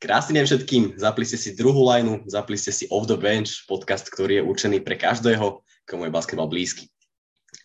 Krásny 0.00 0.40
deň 0.40 0.44
všetkým. 0.48 0.84
Zapli 0.96 1.28
ste 1.28 1.36
si 1.36 1.52
druhú 1.52 1.84
lineu, 1.84 2.24
zapli 2.24 2.56
ste 2.56 2.72
si 2.72 2.88
Off 2.88 3.04
the 3.04 3.20
Bench, 3.20 3.68
podcast, 3.68 4.08
ktorý 4.08 4.40
je 4.40 4.46
určený 4.48 4.80
pre 4.80 4.96
každého, 4.96 5.60
komu 5.84 6.08
je 6.08 6.16
basketbal 6.16 6.48
blízky. 6.48 6.88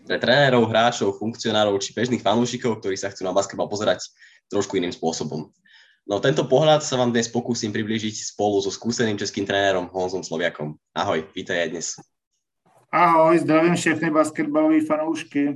Pre 0.03 0.19
trénerov, 0.19 0.67
hráčov, 0.67 1.15
funkcionárov 1.15 1.79
či 1.79 1.95
bežných 1.95 2.19
fanúšikov, 2.19 2.83
ktorí 2.83 2.99
sa 2.99 3.07
chcú 3.07 3.23
na 3.23 3.31
basketbal 3.31 3.71
pozerať 3.71 4.11
trošku 4.51 4.75
iným 4.75 4.91
spôsobom. 4.91 5.47
No 6.03 6.19
tento 6.19 6.43
pohľad 6.43 6.83
sa 6.83 6.99
vám 6.99 7.15
dnes 7.15 7.31
pokúsim 7.31 7.71
priblížiť 7.71 8.35
spolu 8.35 8.59
so 8.59 8.67
skúseným 8.67 9.15
českým 9.15 9.47
trénerom 9.47 9.87
Honzom 9.95 10.19
Sloviakom. 10.19 10.75
Ahoj, 10.91 11.31
vítaj 11.31 11.55
aj 11.55 11.69
dnes. 11.71 11.87
Ahoj, 12.91 13.39
zdravím 13.47 13.79
všechny 13.79 14.11
basketbalové 14.11 14.83
fanoušky. 14.83 15.55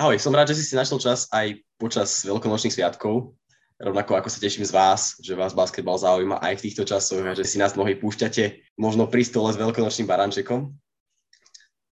Ahoj, 0.00 0.16
som 0.16 0.32
rád, 0.32 0.56
že 0.56 0.64
si 0.64 0.64
si 0.64 0.80
našel 0.80 0.96
čas 0.96 1.28
aj 1.28 1.60
počas 1.76 2.24
veľkonočných 2.24 2.72
sviatkov 2.72 3.36
rovnako 3.82 4.14
ako 4.14 4.28
sa 4.30 4.38
teším 4.38 4.62
z 4.62 4.74
vás, 4.74 5.18
že 5.18 5.34
vás 5.34 5.56
basketbal 5.56 5.98
zaujíma 5.98 6.38
aj 6.38 6.62
v 6.62 6.64
týchto 6.70 6.86
časoch 6.86 7.24
a 7.26 7.34
že 7.34 7.42
si 7.42 7.58
nás 7.58 7.74
mnohí 7.74 7.98
púšťate 7.98 8.74
možno 8.78 9.10
pri 9.10 9.26
stole 9.26 9.50
s 9.50 9.58
veľkonočným 9.58 10.06
barančekom. 10.06 10.70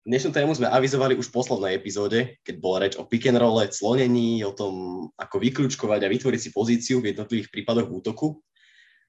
Dnešnú 0.01 0.33
tému 0.33 0.56
sme 0.56 0.73
avizovali 0.73 1.12
už 1.12 1.29
v 1.29 1.37
poslednej 1.37 1.77
epizóde, 1.77 2.41
keď 2.41 2.55
bola 2.56 2.89
reč 2.89 2.97
o 2.97 3.05
pick 3.05 3.29
and 3.29 3.37
roll, 3.37 3.61
clonení, 3.69 4.41
o 4.48 4.56
tom, 4.56 4.73
ako 5.20 5.37
vyklúčkovať 5.37 6.01
a 6.09 6.09
vytvoriť 6.09 6.41
si 6.41 6.51
pozíciu 6.56 7.05
v 7.05 7.12
jednotlivých 7.12 7.53
prípadoch 7.53 7.89
útoku. 7.92 8.41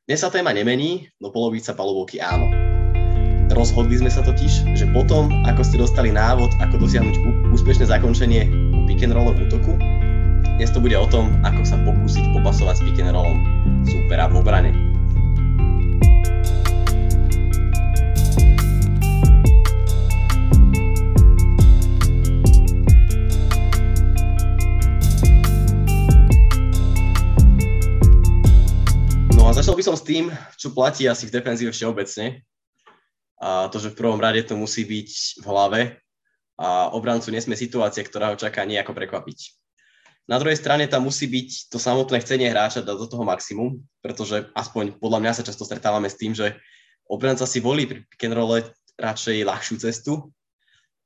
Dnes 0.03 0.19
sa 0.19 0.27
téma 0.27 0.52
nemení, 0.52 1.08
no 1.23 1.31
polovica 1.31 1.72
palubovky 1.72 2.19
áno. 2.19 2.52
Rozhodli 3.55 4.03
sme 4.03 4.11
sa 4.11 4.19
totiž, 4.23 4.75
že 4.75 4.85
potom, 4.91 5.31
ako 5.47 5.63
ste 5.63 5.80
dostali 5.80 6.11
návod, 6.11 6.52
ako 6.59 6.83
dosiahnuť 6.83 7.16
úspešné 7.55 7.88
zakončenie 7.88 8.47
pick 8.88 8.99
and 9.03 9.16
roll 9.16 9.31
v 9.31 9.47
útoku, 9.47 9.75
dnes 10.61 10.77
to 10.77 10.77
bude 10.77 10.93
o 10.93 11.09
tom, 11.09 11.25
ako 11.41 11.65
sa 11.65 11.73
pokúsiť 11.81 12.38
popasovať 12.38 12.75
s 12.77 12.81
pick 12.85 13.02
and 13.02 13.17
rollom 13.17 13.41
supera 13.81 14.29
v 14.29 14.45
obrane. 14.45 14.69
No 29.33 29.49
a 29.49 29.58
začal 29.58 29.73
by 29.73 29.81
som 29.81 29.97
s 29.97 30.05
tým, 30.05 30.30
čo 30.61 30.69
platí 30.77 31.09
asi 31.09 31.25
v 31.25 31.41
defenzíve 31.41 31.73
všeobecne. 31.73 32.45
A 33.41 33.66
to, 33.73 33.81
že 33.81 33.89
v 33.89 33.97
prvom 33.97 34.21
rade 34.21 34.45
to 34.45 34.53
musí 34.53 34.86
byť 34.86 35.41
v 35.41 35.45
hlave 35.49 35.81
a 36.61 36.93
obrancu 36.93 37.33
nesmie 37.33 37.58
situácia, 37.58 38.05
ktorá 38.05 38.30
ho 38.30 38.38
čaká 38.38 38.61
nejako 38.61 38.93
prekvapiť. 38.93 39.61
Na 40.30 40.38
druhej 40.39 40.58
strane 40.58 40.88
tam 40.88 41.09
musí 41.09 41.27
byť 41.27 41.73
to 41.73 41.77
samotné 41.81 42.22
chcenie 42.22 42.47
hráča 42.47 42.86
dať 42.86 42.97
do 42.97 43.08
toho 43.09 43.23
maximum, 43.25 43.81
pretože 44.02 44.47
aspoň 44.53 44.95
podľa 45.02 45.19
mňa 45.19 45.31
sa 45.33 45.47
často 45.47 45.66
stretávame 45.66 46.08
s 46.08 46.19
tým, 46.19 46.31
že 46.38 46.55
obranca 47.09 47.44
si 47.50 47.59
volí 47.59 47.89
pri 47.89 48.05
pick 48.08 48.23
and 48.30 48.38
rolle 48.38 48.64
radšej 48.95 49.44
ľahšiu 49.44 49.75
cestu, 49.81 50.31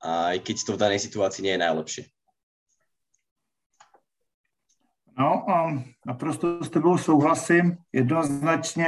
aj 0.03 0.37
keď 0.43 0.55
to 0.61 0.71
v 0.75 0.81
danej 0.81 0.99
situácii 1.01 1.41
nie 1.41 1.55
je 1.55 1.63
najlepšie. 1.63 2.03
No, 5.15 5.47
naprosto 6.05 6.59
s 6.63 6.69
tebou 6.69 6.97
souhlasím. 6.97 7.77
Jednoznačně 7.93 8.87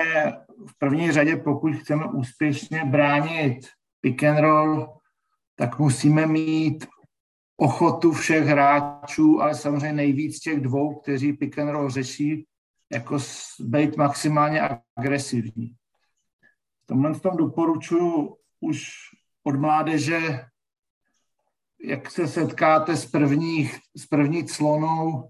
v 0.68 0.78
první 0.78 1.12
řadě, 1.12 1.36
pokud 1.36 1.74
chceme 1.74 2.06
úspěšně 2.06 2.86
bránit 2.86 3.68
pick 4.02 4.24
and 4.24 4.40
roll, 4.40 5.00
tak 5.56 5.80
musíme 5.80 6.26
mít 6.26 6.86
ochotu 7.58 8.12
všech 8.12 8.44
hráčů, 8.44 9.42
ale 9.42 9.56
samozřejmě 9.56 9.94
nejvíc 9.94 10.40
těch 10.40 10.62
dvou, 10.62 10.96
kteří 10.96 11.34
pick 11.34 11.60
and 11.60 11.70
roll 11.70 11.90
řeší, 11.90 12.46
jako 12.92 13.18
být 13.60 13.98
maximálně 13.98 14.62
agresivní. 14.96 15.76
V 16.84 16.88
tomhle 16.88 17.20
tom 17.20 17.38
doporučuji 17.38 18.36
už 18.60 18.90
od 19.44 19.56
mládeže, 19.56 20.46
jak 21.84 22.12
se 22.12 22.28
setkáte 22.28 22.96
s, 22.96 23.06
prvních, 23.06 23.78
s 23.96 24.06
první 24.06 24.48
clonou, 24.48 25.30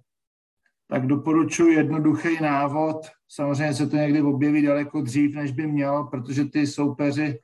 tak 0.88 1.07
doporučuji 1.07 1.78
jednoduchý 1.78 2.41
návod. 2.41 3.07
Samozřejmě 3.28 3.73
se 3.73 3.88
to 3.88 3.96
někdy 3.96 4.22
objeví 4.22 4.62
daleko 4.62 5.02
dřív, 5.02 5.35
než 5.35 5.52
by 5.52 5.68
mělo, 5.68 6.07
protože 6.07 6.46
ty 6.46 6.68
soupeři 6.68 7.40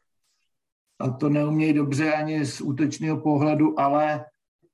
to 1.19 1.29
neumějí 1.29 1.74
dobře 1.74 2.13
ani 2.13 2.46
z 2.46 2.62
útočného 2.62 3.22
pohledu, 3.22 3.79
ale 3.79 4.25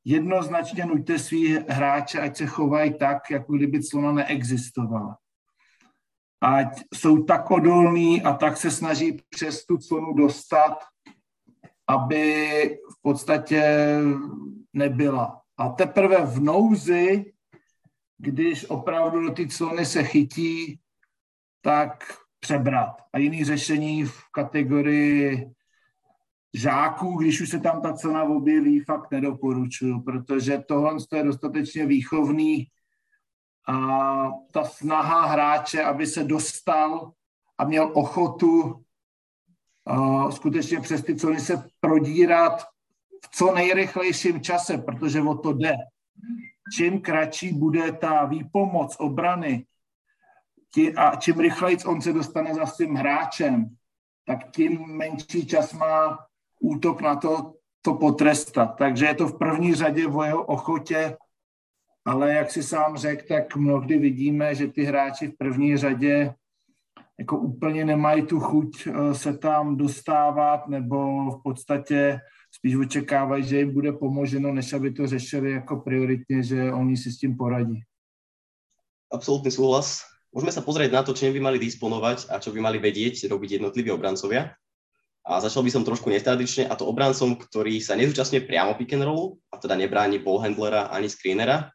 jednoznačně 0.09 0.85
nuďte 0.85 1.19
svý 1.19 1.57
hráče, 1.69 2.19
ať 2.19 2.37
se 2.37 2.45
chovají 2.45 2.93
tak, 2.97 3.31
jako 3.31 3.53
kdyby 3.53 3.83
clona 3.83 4.11
neexistovala. 4.11 5.17
Ať 6.41 6.81
jsou 6.93 7.23
tak 7.23 7.51
odolní 7.51 8.21
a 8.21 8.33
tak 8.33 8.57
se 8.57 8.71
snaží 8.71 9.21
přes 9.29 9.65
tu 9.65 9.77
clonu 9.77 10.13
dostat, 10.13 10.77
aby 11.87 12.79
v 12.91 13.01
podstatě 13.01 13.63
nebyla. 14.73 15.41
A 15.57 15.69
teprve 15.69 16.25
v 16.25 16.39
nouzi, 16.39 17.33
když 18.17 18.65
opravdu 18.65 19.21
do 19.21 19.33
ty 19.33 19.47
clony 19.47 19.85
se 19.85 20.03
chytí, 20.03 20.79
tak 21.61 22.03
přebrat. 22.39 23.01
A 23.13 23.17
jiný 23.17 23.45
řešení 23.45 24.03
v 24.03 24.21
kategorii 24.31 25.51
žáků, 26.53 27.17
když 27.17 27.41
už 27.41 27.49
se 27.49 27.59
tam 27.59 27.81
ta 27.81 27.93
cena 27.93 28.23
objeví, 28.23 28.79
fakt 28.79 29.11
nedoporučuju, 29.11 30.01
protože 30.01 30.63
tohle 30.67 30.97
je 31.15 31.23
dostatečně 31.23 31.85
výchovný 31.85 32.67
a 33.67 34.31
ta 34.51 34.63
snaha 34.63 35.25
hráče, 35.25 35.83
aby 35.83 36.07
se 36.07 36.23
dostal 36.23 37.11
a 37.57 37.65
měl 37.65 37.91
ochotu 37.93 38.61
uh, 39.89 40.31
skutečně 40.31 40.81
přes 40.81 41.03
ty 41.03 41.15
cony 41.15 41.39
se 41.39 41.63
prodírat 41.79 42.61
v 43.25 43.29
co 43.31 43.55
nejrychlejším 43.55 44.41
čase, 44.41 44.77
protože 44.77 45.21
o 45.21 45.35
to 45.35 45.53
jde. 45.53 45.73
Čím 46.75 47.01
kratší 47.01 47.53
bude 47.53 47.91
ta 47.91 48.25
výpomoc 48.25 48.95
obrany 48.99 49.65
tí, 50.73 50.95
a 50.95 51.15
čím 51.15 51.39
rychleji 51.39 51.77
on 51.85 52.01
se 52.01 52.13
dostane 52.13 52.53
za 52.53 52.65
svým 52.65 52.95
hráčem, 52.95 53.75
tak 54.25 54.51
tím 54.51 54.85
menší 54.87 55.47
čas 55.47 55.73
má 55.73 56.28
útok 56.59 57.01
na 57.01 57.15
to, 57.15 57.53
to 57.81 57.93
potrestat. 57.93 58.75
Takže 58.77 59.05
je 59.05 59.15
to 59.15 59.27
v 59.27 59.37
první 59.37 59.75
řadě 59.75 60.07
o 60.07 60.23
jeho 60.23 60.43
ochotě, 60.45 61.17
ale 62.05 62.33
jak 62.33 62.51
si 62.51 62.63
sám 62.63 62.97
řekl, 62.97 63.27
tak 63.27 63.55
mnohdy 63.55 63.97
vidíme, 63.97 64.55
že 64.55 64.67
ty 64.67 64.83
hráči 64.83 65.27
v 65.27 65.37
první 65.37 65.77
řadě 65.77 66.33
jako 67.19 67.37
úplně 67.37 67.85
nemají 67.85 68.25
tu 68.25 68.39
chuť 68.39 68.87
eh, 68.87 69.15
se 69.15 69.37
tam 69.37 69.77
dostávat 69.77 70.67
nebo 70.67 71.31
v 71.31 71.43
podstatě 71.43 72.19
spíš 72.51 72.75
očekávají, 72.75 73.43
že 73.43 73.59
jim 73.59 73.73
bude 73.73 73.91
pomoženo, 73.93 74.53
než 74.53 74.73
aby 74.73 74.91
to 74.91 75.07
řešili 75.07 75.51
jako 75.51 75.77
prioritně, 75.77 76.43
že 76.43 76.73
oni 76.73 76.97
si 76.97 77.11
s 77.11 77.17
tím 77.17 77.37
poradí. 77.37 77.81
Absolutný 79.09 79.49
súhlas. 79.49 80.05
Môžeme 80.29 80.53
sa 80.53 80.61
pozrieť 80.61 80.93
na 80.93 81.01
to, 81.01 81.17
čím 81.17 81.33
by 81.33 81.41
mali 81.41 81.57
disponovať 81.57 82.29
a 82.29 82.37
čo 82.37 82.53
by 82.53 82.61
mali 82.61 82.77
vedieť 82.77 83.25
robiť 83.25 83.57
jednotliví 83.57 83.89
obrancovia. 83.89 84.53
A 85.25 85.39
začal 85.39 85.63
by 85.63 85.71
som 85.71 85.83
trošku 85.85 86.09
netradične, 86.09 86.65
a 86.65 86.73
to 86.73 86.87
obrancom, 86.89 87.35
ktorý 87.37 87.77
sa 87.83 87.93
nezúčastňuje 87.93 88.47
priamo 88.49 88.73
pick 88.73 88.93
and 88.93 89.05
rollu, 89.05 89.37
a 89.53 89.61
teda 89.61 89.75
nebráni 89.75 90.17
ballhandlera 90.19 90.89
ani 90.89 91.09
screenera. 91.09 91.69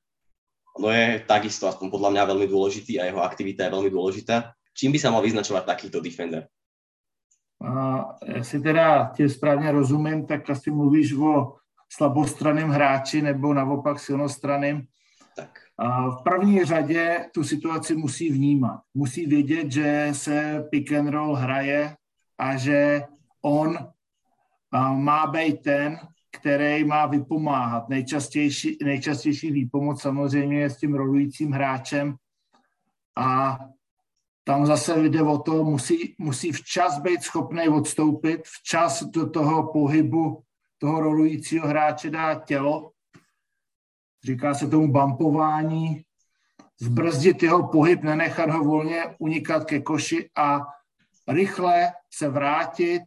No 0.75 0.91
je 0.91 1.23
takisto, 1.23 1.71
aspoň 1.71 1.87
podľa 1.87 2.11
mňa, 2.11 2.31
veľmi 2.35 2.47
dôležitý 2.51 2.99
a 2.99 3.07
jeho 3.07 3.23
aktivita 3.23 3.69
je 3.69 3.75
veľmi 3.79 3.91
dôležitá. 3.95 4.51
Čím 4.75 4.91
by 4.91 4.99
sa 4.99 5.15
mal 5.15 5.23
vyznačovať 5.23 5.63
takýto 5.71 6.03
defender? 6.03 6.51
A 7.63 8.05
jestli 8.27 8.61
teda 8.61 9.13
tě 9.17 9.29
správně 9.29 9.73
rozumím, 9.73 10.27
tak 10.27 10.51
asi 10.51 10.71
mluvíš 10.71 11.13
o 11.13 11.55
slabostraným 11.89 12.69
hráči 12.69 13.23
nebo 13.23 13.55
naopak 13.55 14.01
silnostraným. 14.01 14.83
Tak. 15.37 15.51
A 15.79 16.11
v 16.11 16.23
první 16.23 16.65
řadě 16.65 17.31
tu 17.35 17.45
situaci 17.45 17.97
musí 17.97 18.31
vnímat. 18.31 18.81
Musí 18.95 19.27
vědět, 19.27 19.73
že 19.73 20.09
se 20.13 20.65
pick 20.71 20.93
and 20.93 21.09
roll 21.09 21.35
hraje 21.35 21.97
a 22.39 22.57
že 22.57 23.03
on 23.45 23.79
má 24.97 25.27
být 25.27 25.63
ten, 25.63 25.99
který 26.33 26.85
má 26.85 27.07
vypomáhat. 27.07 27.89
Nejčastější, 27.89 28.79
nejčastější 28.85 29.51
výpomoc 29.51 30.03
samozřejmě 30.03 30.61
je 30.61 30.71
s 30.71 30.79
tím 30.79 30.95
rolujícím 30.95 31.53
hráčem 31.53 32.17
a 33.17 33.59
tam 34.45 34.67
zase 34.67 35.09
jde 35.09 35.23
o 35.23 35.39
to, 35.39 35.65
musí, 35.65 36.15
musí 36.19 36.53
včas 36.53 36.99
být 36.99 37.23
schopný 37.23 37.69
odstoupit, 37.69 38.41
včas 38.45 39.03
do 39.03 39.31
toho 39.31 39.73
pohybu 39.73 40.43
toho 40.79 41.01
rolujícího 41.01 41.69
hráče 41.69 42.11
dát 42.11 42.45
tělo. 42.45 42.91
Říká 44.25 44.55
se 44.55 44.69
tomu 44.69 44.93
bumpování, 44.93 46.03
zbrzdit 46.81 47.43
jeho 47.43 47.69
pohyb, 47.69 48.03
nenechat 48.03 48.51
ho 48.51 48.65
volně 48.65 49.05
unikat 49.19 49.65
ke 49.65 49.81
koši 49.81 50.31
a 50.37 50.61
rychle 51.29 51.93
se 52.11 52.29
vrátit 52.29 53.03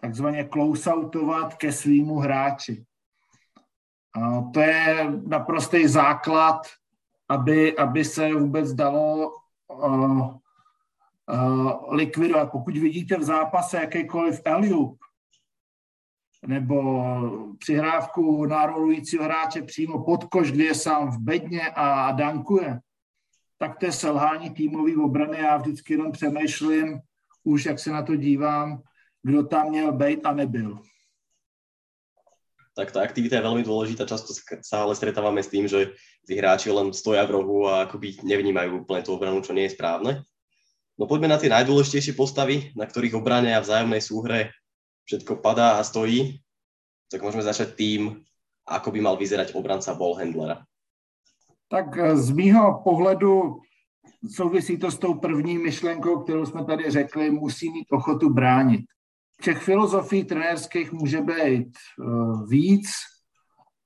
takzvaně 0.00 0.44
close-outovat 0.44 1.54
ke 1.54 1.72
svýmu 1.72 2.18
hráči. 2.18 2.84
A 4.14 4.40
to 4.54 4.60
je 4.60 5.06
naprostý 5.26 5.88
základ, 5.88 6.66
aby, 7.28 7.76
aby 7.76 8.04
se 8.04 8.34
vůbec 8.34 8.72
dalo 8.72 9.32
uh, 9.68 10.36
uh, 11.32 11.94
likvidovat. 11.94 12.50
Pokud 12.52 12.76
vidíte 12.76 13.16
v 13.16 13.22
zápase 13.22 13.76
jakýkoliv 13.76 14.40
eliup, 14.44 14.98
nebo 16.46 17.04
přihrávku 17.58 18.46
nárolujícího 18.46 19.24
hráče 19.24 19.62
přímo 19.62 20.04
pod 20.04 20.24
koš, 20.24 20.52
kde 20.52 20.64
je 20.64 20.74
sám 20.74 21.10
v 21.10 21.18
bedně 21.18 21.70
a 21.70 22.12
dankuje, 22.12 22.80
tak 23.58 23.78
to 23.78 23.86
je 23.86 23.92
selhání 23.92 24.50
týmový 24.50 24.96
obrany. 24.96 25.38
Já 25.38 25.56
vždycky 25.56 25.94
jenom 25.94 26.12
přemýšlím, 26.12 27.00
už 27.44 27.66
jak 27.66 27.78
se 27.78 27.90
na 27.90 28.02
to 28.02 28.16
dívám, 28.16 28.82
kdo 29.22 29.42
tam 29.42 29.68
měl 29.68 29.92
být 29.92 30.20
a 30.24 30.32
nebyl. 30.32 30.78
Tak 32.70 32.94
tá 32.94 33.02
aktivita 33.02 33.36
je 33.36 33.44
veľmi 33.44 33.66
dôležitá. 33.66 34.06
Často 34.06 34.30
sa 34.62 34.86
ale 34.86 34.94
stretávame 34.94 35.42
s 35.42 35.50
tým, 35.50 35.66
že 35.66 35.92
tí 36.24 36.38
hráči 36.38 36.70
len 36.70 36.94
stoja 36.94 37.26
v 37.26 37.36
rohu 37.36 37.66
a 37.66 37.84
akoby 37.84 38.22
nevnímajú 38.22 38.86
úplne 38.86 39.02
tú 39.04 39.12
obranu, 39.12 39.42
čo 39.42 39.52
nie 39.52 39.68
je 39.68 39.74
správne. 39.74 40.22
No 40.94 41.04
poďme 41.04 41.34
na 41.34 41.36
tie 41.36 41.50
najdôležitejšie 41.50 42.14
postavy, 42.14 42.70
na 42.78 42.86
ktorých 42.86 43.18
obrane 43.18 43.52
a 43.52 43.60
vzájomnej 43.60 44.00
súhre 44.00 44.54
všetko 45.04 45.42
padá 45.42 45.76
a 45.76 45.84
stojí, 45.84 46.40
tak 47.10 47.26
môžeme 47.26 47.42
začať 47.42 47.74
tým, 47.74 48.22
ako 48.64 48.94
by 48.94 49.00
mal 49.02 49.18
vyzerať 49.18 49.52
obranca 49.58 49.90
ballhandlera. 49.98 50.62
Tak 51.68 51.86
eh, 51.98 52.16
z 52.16 52.30
mýho 52.30 52.80
pohledu 52.86 53.60
souvisí 54.24 54.78
to 54.78 54.90
s 54.90 54.98
tou 54.98 55.14
první 55.14 55.58
myšlenkou, 55.58 56.22
kterou 56.22 56.46
jsme 56.46 56.64
tady 56.64 56.90
řekli, 56.90 57.30
musí 57.30 57.72
mít 57.72 57.86
ochotu 57.90 58.30
bránit. 58.30 58.86
Těch 59.42 59.62
filozofií 59.62 60.24
trenérských 60.24 60.92
může 60.92 61.20
být 61.20 61.78
uh, 61.98 62.48
víc, 62.48 62.90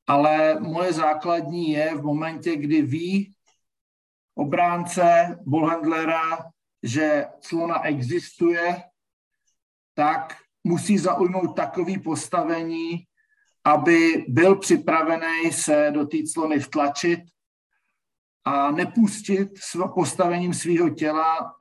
ale 0.07 0.61
moje 0.61 0.93
základní 0.93 1.71
je 1.71 1.97
v 1.97 2.03
momentě, 2.03 2.57
kdy 2.57 2.83
ví 2.83 3.35
obránce, 4.35 5.39
ballhandlera, 5.47 6.51
že 6.83 7.27
clona 7.41 7.85
existuje, 7.85 8.83
tak 9.95 10.37
musí 10.65 10.99
zaujmout 10.99 11.57
takový 11.57 11.99
postavení, 11.99 13.07
aby 13.65 14.25
byl 14.29 14.57
připravený 14.57 15.53
se 15.53 15.91
do 15.95 16.07
té 16.07 16.17
clony 16.33 16.61
vtlačit 16.61 17.21
a 18.45 18.71
nepustit 18.71 19.49
postavením 19.95 20.55
svého 20.55 20.91
těla 20.91 21.55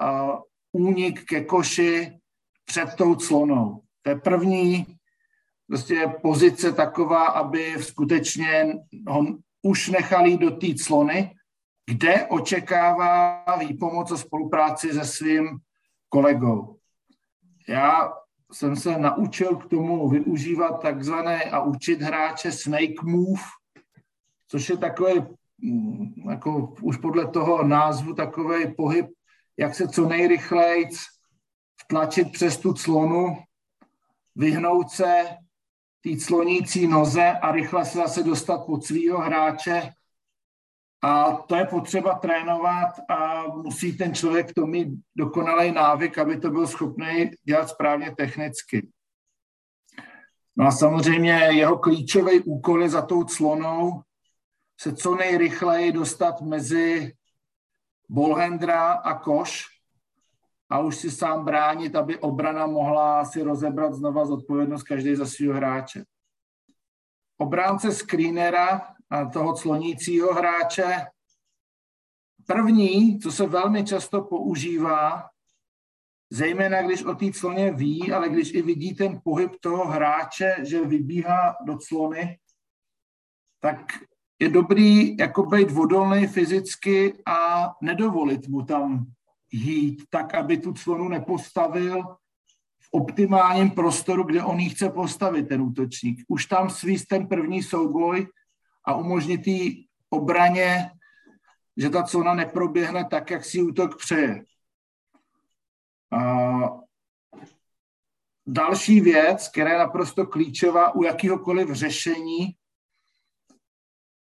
únik 0.71 1.25
ke 1.25 1.43
koši 1.45 2.19
před 2.65 2.95
tou 2.95 3.15
clonou. 3.15 3.81
To 4.01 4.09
je 4.09 4.15
první 4.15 4.85
prostě 5.67 6.13
pozice 6.21 6.71
taková, 6.71 7.25
aby 7.25 7.75
skutečně 7.79 8.73
ho 9.07 9.25
už 9.61 9.89
nechali 9.89 10.37
do 10.37 10.51
té 10.51 10.67
clony, 10.83 11.35
kde 11.89 12.27
očekává 12.27 13.45
výpomoc 13.59 14.11
a 14.11 14.17
spolupráci 14.17 14.93
se 14.93 15.05
svým 15.05 15.57
kolegou. 16.09 16.77
Já 17.67 18.13
jsem 18.51 18.75
se 18.75 18.97
naučil 18.97 19.55
k 19.55 19.69
tomu 19.69 20.09
využívat 20.09 20.81
takzvané 20.81 21.43
a 21.43 21.61
učit 21.61 22.01
hráče 22.01 22.51
snake 22.51 23.03
move, 23.03 23.41
což 24.47 24.69
je 24.69 24.77
takový, 24.77 25.21
mm, 25.61 26.13
jako 26.29 26.73
už 26.81 26.97
podle 26.97 27.27
toho 27.27 27.63
názvu, 27.63 28.13
takový 28.13 28.75
pohyb, 28.75 29.05
jak 29.57 29.75
se 29.75 29.87
co 29.87 30.07
nejrychleji 30.07 30.85
vtlačit 31.83 32.31
přes 32.31 32.57
tu 32.57 32.73
clonu, 32.73 33.37
vyhnout 34.35 34.89
se 34.89 35.25
té 36.01 36.09
clonící 36.25 36.87
noze 36.87 37.31
a 37.31 37.51
rychle 37.51 37.85
se 37.85 37.97
zase 37.97 38.23
dostat 38.23 38.65
pod 38.65 38.85
svého 38.85 39.19
hráče 39.19 39.93
a 41.03 41.31
to 41.31 41.55
je 41.55 41.65
potřeba 41.65 42.13
trénovat 42.13 42.89
a 43.09 43.47
musí 43.47 43.97
ten 43.97 44.15
člověk 44.15 44.53
to 44.53 44.65
mít 44.65 44.87
dokonalý 45.15 45.71
návyk, 45.71 46.17
aby 46.17 46.39
to 46.39 46.49
byl 46.49 46.67
schopný 46.67 47.31
dělat 47.43 47.69
správně 47.69 48.15
technicky. 48.15 48.87
No 50.55 50.67
a 50.67 50.71
samozřejmě 50.71 51.31
jeho 51.31 51.77
klíčový 51.77 52.39
úkol 52.39 52.81
je 52.81 52.89
za 52.89 53.01
tou 53.01 53.23
clonou 53.23 54.01
se 54.79 54.95
co 54.95 55.15
nejrychleji 55.15 55.91
dostat 55.91 56.41
mezi 56.41 57.13
bolhendra 58.09 58.91
a 58.91 59.19
koš 59.19 59.72
a 60.73 60.79
už 60.79 60.95
si 60.95 61.11
sám 61.11 61.45
bránit, 61.45 61.95
aby 61.95 62.17
obrana 62.19 62.67
mohla 62.67 63.25
si 63.25 63.41
rozebrat 63.41 63.93
znova 63.93 64.25
zodpovědnost 64.25 64.83
každý 64.83 65.15
za 65.15 65.25
svého 65.25 65.53
hráče. 65.53 66.03
Obránce 67.37 67.91
screenera 67.91 68.95
toho 69.33 69.53
clonícího 69.53 70.33
hráče. 70.33 71.05
První, 72.47 73.19
co 73.19 73.31
se 73.31 73.47
velmi 73.47 73.83
často 73.83 74.21
používá, 74.21 75.29
zejména 76.29 76.81
když 76.81 77.03
o 77.03 77.15
té 77.15 77.31
cloně 77.31 77.71
ví, 77.71 78.11
ale 78.11 78.29
když 78.29 78.53
i 78.53 78.61
vidí 78.61 78.95
ten 78.95 79.21
pohyb 79.23 79.51
toho 79.61 79.87
hráče, 79.87 80.55
že 80.61 80.85
vybíhá 80.85 81.55
do 81.65 81.77
clony, 81.77 82.39
tak 83.59 83.77
je 84.39 84.49
dobrý 84.49 85.17
jako 85.17 85.43
být 85.43 85.71
vodolný 85.71 86.27
fyzicky 86.27 87.23
a 87.25 87.69
nedovolit 87.81 88.47
mu 88.47 88.65
tam 88.65 89.05
jít, 89.53 90.03
tak 90.09 90.33
aby 90.33 90.57
tu 90.57 90.73
clonu 90.73 91.09
nepostavil 91.09 92.03
v 92.79 92.87
optimálním 92.91 93.71
prostoru, 93.71 94.23
kde 94.23 94.43
on 94.43 94.59
ji 94.59 94.69
chce 94.69 94.89
postavit, 94.89 95.47
ten 95.47 95.61
útočník. 95.61 96.23
Už 96.27 96.45
tam 96.45 96.69
svíst 96.69 97.07
ten 97.07 97.27
první 97.27 97.63
souboj 97.63 98.27
a 98.85 98.95
umožnit 98.95 99.47
jí 99.47 99.87
obraně, 100.09 100.91
že 101.77 101.89
ta 101.89 102.03
cona 102.03 102.33
neproběhne 102.33 103.05
tak, 103.05 103.31
jak 103.31 103.45
si 103.45 103.61
útok 103.61 103.97
přeje. 103.97 104.43
A 106.11 106.83
další 108.47 109.01
věc, 109.01 109.49
která 109.49 109.71
je 109.71 109.77
naprosto 109.77 110.27
klíčová 110.27 110.95
u 110.95 111.03
jakýhokoliv 111.03 111.71
řešení, 111.71 112.55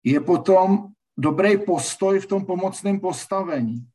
je 0.05 0.21
potom 0.21 0.87
dobrý 1.17 1.59
postoj 1.59 2.21
v 2.21 2.26
tom 2.26 2.47
pomocném 2.47 3.00
postavení. 3.00 3.87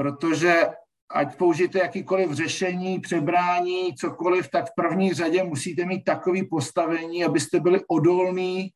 Protože 0.00 0.68
ať 1.10 1.36
použijete 1.36 1.78
jakýkoliv 1.78 2.32
řešení, 2.32 3.00
přebrání, 3.00 3.94
cokoliv, 3.94 4.50
tak 4.50 4.64
v 4.70 4.74
první 4.76 5.12
řadě 5.12 5.44
musíte 5.44 5.84
mít 5.84 6.04
takový 6.04 6.46
postavení, 6.48 7.24
abyste 7.24 7.60
byli 7.60 7.80
odolní 7.88 8.70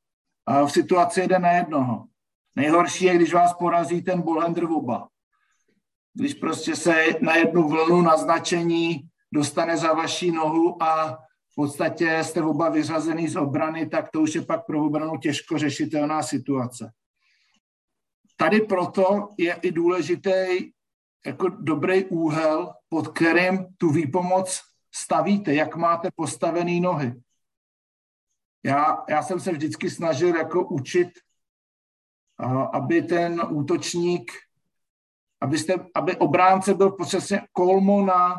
v 0.67 0.69
situaci 0.69 1.21
jeden 1.21 1.43
na 1.43 1.53
jednoho. 1.53 2.05
Nejhorší 2.57 3.05
je, 3.05 3.15
když 3.15 3.35
vás 3.35 3.55
porazí 3.55 4.03
ten 4.03 4.23
bullhander 4.23 4.65
oba. 4.65 5.09
Když 6.15 6.35
prostě 6.35 6.77
se 6.77 7.05
na 7.21 7.37
jednu 7.37 7.69
vlnu 7.69 8.03
naznačení 8.03 9.01
dostane 9.33 9.77
za 9.77 9.93
vaší 9.93 10.31
nohu 10.31 10.83
a 10.83 11.13
v 11.53 11.55
podstatě 11.55 12.25
jste 12.25 12.43
oba 12.43 12.69
vyřazený 12.69 13.29
z 13.29 13.37
obrany, 13.37 13.87
tak 13.87 14.11
to 14.11 14.21
už 14.21 14.35
je 14.35 14.43
pak 14.43 14.67
pro 14.67 14.85
obranu 14.85 15.17
těžko 15.17 15.59
řešitelná 15.59 16.23
situace. 16.23 16.91
Tady 18.37 18.61
proto 18.61 19.29
je 19.39 19.59
i 19.63 19.73
důležitý 19.73 20.75
jako 21.27 21.49
dobrý 21.49 22.05
úhel, 22.05 22.75
pod 22.89 23.09
kterým 23.09 23.67
tu 23.77 23.91
výpomoc 23.91 24.61
stavíte, 24.95 25.55
jak 25.55 25.77
máte 25.77 26.11
postavené 26.17 26.81
nohy. 26.81 27.15
Já, 28.65 29.05
já 29.09 29.23
jsem 29.23 29.41
se 29.41 29.53
vždycky 29.53 29.91
snažil 29.91 30.37
jako 30.37 30.69
učit, 30.69 31.09
aby 32.73 33.03
ten 33.03 33.43
útočník, 33.51 34.33
abyste, 35.41 35.75
aby 35.95 36.17
obránce 36.17 36.75
byl 36.75 36.91
přesně 36.91 37.43
kolmo 37.53 38.07
na 38.07 38.37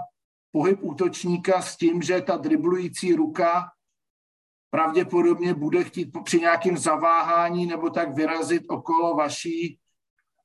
pohyb 0.51 0.79
útočníka 0.81 1.61
s 1.61 1.77
tím, 1.77 2.01
že 2.01 2.21
ta 2.21 2.37
driblující 2.37 3.15
ruka 3.15 3.71
pravděpodobně 4.69 5.53
bude 5.53 5.83
chtít 5.83 6.17
při 6.23 6.39
nějakém 6.39 6.77
zaváhání 6.77 7.65
nebo 7.65 7.89
tak 7.89 8.15
vyrazit 8.15 8.63
okolo 8.69 9.15
vaší 9.15 9.79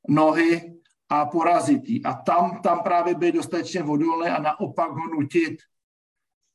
nohy 0.09 0.81
a 1.11 1.27
porazit 1.27 1.89
ji. 1.89 2.03
A 2.03 2.15
tam, 2.15 2.63
tam 2.63 2.81
právě 2.83 3.15
být 3.15 3.35
dostatečně 3.35 3.83
odolný 3.83 4.29
a 4.29 4.43
naopak 4.43 4.91
ho 4.91 5.07
nutit 5.15 5.59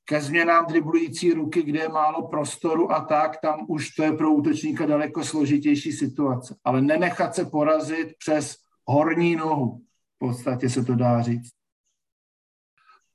ke 0.05 0.21
změnám 0.21 0.65
driblující 0.65 1.33
ruky, 1.33 1.63
kde 1.63 1.79
je 1.79 1.89
málo 1.89 2.27
prostoru 2.27 2.91
a 2.91 3.05
tak, 3.05 3.41
tam 3.41 3.65
už 3.67 3.89
to 3.89 4.03
je 4.03 4.11
pro 4.11 4.31
útočníka 4.31 4.85
daleko 4.85 5.23
složitější 5.23 5.91
situace. 5.91 6.55
Ale 6.63 6.81
nenechat 6.81 7.35
se 7.35 7.45
porazit 7.45 8.13
přes 8.17 8.55
horní 8.87 9.35
nohu, 9.35 9.81
v 10.15 10.19
podstatě 10.19 10.69
se 10.69 10.85
to 10.85 10.95
dá 10.95 11.21
říct. 11.21 11.49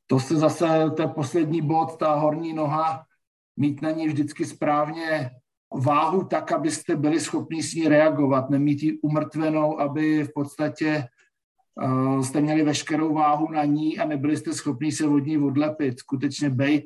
To 0.07 0.21
se 0.21 0.37
zase, 0.37 0.91
ten 0.97 1.11
poslední 1.11 1.63
bod, 1.63 1.97
ta 1.97 2.15
horní 2.15 2.53
noha, 2.53 3.05
mít 3.57 3.83
na 3.83 3.91
ní 3.91 4.07
vždycky 4.07 4.45
správně 4.45 5.31
váhu 5.75 6.25
tak, 6.25 6.53
abyste 6.53 6.97
byli 6.97 7.21
schopni 7.21 7.63
s 7.63 7.75
ní 7.75 7.89
reagovat, 7.89 8.51
nemít 8.51 8.83
ji 8.83 8.99
umrtvenou, 9.01 9.81
aby 9.81 10.25
v 10.25 10.33
podstatě 10.35 11.09
jste 12.23 12.41
měli 12.41 12.63
veškerou 12.63 13.15
váhu 13.15 13.49
na 13.49 13.65
ní 13.65 13.99
a 13.99 14.05
nebyli 14.05 14.37
jste 14.37 14.53
schopni 14.53 14.93
se 14.93 15.07
od 15.07 15.19
ní 15.19 15.39
odlepit. 15.39 15.99
Skutečně 15.99 16.51
být 16.51 16.85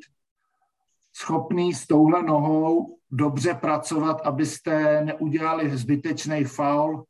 schopný 1.16 1.74
s 1.74 1.86
touhle 1.86 2.22
nohou 2.22 2.98
dobře 3.10 3.54
pracovat, 3.54 4.20
abyste 4.24 5.04
neudělali 5.04 5.76
zbytečný 5.76 6.44
faul 6.44 7.04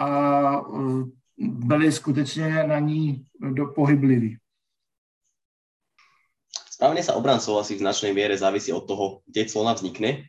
a 0.00 0.60
uh, 0.60 1.04
byli 1.38 1.92
skutečně 1.92 2.64
na 2.64 2.78
ní 2.78 3.26
do 3.38 3.66
pohybliví. 3.66 4.38
Správne 6.70 6.98
sa 7.04 7.14
obrancov 7.14 7.62
asi 7.62 7.78
v 7.78 7.84
značnej 7.86 8.10
miere 8.10 8.34
závisí 8.34 8.74
od 8.74 8.82
toho, 8.90 9.22
kde 9.30 9.46
clona 9.46 9.78
vznikne. 9.78 10.26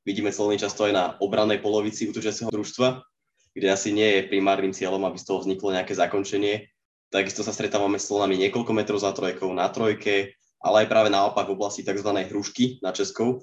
Vidíme 0.00 0.32
clony 0.32 0.56
často 0.56 0.88
aj 0.88 0.92
na 0.96 1.04
obrannej 1.20 1.60
polovici 1.60 2.08
útočiaceho 2.08 2.48
družstva, 2.48 3.04
kde 3.54 3.68
asi 3.70 3.90
nie 3.90 4.06
je 4.18 4.28
primárnym 4.30 4.74
cieľom, 4.74 5.02
aby 5.06 5.18
z 5.18 5.26
toho 5.26 5.42
vzniklo 5.42 5.74
nejaké 5.74 5.94
zakončenie. 5.94 6.70
Takisto 7.10 7.42
sa 7.42 7.50
stretávame 7.50 7.98
s 7.98 8.06
clonami 8.06 8.38
niekoľko 8.38 8.70
metrov 8.70 9.02
za 9.02 9.10
trojkou 9.10 9.50
na 9.50 9.66
trojke, 9.66 10.38
ale 10.62 10.86
aj 10.86 10.90
práve 10.90 11.08
naopak 11.10 11.50
v 11.50 11.54
oblasti 11.58 11.82
tzv. 11.82 12.06
hrušky 12.06 12.78
na 12.84 12.94
Českou. 12.94 13.42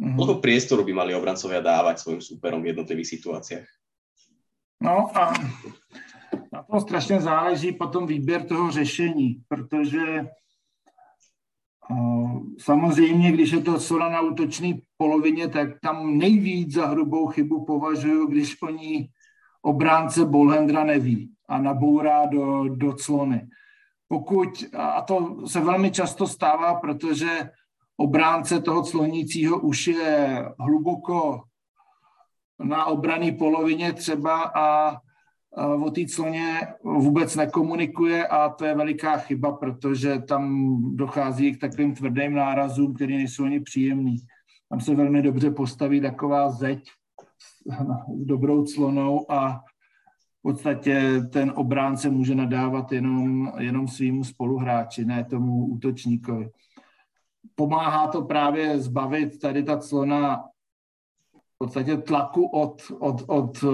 Mm-hmm. 0.00 0.16
Koľko 0.16 0.34
priestoru 0.42 0.82
by 0.82 0.92
mali 0.96 1.12
obrancovia 1.14 1.62
dávať 1.62 2.02
svojim 2.02 2.22
súperom 2.24 2.64
v 2.64 2.74
jednotlivých 2.74 3.20
situáciách? 3.20 3.68
No 4.80 5.12
a 5.12 5.36
na 6.52 6.62
tom 6.62 6.80
strašně 6.80 7.20
záleží 7.20 7.72
potom 7.72 8.06
výběr 8.06 8.48
toho 8.48 8.70
řešení, 8.70 9.44
protože 9.48 10.26
Samozřejmě, 12.58 13.32
když 13.32 13.50
je 13.50 13.60
to 13.60 13.80
sola 13.80 14.08
na 14.08 14.20
útočné 14.20 14.72
polovině, 14.96 15.48
tak 15.48 15.68
tam 15.82 16.18
nejvíc 16.18 16.72
za 16.72 16.86
hrubou 16.86 17.26
chybu 17.26 17.64
považuji, 17.64 18.26
když 18.26 18.62
oni 18.62 19.08
obránce 19.62 20.24
Bolhendra 20.24 20.84
neví 20.84 21.30
a 21.48 21.58
nabourá 21.58 22.26
do, 22.26 22.68
do 22.68 22.92
clony. 22.92 23.48
Pokud, 24.08 24.48
a 24.76 25.02
to 25.02 25.46
se 25.46 25.60
velmi 25.60 25.90
často 25.90 26.26
stává, 26.26 26.74
protože 26.74 27.50
obránce 27.96 28.60
toho 28.60 28.82
clonícího 28.82 29.60
už 29.60 29.86
je 29.86 30.44
hluboko 30.58 31.42
na 32.64 32.84
obrané 32.84 33.32
polovině 33.32 33.92
třeba 33.92 34.42
a 34.42 34.96
o 35.84 35.90
té 35.90 36.06
cloně 36.06 36.60
vůbec 36.84 37.36
nekomunikuje 37.36 38.26
a 38.26 38.48
to 38.48 38.64
je 38.64 38.74
veliká 38.74 39.16
chyba, 39.16 39.52
protože 39.52 40.18
tam 40.18 40.76
dochází 40.96 41.52
k 41.52 41.60
takovým 41.60 41.94
tvrdým 41.94 42.34
nárazům, 42.34 42.94
které 42.94 43.12
nejsou 43.12 43.44
ani 43.44 43.60
příjemný. 43.60 44.16
Tam 44.68 44.80
se 44.80 44.94
velmi 44.94 45.22
dobře 45.22 45.50
postaví 45.50 46.00
taková 46.00 46.50
zeď 46.50 46.90
dobrou 48.08 48.64
clonou 48.64 49.32
a 49.32 49.64
v 50.38 50.42
podstatě 50.42 51.22
ten 51.32 51.52
obránce 51.56 52.10
může 52.10 52.34
nadávat 52.34 52.92
jenom, 52.92 53.52
jenom 53.58 53.88
svýmu 53.88 54.24
spoluhráči, 54.24 55.04
ne 55.04 55.24
tomu 55.24 55.66
útočníkovi. 55.66 56.50
Pomáhá 57.54 58.08
to 58.08 58.22
právě 58.22 58.80
zbavit 58.80 59.38
tady 59.38 59.62
ta 59.62 59.78
clona 59.78 60.44
v 61.32 61.58
podstatě 61.58 61.96
tlaku 61.96 62.46
od, 62.46 62.82
od, 62.98 63.24
od 63.26 63.64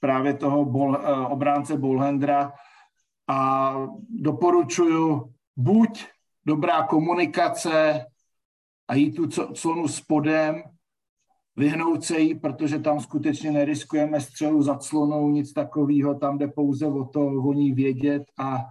právě 0.00 0.34
toho 0.34 0.64
bol, 0.64 0.96
eh, 0.96 1.26
obránce 1.26 1.76
Bolhendra 1.76 2.52
a 3.28 3.74
doporučuju 4.08 5.32
buď 5.56 6.04
dobrá 6.46 6.86
komunikace 6.86 8.06
a 8.88 8.94
jít 8.94 9.12
tu 9.12 9.26
clonu 9.54 9.88
spodem, 9.88 10.62
vyhnout 11.56 12.04
se 12.04 12.18
jí, 12.18 12.34
protože 12.34 12.78
tam 12.78 13.00
skutečně 13.00 13.52
neriskujeme 13.52 14.20
střelu 14.20 14.62
za 14.62 14.78
clonou, 14.78 15.30
nic 15.30 15.52
takového, 15.52 16.14
tam 16.14 16.38
jde 16.38 16.48
pouze 16.48 16.86
o 16.86 17.04
to, 17.04 17.26
o 17.26 17.52
ní 17.52 17.72
vědět 17.72 18.22
a, 18.38 18.66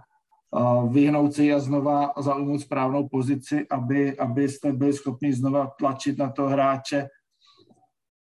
vyhnout 0.88 1.32
se 1.32 1.44
jí 1.44 1.52
a 1.52 1.60
znova 1.60 2.12
zaujmout 2.18 2.60
správnou 2.60 3.08
pozici, 3.08 3.66
aby, 3.70 4.18
abyste 4.18 4.72
byli 4.72 4.92
schopni 4.92 5.32
znova 5.32 5.66
tlačit 5.66 6.18
na 6.18 6.30
to 6.30 6.48
hráče. 6.48 7.08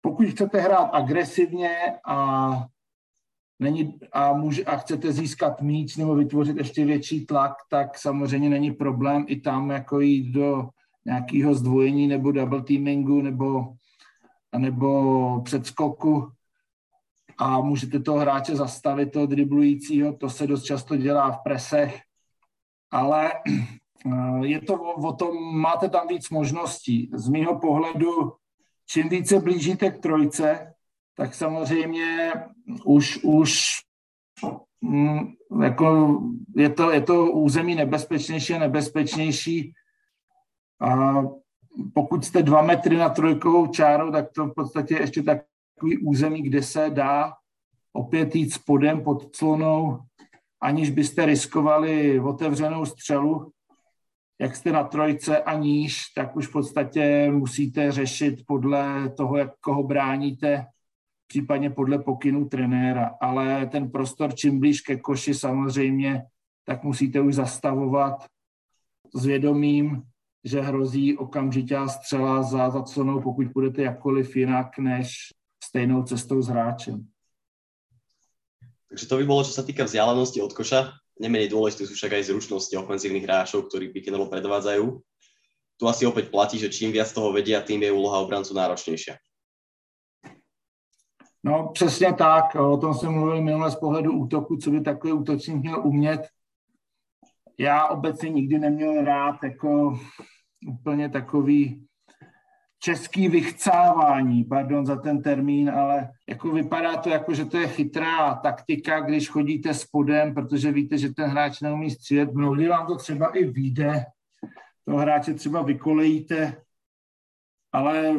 Pokud 0.01 0.27
chcete 0.27 0.61
hrát 0.61 0.89
agresivně 0.93 1.77
a 2.07 2.51
není, 3.59 3.99
a, 4.11 4.33
může, 4.33 4.63
a 4.63 4.77
chcete 4.77 5.11
získat 5.11 5.61
míč 5.61 5.97
nebo 5.97 6.15
vytvořit 6.15 6.57
ještě 6.57 6.85
větší 6.85 7.25
tlak, 7.25 7.53
tak 7.69 7.97
samozřejmě 7.97 8.49
není 8.49 8.71
problém 8.71 9.25
i 9.27 9.41
tam 9.41 9.69
jako 9.69 9.99
jít 9.99 10.31
do 10.31 10.69
nějakého 11.05 11.53
zdvojení 11.53 12.07
nebo 12.07 12.31
double 12.31 12.61
teamingu 12.61 13.21
nebo, 13.21 13.73
nebo 14.57 15.41
předskoku 15.41 16.31
a 17.37 17.61
můžete 17.61 17.99
toho 17.99 18.19
hráče 18.19 18.55
zastavit, 18.55 19.11
toho 19.11 19.25
driblujícího, 19.25 20.13
to 20.13 20.29
se 20.29 20.47
dost 20.47 20.63
často 20.63 20.97
dělá 20.97 21.31
v 21.31 21.43
presech, 21.43 22.01
ale 22.91 23.31
eh, 23.35 24.45
je 24.45 24.61
to 24.61 24.73
o, 24.73 25.07
o 25.07 25.13
tom, 25.13 25.59
máte 25.61 25.89
tam 25.89 26.07
víc 26.07 26.29
možností. 26.29 27.11
Z 27.13 27.29
mého 27.29 27.59
pohledu, 27.59 28.33
čím 28.85 29.09
více 29.09 29.39
blížíte 29.39 29.91
k 29.91 29.99
trojce, 30.01 30.73
tak 31.15 31.35
samozřejmě 31.35 32.33
už, 32.85 33.19
už 33.23 33.69
mm, 34.81 35.19
jako 35.61 36.19
je, 36.55 36.69
to, 36.69 36.91
je 36.91 37.01
to 37.01 37.31
území 37.31 37.75
nebezpečnější 37.75 38.53
a 38.53 38.59
nebezpečnější. 38.59 39.73
A 40.81 41.21
pokud 41.93 42.25
jste 42.25 42.43
dva 42.43 42.61
metry 42.61 42.97
na 42.97 43.09
trojkovou 43.09 43.67
čárou, 43.67 44.11
tak 44.11 44.31
to 44.35 44.45
v 44.45 44.53
podstatě 44.53 44.95
ještě 44.95 45.23
takový 45.23 45.97
území, 45.97 46.41
kde 46.41 46.63
se 46.63 46.89
dá 46.89 47.33
opět 47.93 48.35
jít 48.35 48.53
spodem 48.53 49.03
pod 49.03 49.35
clonou, 49.35 49.99
aniž 50.61 50.89
byste 50.89 51.25
riskovali 51.25 52.19
otevřenou 52.19 52.85
střelu. 52.85 53.51
Jak 54.39 54.55
jste 54.55 54.71
na 54.71 54.83
trojce 54.83 55.43
a 55.43 55.53
níž, 55.53 56.03
tak 56.15 56.35
už 56.35 56.47
v 56.47 56.51
podstatě 56.51 57.31
musíte 57.31 57.91
řešit 57.91 58.43
podle 58.47 59.09
toho, 59.09 59.37
jak 59.37 59.51
koho 59.59 59.83
bráníte, 59.83 60.65
případně 61.27 61.69
podle 61.69 61.99
pokynů 61.99 62.49
trenéra, 62.49 63.11
ale 63.21 63.65
ten 63.65 63.91
prostor 63.91 64.35
čím 64.35 64.59
blíž 64.59 64.81
ke 64.81 64.97
koši 64.97 65.33
samozřejmě, 65.33 66.23
tak 66.65 66.83
musíte 66.83 67.21
už 67.21 67.35
zastavovat 67.35 68.25
s 69.15 69.25
vědomím, 69.25 70.03
že 70.43 70.61
hrozí 70.61 71.17
okamžitá 71.17 71.87
střela 71.87 72.43
za 72.43 72.69
zaclonou, 72.69 73.21
pokud 73.21 73.47
budete 73.47 73.81
jakkoliv 73.81 74.35
jinak 74.35 74.77
než 74.77 75.33
stejnou 75.63 76.03
cestou 76.03 76.41
s 76.41 76.47
hráčem. 76.47 77.05
Takže 78.89 79.07
to 79.07 79.17
by 79.17 79.23
bolo, 79.23 79.47
čo 79.47 79.55
sa 79.55 79.63
týka 79.63 79.87
vzdialenosti 79.87 80.43
od 80.43 80.51
koša. 80.51 80.91
Nemenej 81.15 81.47
dôležité 81.47 81.87
sú 81.87 81.95
však 81.95 82.11
aj 82.17 82.27
zručnosti 82.27 82.75
ofenzívnych 82.75 83.23
hráčov, 83.23 83.71
ktorí 83.71 83.87
pick 83.93 84.11
and 84.11 84.27
predvádzajú. 84.27 84.99
Tu 85.79 85.83
asi 85.87 86.03
opäť 86.03 86.27
platí, 86.27 86.59
že 86.59 86.67
čím 86.67 86.91
viac 86.91 87.07
toho 87.07 87.31
vedia, 87.31 87.63
tým 87.63 87.87
je 87.87 87.91
úloha 87.93 88.19
obrancu 88.19 88.51
náročnejšia. 88.51 89.15
No 91.43 91.69
přesně 91.73 92.13
tak, 92.13 92.55
o 92.55 92.77
tom 92.77 92.93
jsem 92.93 93.11
mluvil 93.11 93.41
minule 93.41 93.71
z 93.71 93.75
pohledu 93.75 94.11
útoku, 94.11 94.57
co 94.57 94.71
by 94.71 94.81
takový 94.81 95.13
útočník 95.13 95.55
měl 95.55 95.87
umět. 95.87 96.21
Já 97.57 97.87
obecně 97.87 98.29
nikdy 98.29 98.59
neměl 98.59 99.05
rád 99.05 99.43
jako 99.43 99.99
úplně 100.67 101.09
takový 101.09 101.87
český 102.79 103.27
vychcávání, 103.27 104.43
pardon 104.43 104.85
za 104.85 104.95
ten 104.95 105.21
termín, 105.21 105.69
ale 105.69 106.09
jako 106.29 106.51
vypadá 106.51 106.97
to 106.97 107.09
jako, 107.09 107.33
že 107.33 107.45
to 107.45 107.57
je 107.57 107.67
chytrá 107.67 108.35
taktika, 108.35 108.99
když 108.99 109.29
chodíte 109.29 109.73
spodem, 109.73 110.33
protože 110.33 110.71
víte, 110.71 110.97
že 110.97 111.13
ten 111.13 111.29
hráč 111.29 111.61
neumí 111.61 111.91
střílet. 111.91 112.33
Mnohdy 112.33 112.67
vám 112.67 112.87
to 112.87 112.95
třeba 112.95 113.27
i 113.37 113.45
vyjde, 113.45 114.05
toho 114.85 114.97
hráče 114.97 115.33
třeba 115.33 115.61
vykolejíte, 115.61 116.61
ale 117.71 118.13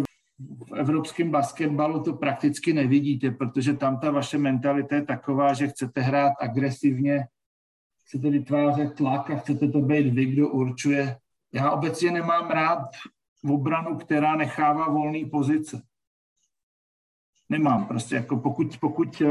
v 0.68 0.74
evropském 0.76 1.30
basketbalu 1.30 2.02
to 2.02 2.12
prakticky 2.12 2.72
nevidíte, 2.72 3.30
protože 3.30 3.72
tam 3.72 4.00
ta 4.00 4.10
vaše 4.10 4.38
mentalita 4.38 4.94
je 4.94 5.04
taková, 5.04 5.54
že 5.54 5.68
chcete 5.68 6.00
hrát 6.00 6.32
agresivně, 6.40 7.26
chcete 8.04 8.30
vytvářet 8.30 8.94
tlak 8.94 9.30
a 9.30 9.36
chcete 9.36 9.68
to 9.68 9.80
být 9.80 10.14
vy, 10.14 10.26
kdo 10.26 10.48
určuje. 10.48 11.16
Já 11.52 11.70
obecně 11.70 12.10
nemám 12.10 12.50
rád 12.50 12.88
obranu, 13.50 13.96
která 13.96 14.36
nechává 14.36 14.88
volné 14.88 15.26
pozice. 15.30 15.82
Nemám 17.48 17.86
prostě, 17.86 18.14
jako 18.14 18.36
pokud, 18.36 18.78
pokud 18.80 19.22
eh, 19.22 19.26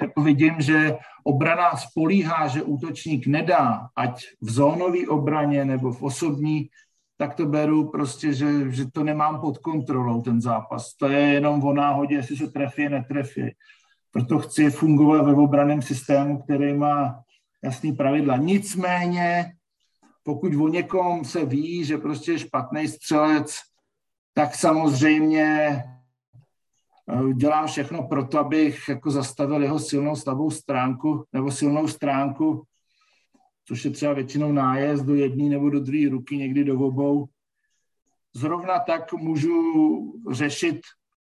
jako 0.00 0.22
vidím, 0.22 0.54
že 0.58 0.96
obrana 1.24 1.76
spolíhá, 1.76 2.48
že 2.48 2.62
útočník 2.62 3.26
nedá, 3.26 3.88
ať 3.96 4.24
v 4.40 4.50
zónové 4.50 5.08
obraně 5.08 5.64
nebo 5.64 5.92
v 5.92 6.02
osobní, 6.02 6.68
tak 7.16 7.34
to 7.34 7.46
beru 7.46 7.90
prostě, 7.90 8.32
že, 8.32 8.70
že 8.70 8.90
to 8.90 9.04
nemám 9.04 9.40
pod 9.40 9.58
kontrolou, 9.58 10.22
ten 10.22 10.40
zápas. 10.40 10.94
To 10.94 11.08
je 11.08 11.20
jenom 11.20 11.64
o 11.64 11.72
náhodě, 11.72 12.14
jestli 12.14 12.36
se 12.36 12.46
trefí, 12.46 12.88
netrefí. 12.88 13.54
Proto 14.10 14.38
chci 14.38 14.70
fungovat 14.70 15.22
ve 15.22 15.32
obraném 15.32 15.82
systému, 15.82 16.38
který 16.38 16.74
má 16.74 17.20
jasný 17.64 17.92
pravidla. 17.92 18.36
Nicméně, 18.36 19.52
pokud 20.24 20.54
o 20.54 20.68
někom 20.68 21.24
se 21.24 21.44
ví, 21.44 21.84
že 21.84 21.98
prostě 21.98 22.32
je 22.32 22.38
špatný 22.38 22.88
střelec, 22.88 23.56
tak 24.34 24.54
samozřejmě 24.54 25.82
eh, 27.08 27.32
dělám 27.34 27.66
všechno 27.66 28.02
pro 28.02 28.26
to, 28.26 28.38
abych 28.38 28.88
jako 28.88 29.10
zastavil 29.10 29.62
jeho 29.62 29.78
silnou 29.78 30.16
slabou 30.16 30.50
stránku 30.50 31.24
nebo 31.32 31.50
silnou 31.50 31.88
stránku 31.88 32.66
což 33.64 33.84
je 33.84 33.90
třeba 33.90 34.12
většinou 34.12 34.52
nájezd 34.52 35.04
do 35.04 35.14
jedné 35.14 35.44
nebo 35.44 35.70
do 35.70 35.80
druhé 35.80 36.08
ruky, 36.08 36.36
někdy 36.36 36.64
do 36.64 36.80
obou. 36.80 37.26
Zrovna 38.34 38.78
tak 38.78 39.12
můžu 39.12 40.14
řešit 40.30 40.80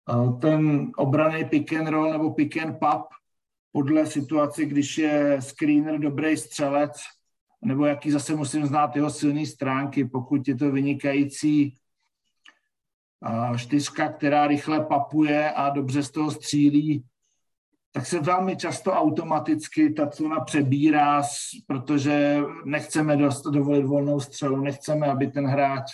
eh, 0.09 0.39
ten 0.41 0.91
obraný 0.97 1.45
pick 1.45 1.73
and 1.73 1.87
roll 1.87 2.11
nebo 2.11 2.33
pick 2.33 2.57
and 2.57 2.79
pop 2.79 3.07
podle 3.71 4.05
situace, 4.05 4.65
když 4.65 4.97
je 4.97 5.37
screener 5.39 5.99
dobrý 5.99 6.37
střelec, 6.37 6.91
nebo 7.63 7.85
jaký 7.85 8.11
zase 8.11 8.35
musím 8.35 8.65
znát 8.65 8.95
jeho 8.95 9.09
silné 9.09 9.45
stránky, 9.45 10.05
pokud 10.05 10.47
je 10.47 10.55
to 10.55 10.71
vynikající 10.71 11.75
čtyřka, 13.57 14.09
která 14.09 14.47
rychle 14.47 14.85
papuje 14.85 15.51
a 15.51 15.69
dobře 15.69 16.03
z 16.03 16.11
toho 16.11 16.31
střílí, 16.31 17.05
tak 17.91 18.05
se 18.05 18.19
velmi 18.19 18.57
často 18.57 18.91
automaticky 18.91 19.93
ta 19.93 20.07
cuna 20.07 20.39
přebírá, 20.39 21.21
protože 21.67 22.41
nechceme 22.65 23.17
dost, 23.17 23.43
dovolit 23.43 23.85
volnou 23.85 24.19
střelu, 24.19 24.61
nechceme, 24.61 25.07
aby 25.07 25.27
ten 25.27 25.47
hráč 25.47 25.91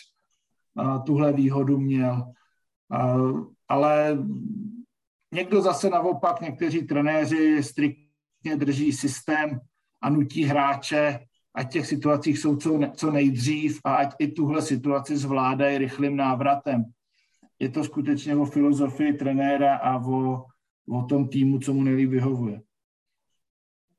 tuhle 1.05 1.33
výhodu 1.33 1.77
měl. 1.77 2.33
Ale 3.67 4.17
někdo 5.33 5.61
zase 5.61 5.89
naopak, 5.89 6.41
někteří 6.41 6.87
trenéři 6.87 7.63
striktně 7.63 8.55
drží 8.55 8.93
systém 8.93 9.59
a 10.01 10.09
nutí 10.09 10.43
hráče, 10.43 11.19
ať 11.55 11.71
těch 11.71 11.85
situacích 11.87 12.39
jsou 12.39 12.55
co, 12.55 12.79
co 12.95 13.11
nejdřív 13.11 13.79
a 13.83 13.95
ať 13.95 14.09
i 14.19 14.27
tuhle 14.27 14.61
situaci 14.61 15.17
zvládají 15.17 15.77
rychlým 15.77 16.17
návratem. 16.17 16.83
Je 17.59 17.69
to 17.69 17.83
skutečně 17.83 18.35
o 18.35 18.45
filozofii 18.45 19.13
trenéra 19.13 19.75
a 19.75 19.97
o 20.05 20.45
o 20.89 21.05
tom 21.05 21.29
týmu, 21.29 21.59
co 21.59 21.73
mu 21.73 21.83
nejlíp 21.83 22.09
vyhovuje. 22.09 22.61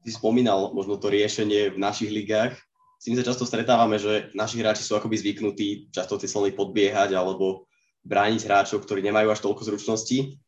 Ty 0.02 0.10
spomínal 0.10 0.74
možno 0.74 0.96
to 0.96 1.12
riešenie 1.12 1.76
v 1.76 1.78
našich 1.78 2.10
ligách. 2.10 2.56
S 3.00 3.08
tým 3.08 3.16
sa 3.16 3.24
často 3.24 3.46
stretávame, 3.46 3.96
že 3.96 4.28
naši 4.36 4.60
hráči 4.60 4.84
sú 4.84 4.96
akoby 4.96 5.16
zvyknutí 5.16 5.68
často 5.92 6.20
tie 6.20 6.28
slony 6.28 6.52
podbiehať 6.52 7.16
alebo 7.16 7.68
brániť 8.04 8.44
hráčov, 8.44 8.84
ktorí 8.84 9.04
nemajú 9.04 9.28
až 9.32 9.40
toľko 9.40 9.62
zručností. 9.64 10.40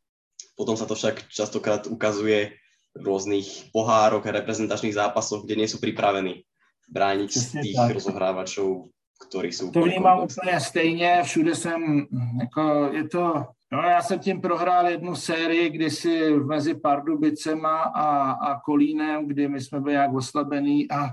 Potom 0.56 0.76
sa 0.76 0.84
to 0.84 0.96
však 0.96 1.32
častokrát 1.32 1.88
ukazuje 1.88 2.56
v 2.92 3.02
rôznych 3.04 3.72
pohároch 3.72 4.24
a 4.24 4.36
reprezentačných 4.36 4.96
zápasoch, 4.96 5.44
kde 5.44 5.64
nie 5.64 5.68
sú 5.68 5.80
pripravení 5.80 6.44
tak. 7.74 7.96
rozohrávačov, 7.96 8.92
ktorí 9.28 9.50
sú... 9.52 9.70
To 9.70 9.82
vnímám 9.82 10.28
úplně 10.28 10.60
stejně, 10.60 11.22
všude 11.22 11.54
jsem, 11.54 12.06
jako 12.40 12.90
je 12.92 13.08
to 13.08 13.46
No, 13.72 13.82
já 13.82 14.02
jsem 14.02 14.18
tím 14.18 14.40
prohrál 14.40 14.88
jednu 14.88 15.16
sérii 15.16 15.70
kdysi 15.70 16.30
mezi 16.30 16.74
Pardubicema 16.74 17.82
a, 17.82 18.30
a 18.30 18.60
Kolínem, 18.60 19.26
kdy 19.28 19.48
my 19.48 19.60
jsme 19.60 19.80
byli 19.80 19.92
nějak 19.92 20.14
oslabení 20.14 20.90
a, 20.90 21.10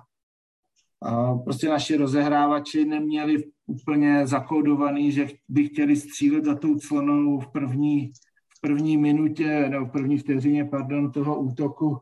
a 1.01 1.35
prostě 1.35 1.69
naši 1.69 1.95
rozehrávači 1.95 2.85
neměli 2.85 3.43
úplně 3.65 4.27
zakódovaný, 4.27 5.11
že 5.11 5.27
by 5.49 5.67
chtěli 5.67 5.95
střílet 5.95 6.45
za 6.45 6.55
tou 6.55 6.79
clonou 6.79 7.39
v 7.39 7.51
první, 7.51 8.11
v 8.57 8.61
první 8.61 8.97
minutě, 8.97 9.69
nebo 9.69 9.85
v 9.85 9.91
první 9.91 10.17
vteřině, 10.17 10.65
pardon, 10.65 11.11
toho 11.11 11.39
útoku 11.39 11.97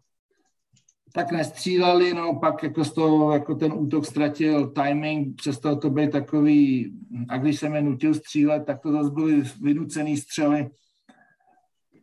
tak 1.17 1.31
nestříleli, 1.31 2.13
no 2.13 2.39
pak 2.39 2.63
jako 2.63 2.83
z 2.83 2.93
toho, 2.93 3.31
jako 3.31 3.55
ten 3.55 3.73
útok 3.73 4.05
ztratil 4.05 4.67
timing, 4.67 5.35
přestal 5.35 5.75
to 5.75 5.89
být 5.89 6.11
takový, 6.11 6.93
a 7.29 7.37
když 7.37 7.59
jsem 7.59 7.75
je 7.75 7.81
nutil 7.81 8.13
střílet, 8.13 8.65
tak 8.65 8.81
to 8.81 8.91
zase 8.91 9.11
byly 9.11 9.43
vynucený 9.61 10.17
střely. 10.17 10.69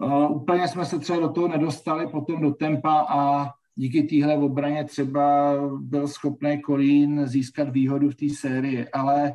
Uh, 0.02 0.36
úplně 0.36 0.68
jsme 0.68 0.84
se 0.84 0.98
třeba 0.98 1.18
do 1.18 1.28
toho 1.28 1.48
nedostali, 1.48 2.06
potom 2.06 2.40
do 2.40 2.50
tempa 2.50 3.06
a 3.08 3.50
díky 3.74 4.02
téhle 4.02 4.36
obraně 4.36 4.84
třeba 4.84 5.54
byl 5.80 6.08
schopný 6.08 6.60
Kolín 6.62 7.26
získat 7.26 7.68
výhodu 7.68 8.10
v 8.10 8.14
té 8.14 8.26
sérii, 8.28 8.88
ale 8.88 9.34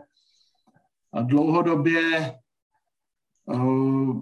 dlouhodobě 1.22 2.36
uh, 3.46 4.22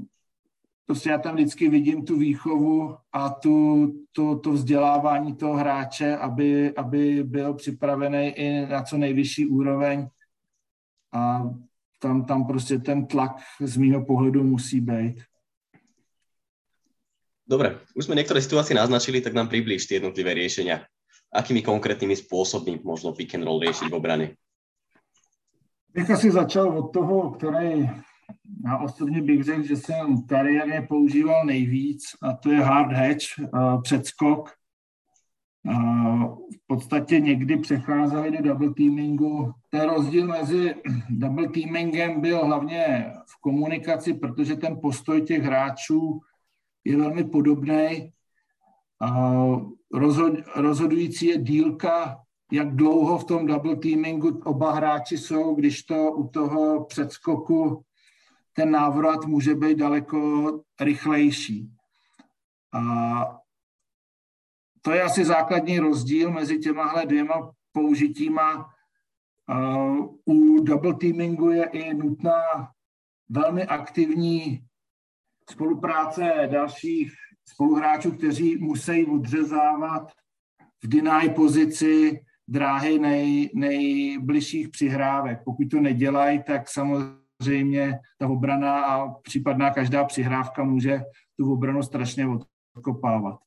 prostě 0.87 1.09
já 1.09 1.17
tam 1.17 1.35
vždycky 1.35 1.69
vidím 1.69 2.05
tu 2.05 2.17
výchovu 2.17 2.97
a 3.11 3.29
tu, 3.29 3.87
tu, 4.11 4.39
to 4.39 4.51
vzdělávání 4.51 5.35
toho 5.35 5.53
hráče, 5.53 6.17
aby, 6.17 6.75
aby 6.75 7.23
byl 7.23 7.53
připravený 7.53 8.27
i 8.27 8.65
na 8.65 8.83
co 8.83 8.97
nejvyšší 8.97 9.45
úroveň 9.45 10.07
a 11.13 11.43
tam, 11.99 12.25
tam 12.25 12.47
prostě 12.47 12.77
ten 12.77 13.05
tlak 13.05 13.31
z 13.59 13.77
mýho 13.77 14.05
pohledu 14.05 14.43
musí 14.43 14.81
být. 14.81 15.23
Dobre, 17.47 17.79
už 17.95 18.05
jsme 18.05 18.15
některé 18.15 18.41
situace 18.41 18.73
naznačili, 18.73 19.21
tak 19.21 19.33
nám 19.33 19.47
přiblíž 19.47 19.85
ty 19.85 19.93
jednotlivé 19.93 20.33
riešenia. 20.33 20.85
Akými 21.33 21.61
konkrétními 21.61 22.15
způsoby 22.15 22.71
možno 22.83 23.11
pick 23.11 23.35
and 23.35 23.43
roll 23.43 23.59
riešiť 23.59 23.91
v 23.91 23.93
obrane? 23.93 24.35
Bych 25.93 26.11
asi 26.11 26.31
začal 26.31 26.79
od 26.79 26.93
toho, 26.93 27.31
který 27.31 27.89
já 28.65 28.77
osobně 28.77 29.21
bych 29.21 29.43
řekl, 29.43 29.63
že 29.63 29.75
jsem 29.75 30.23
kariérně 30.25 30.81
používal 30.81 31.45
nejvíc 31.45 32.03
a 32.21 32.33
to 32.33 32.51
je 32.51 32.59
hard 32.59 32.91
hatch, 32.91 33.39
uh, 33.53 33.81
předskok. 33.81 34.49
Uh, 35.63 36.23
v 36.35 36.67
podstatě 36.67 37.19
někdy 37.19 37.57
přecházeli 37.57 38.31
do 38.31 38.43
double 38.43 38.73
teamingu. 38.73 39.53
Ten 39.69 39.89
rozdíl 39.89 40.27
mezi 40.27 40.75
double 41.09 41.49
teamingem 41.49 42.21
byl 42.21 42.45
hlavně 42.45 43.13
v 43.27 43.41
komunikaci, 43.41 44.13
protože 44.13 44.55
ten 44.55 44.79
postoj 44.81 45.21
těch 45.21 45.43
hráčů 45.43 46.19
je 46.85 46.97
velmi 46.97 47.23
podobný. 47.23 48.11
Rozhod, 49.93 50.33
rozhodující 50.55 51.25
je 51.25 51.37
dílka, 51.37 52.19
jak 52.51 52.75
dlouho 52.75 53.17
v 53.17 53.23
tom 53.23 53.45
double 53.45 53.75
teamingu 53.75 54.41
oba 54.45 54.71
hráči 54.71 55.17
jsou, 55.17 55.55
když 55.55 55.83
to 55.83 56.11
u 56.11 56.27
toho 56.27 56.85
předskoku 56.85 57.83
ten 58.57 58.71
návrat 58.71 59.25
může 59.25 59.55
být 59.55 59.77
daleko 59.77 60.51
rychlejší. 60.81 61.71
A 62.73 62.81
to 64.81 64.91
je 64.91 65.01
asi 65.01 65.25
základní 65.25 65.79
rozdíl 65.79 66.31
mezi 66.31 66.59
těmahle 66.59 67.05
dvěma 67.05 67.51
použitíma. 67.71 68.69
U 70.25 70.63
double 70.63 70.93
teamingu 70.93 71.51
je 71.51 71.65
i 71.65 71.93
nutná 71.93 72.41
velmi 73.29 73.65
aktivní 73.65 74.65
spolupráce 75.49 76.47
dalších 76.51 77.13
spoluhráčů, 77.45 78.11
kteří 78.11 78.57
musí 78.57 79.05
odřezávat 79.05 80.11
v 80.83 80.87
deny 80.87 81.29
pozici 81.29 82.19
dráhy 82.47 82.99
nej, 82.99 83.49
nejbližších 83.55 84.69
přihrávek. 84.69 85.39
Pokud 85.45 85.69
to 85.71 85.79
nedělají, 85.79 86.43
tak 86.43 86.69
samozřejmě 86.69 87.26
samozřejmě 87.43 87.99
ta 88.17 88.27
obrana 88.27 88.85
a 88.85 89.07
případná 89.09 89.69
každá 89.69 90.05
přihrávka 90.05 90.63
může 90.63 91.01
tu 91.37 91.53
obranu 91.53 91.83
strašně 91.83 92.27
odkopávat. 92.75 93.39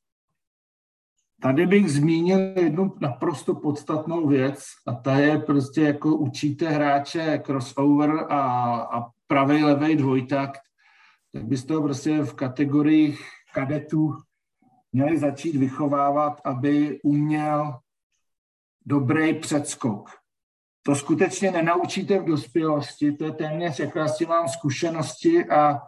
Tady 1.41 1.67
bych 1.67 1.91
zmínil 1.91 2.39
jednu 2.39 2.95
naprosto 3.01 3.55
podstatnou 3.55 4.27
věc 4.27 4.63
a 4.87 4.93
ta 4.93 5.15
je 5.15 5.39
prostě 5.39 5.81
jako 5.81 6.15
učíte 6.15 6.69
hráče 6.69 7.41
crossover 7.45 8.09
a, 8.29 8.41
a 8.81 9.09
pravý, 9.27 9.63
levý 9.63 9.95
dvojtakt, 9.95 10.59
tak 11.33 11.43
byste 11.43 11.73
to 11.73 11.81
prostě 11.81 12.21
v 12.21 12.33
kategoriích 12.33 13.21
kadetů 13.53 14.15
měli 14.91 15.17
začít 15.17 15.55
vychovávat, 15.55 16.41
aby 16.43 16.99
uměl 17.03 17.79
dobrý 18.85 19.33
předskok 19.33 20.20
to 20.83 20.95
skutečně 20.95 21.51
nenaučíte 21.51 22.19
v 22.19 22.25
dospělosti, 22.25 23.11
to 23.11 23.25
je 23.25 23.31
téměř, 23.31 23.79
jak 23.79 23.95
já 23.95 24.07
s 24.07 24.17
tím 24.17 24.29
mám 24.29 24.47
zkušenosti 24.47 25.45
a 25.45 25.81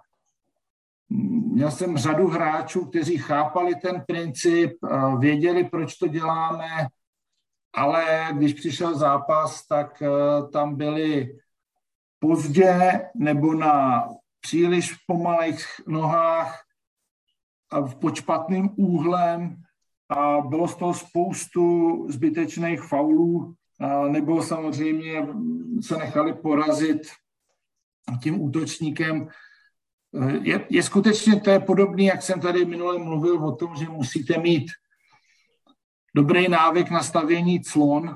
měl 1.53 1.71
jsem 1.71 1.97
řadu 1.97 2.27
hráčů, 2.27 2.85
kteří 2.85 3.17
chápali 3.17 3.75
ten 3.75 4.03
princip, 4.07 4.77
věděli, 5.19 5.63
proč 5.63 5.95
to 5.95 6.07
děláme, 6.07 6.87
ale 7.73 8.27
když 8.33 8.53
přišel 8.53 8.97
zápas, 8.97 9.67
tak 9.67 10.01
e, 10.01 10.07
tam 10.51 10.75
byli 10.75 11.37
pozdě 12.19 13.01
nebo 13.15 13.53
na 13.53 14.07
příliš 14.39 14.93
pomalých 15.07 15.65
nohách 15.87 16.63
a 17.71 17.79
v 17.79 17.95
počpatným 17.95 18.69
úhlem 18.77 19.55
a 20.09 20.41
bylo 20.41 20.67
z 20.67 20.75
toho 20.75 20.93
spoustu 20.93 21.65
zbytečných 22.09 22.81
faulů, 22.81 23.55
nebo 24.09 24.43
samozřejmě 24.43 25.27
se 25.81 25.97
nechali 25.97 26.33
porazit 26.33 27.01
tím 28.23 28.41
útočníkem. 28.41 29.27
Je, 30.41 30.65
je 30.69 30.83
skutečně 30.83 31.41
to 31.41 31.49
je 31.49 31.59
podobné, 31.59 32.03
jak 32.03 32.21
jsem 32.21 32.39
tady 32.39 32.65
minule 32.65 32.99
mluvil 32.99 33.45
o 33.45 33.55
tom, 33.55 33.75
že 33.75 33.89
musíte 33.89 34.37
mít 34.37 34.71
dobrý 36.15 36.49
návyk 36.49 36.91
na 36.91 37.03
stavění 37.03 37.63
clon, 37.63 38.15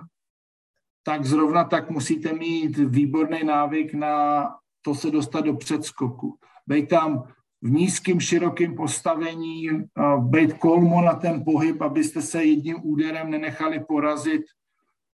tak 1.03 1.25
zrovna 1.25 1.63
tak 1.63 1.89
musíte 1.89 2.33
mít 2.33 2.77
výborný 2.77 3.43
návyk 3.43 3.93
na 3.93 4.45
to 4.81 4.95
se 4.95 5.11
dostat 5.11 5.41
do 5.41 5.53
předskoku. 5.53 6.37
Bejt 6.67 6.89
tam 6.89 7.23
v 7.61 7.69
nízkém, 7.69 8.19
širokém 8.19 8.75
postavení, 8.75 9.69
být 10.19 10.53
kolmo 10.53 11.01
na 11.01 11.13
ten 11.13 11.43
pohyb, 11.43 11.81
abyste 11.81 12.21
se 12.21 12.43
jedním 12.43 12.77
úderem 12.83 13.31
nenechali 13.31 13.79
porazit 13.79 14.41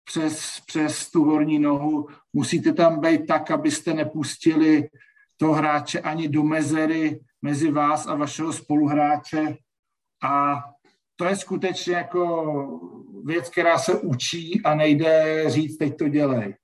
přes, 0.05 0.61
přes 0.67 1.11
tu 1.11 1.25
horní 1.25 1.59
nohu. 1.59 2.09
Musíte 2.33 2.73
tam 2.73 3.01
být 3.01 3.27
tak, 3.27 3.51
abyste 3.51 3.95
nepustili 3.95 4.89
toho 5.37 5.53
hráče 5.53 6.01
ani 6.01 6.29
do 6.29 6.43
mezery 6.43 7.21
mezi 7.43 7.71
vás 7.71 8.07
a 8.07 8.15
vašeho 8.15 8.53
spoluhráče. 8.53 9.57
A 10.23 10.65
to 11.17 11.25
je 11.25 11.37
skutečně 11.37 11.95
jako 11.95 12.81
věc, 13.25 13.49
která 13.49 13.79
se 13.79 14.01
učí 14.01 14.63
a 14.65 14.75
nejde 14.75 15.45
říct, 15.47 15.77
teď 15.77 15.97
to 15.97 16.09
dělej. 16.09 16.55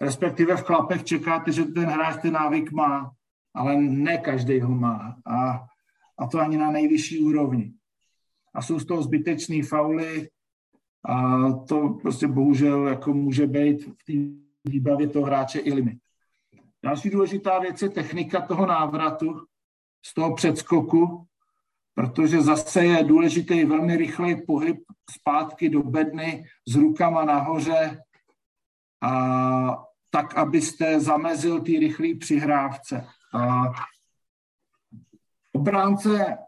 Respektive 0.00 0.56
v 0.56 0.64
chlapech 0.64 1.04
čekáte, 1.04 1.52
že 1.52 1.64
ten 1.64 1.84
hráč 1.84 2.22
ten 2.22 2.32
návyk 2.32 2.72
má, 2.72 3.10
ale 3.54 3.76
ne 3.76 4.18
každý 4.18 4.60
ho 4.60 4.74
má. 4.74 5.16
A, 5.26 5.66
a 6.18 6.26
to 6.26 6.38
ani 6.38 6.56
na 6.56 6.70
nejvyšší 6.70 7.18
úrovni. 7.18 7.72
A 8.54 8.62
jsou 8.62 8.78
z 8.78 8.86
toho 8.86 9.02
zbytečné 9.02 9.62
fauly 9.62 10.28
a 11.08 11.52
to 11.68 11.88
prostě 11.88 12.26
bohužel 12.26 12.86
jako 12.86 13.14
může 13.14 13.46
být 13.46 13.84
v 13.84 14.04
té 14.04 14.12
výbavě 14.70 15.08
toho 15.08 15.24
hráče 15.24 15.58
i 15.58 15.72
limit. 15.72 15.98
Další 16.84 17.10
důležitá 17.10 17.58
věc 17.58 17.82
je 17.82 17.88
technika 17.88 18.40
toho 18.40 18.66
návratu 18.66 19.46
z 20.02 20.14
toho 20.14 20.34
předskoku, 20.34 21.26
protože 21.94 22.42
zase 22.42 22.84
je 22.84 23.04
důležitý 23.04 23.64
velmi 23.64 23.96
rychlý 23.96 24.46
pohyb 24.46 24.76
zpátky 25.10 25.68
do 25.68 25.82
bedny 25.82 26.44
s 26.68 26.74
rukama 26.74 27.24
nahoře, 27.24 28.02
a 29.02 29.84
tak, 30.10 30.36
abyste 30.36 31.00
zamezil 31.00 31.60
ty 31.60 31.78
rychlé 31.78 32.08
přihrávce. 32.20 33.06
A 33.34 33.64
obránce 35.52 36.38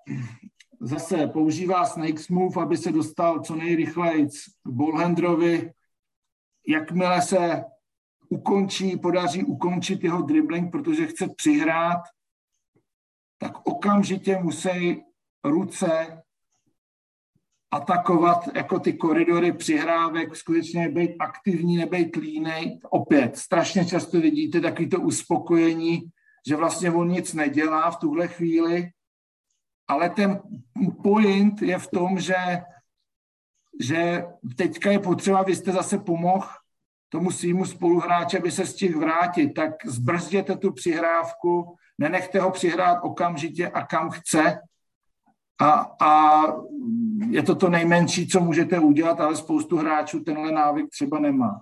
zase 0.80 1.26
používá 1.26 1.84
snake 1.84 2.30
move, 2.30 2.62
aby 2.62 2.76
se 2.76 2.92
dostal 2.92 3.40
co 3.40 3.54
nejrychleji 3.54 4.28
k 4.64 4.70
ballhandlerovi. 4.70 5.72
Jakmile 6.68 7.22
se 7.22 7.64
ukončí, 8.28 8.96
podaří 8.96 9.44
ukončit 9.44 10.04
jeho 10.04 10.22
dribbling, 10.22 10.72
protože 10.72 11.06
chce 11.06 11.28
přihrát, 11.36 12.00
tak 13.38 13.66
okamžitě 13.66 14.38
musí 14.38 15.02
ruce 15.44 16.22
atakovat 17.70 18.48
jako 18.54 18.80
ty 18.80 18.92
koridory 18.92 19.52
přihrávek, 19.52 20.36
skutečně 20.36 20.88
být 20.88 21.10
aktivní, 21.18 21.76
nebejt 21.76 22.16
línej. 22.16 22.78
Opět, 22.90 23.36
strašně 23.36 23.84
často 23.84 24.20
vidíte 24.20 24.60
takový 24.60 24.88
uspokojení, 24.96 26.02
že 26.48 26.56
vlastně 26.56 26.90
on 26.90 27.08
nic 27.08 27.34
nedělá 27.34 27.90
v 27.90 27.96
tuhle 27.96 28.28
chvíli, 28.28 28.90
ale 29.88 30.10
ten 30.10 30.40
point 31.02 31.62
je 31.62 31.78
v 31.78 31.86
tom, 31.86 32.18
že, 32.18 32.36
že 33.80 34.24
teďka 34.56 34.90
je 34.90 34.98
potřeba, 34.98 35.42
vy 35.42 35.56
jste 35.56 35.72
zase 35.72 35.98
pomohl 35.98 36.48
tomu 37.08 37.30
svýmu 37.30 37.64
spoluhráči, 37.64 38.38
aby 38.38 38.50
se 38.50 38.66
stihl 38.66 39.00
vrátit, 39.00 39.48
tak 39.48 39.86
zbrzděte 39.86 40.56
tu 40.56 40.72
přihrávku, 40.72 41.76
nenechte 41.98 42.40
ho 42.40 42.50
přihrát 42.50 42.98
okamžitě 43.02 43.68
a 43.68 43.86
kam 43.86 44.10
chce, 44.10 44.60
a, 45.60 45.70
a 46.00 46.42
je 47.30 47.42
to 47.42 47.54
to 47.54 47.68
nejmenší, 47.68 48.28
co 48.28 48.40
můžete 48.40 48.78
udělat, 48.78 49.20
ale 49.20 49.36
spoustu 49.36 49.76
hráčů 49.76 50.20
tenhle 50.20 50.52
návyk 50.52 50.90
třeba 50.90 51.18
nemá. 51.18 51.60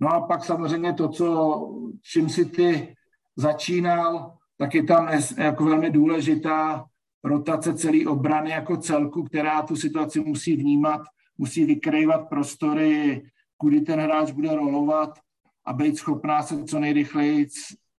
No 0.00 0.08
a 0.08 0.26
pak 0.26 0.44
samozřejmě 0.44 0.92
to, 0.92 1.08
co, 1.08 1.60
čím 2.02 2.28
si 2.28 2.44
ty 2.44 2.96
začínal, 3.36 4.38
tak 4.60 4.74
je 4.74 4.82
tam 4.82 5.08
jako 5.38 5.64
velmi 5.64 5.90
důležitá 5.90 6.86
rotace 7.24 7.74
celé 7.74 8.06
obrany 8.06 8.50
jako 8.50 8.76
celku, 8.76 9.24
která 9.24 9.62
tu 9.62 9.76
situaci 9.76 10.20
musí 10.20 10.56
vnímat, 10.56 11.00
musí 11.38 11.64
vykrývat 11.64 12.28
prostory, 12.28 13.22
kudy 13.56 13.80
ten 13.80 14.00
hráč 14.00 14.30
bude 14.30 14.54
rolovat 14.56 15.18
a 15.64 15.72
být 15.72 15.96
schopná 15.96 16.42
se 16.42 16.64
co 16.64 16.78
nejrychleji 16.78 17.48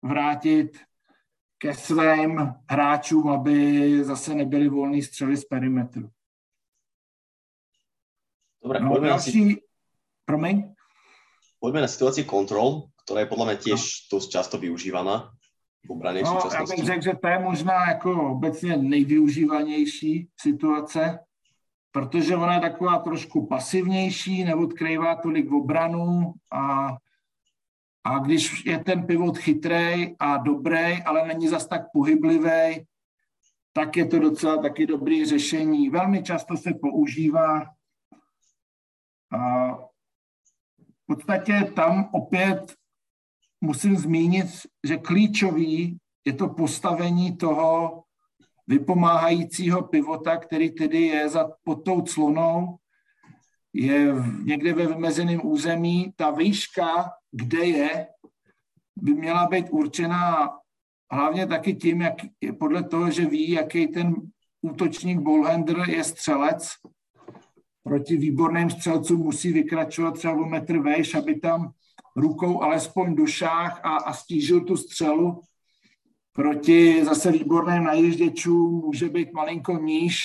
vrátit 0.01 0.79
ke 1.57 1.73
svým 1.73 2.53
hráčům, 2.69 3.29
aby 3.29 4.03
zase 4.03 4.35
nebyly 4.35 4.69
volný 4.69 5.01
střely 5.01 5.37
z 5.37 5.45
perimetru. 5.45 6.09
Dobre, 8.63 8.79
no, 8.79 8.89
poďme 8.89 9.07
další... 9.07 9.31
si... 9.31 9.61
Promiň? 10.25 10.73
Poďme 11.59 11.81
na 11.81 11.87
situaci 11.87 12.23
kontrol, 12.23 12.83
která 13.03 13.19
je 13.19 13.25
podle 13.25 13.45
mě 13.45 13.55
těž 13.55 13.81
no. 14.11 14.17
dost 14.17 14.29
často 14.29 14.57
využívaná 14.57 15.31
v 15.85 15.89
obraně 15.89 16.21
no, 16.21 16.39
já 16.53 16.59
bych 16.59 16.85
řekl, 16.85 17.01
že 17.01 17.13
to 17.21 17.27
je 17.27 17.39
možná 17.39 17.89
jako 17.89 18.31
obecně 18.31 18.77
nejvyužívanější 18.77 20.27
situace, 20.39 21.19
protože 21.91 22.35
ona 22.35 22.53
je 22.53 22.59
taková 22.59 22.99
trošku 22.99 23.47
pasivnější, 23.47 24.43
neodkrývá 24.43 25.15
tolik 25.15 25.49
v 25.49 25.55
obranu 25.55 26.33
a 26.51 26.89
a 28.03 28.19
když 28.19 28.65
je 28.65 28.83
ten 28.83 29.05
pivot 29.05 29.37
chytrý 29.37 30.15
a 30.19 30.37
dobrý, 30.37 31.03
ale 31.05 31.27
není 31.27 31.47
zas 31.47 31.67
tak 31.67 31.81
pohyblivý, 31.93 32.85
tak 33.73 33.97
je 33.97 34.05
to 34.05 34.19
docela 34.19 34.61
taky 34.61 34.87
dobrý 34.87 35.25
řešení. 35.25 35.89
Velmi 35.89 36.23
často 36.23 36.57
se 36.57 36.73
používá. 36.73 37.65
A 39.31 39.73
v 39.75 41.05
podstatě 41.05 41.71
tam 41.75 42.09
opět 42.11 42.75
musím 43.61 43.97
zmínit, 43.97 44.47
že 44.83 44.97
klíčový 44.97 45.97
je 46.25 46.33
to 46.33 46.47
postavení 46.47 47.37
toho 47.37 48.03
vypomáhajícího 48.67 49.81
pivota, 49.81 50.37
který 50.37 50.71
tedy 50.71 51.01
je 51.01 51.29
za, 51.29 51.51
pod 51.63 51.75
tou 51.75 52.01
clonou, 52.01 52.77
je 53.73 54.13
někde 54.43 54.73
ve 54.73 54.87
vymezeném 54.87 55.41
území. 55.43 56.13
Ta 56.15 56.31
výška 56.31 57.11
kde 57.31 57.65
je, 57.65 58.07
by 58.95 59.13
měla 59.13 59.47
být 59.47 59.69
určená 59.69 60.49
hlavně 61.11 61.47
taky 61.47 61.75
tím, 61.75 62.01
jak, 62.01 62.13
podle 62.59 62.83
toho, 62.83 63.11
že 63.11 63.25
ví, 63.25 63.49
jaký 63.49 63.87
ten 63.87 64.15
útočník 64.61 65.19
ballhander 65.19 65.89
je 65.89 66.03
střelec. 66.03 66.69
Proti 67.83 68.17
výborným 68.17 68.69
střelcům 68.69 69.19
musí 69.19 69.53
vykračovat 69.53 70.13
třeba 70.13 70.33
o 70.33 70.45
metr 70.45 70.77
vejš, 70.77 71.15
aby 71.15 71.39
tam 71.39 71.71
rukou 72.15 72.61
alespoň 72.61 73.15
do 73.15 73.25
šách 73.25 73.79
a, 73.83 73.95
a 73.95 74.13
stížil 74.13 74.61
tu 74.61 74.77
střelu. 74.77 75.41
Proti 76.33 77.05
zase 77.05 77.31
výborným 77.31 77.83
najížděčům 77.83 78.81
může 78.85 79.09
být 79.09 79.33
malinko 79.33 79.77
níž, 79.77 80.19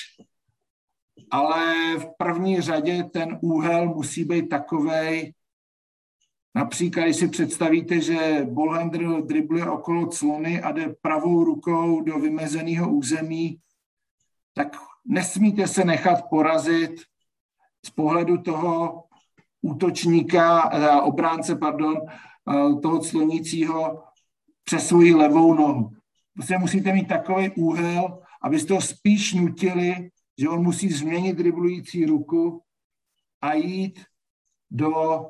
ale 1.30 1.74
v 1.98 2.06
první 2.18 2.60
řadě 2.60 3.04
ten 3.04 3.38
úhel 3.42 3.86
musí 3.86 4.24
být 4.24 4.48
takový, 4.48 5.32
Například, 6.56 7.04
když 7.04 7.16
si 7.16 7.28
představíte, 7.28 8.00
že 8.00 8.46
ballhandler 8.50 9.22
dribluje 9.22 9.70
okolo 9.70 10.06
clony 10.06 10.62
a 10.62 10.72
jde 10.72 10.94
pravou 11.02 11.44
rukou 11.44 12.00
do 12.00 12.18
vymezeného 12.18 12.92
území, 12.92 13.60
tak 14.54 14.76
nesmíte 15.04 15.68
se 15.68 15.84
nechat 15.84 16.28
porazit 16.30 17.00
z 17.86 17.90
pohledu 17.90 18.38
toho 18.38 19.04
útočníka, 19.62 20.70
eh, 20.72 21.00
obránce, 21.00 21.56
pardon, 21.56 21.96
eh, 22.06 22.80
toho 22.82 23.00
clonícího 23.00 24.02
přes 24.64 24.88
svoji 24.88 25.14
levou 25.14 25.54
nohu. 25.54 25.90
Prostě 26.34 26.58
musíte 26.58 26.92
mít 26.92 27.08
takový 27.08 27.50
úhel, 27.50 28.18
abyste 28.42 28.74
ho 28.74 28.80
spíš 28.80 29.34
nutili, 29.34 30.10
že 30.38 30.48
on 30.48 30.62
musí 30.62 30.88
změnit 30.88 31.36
driblující 31.36 32.06
ruku 32.06 32.62
a 33.40 33.54
jít 33.54 34.04
do 34.70 35.26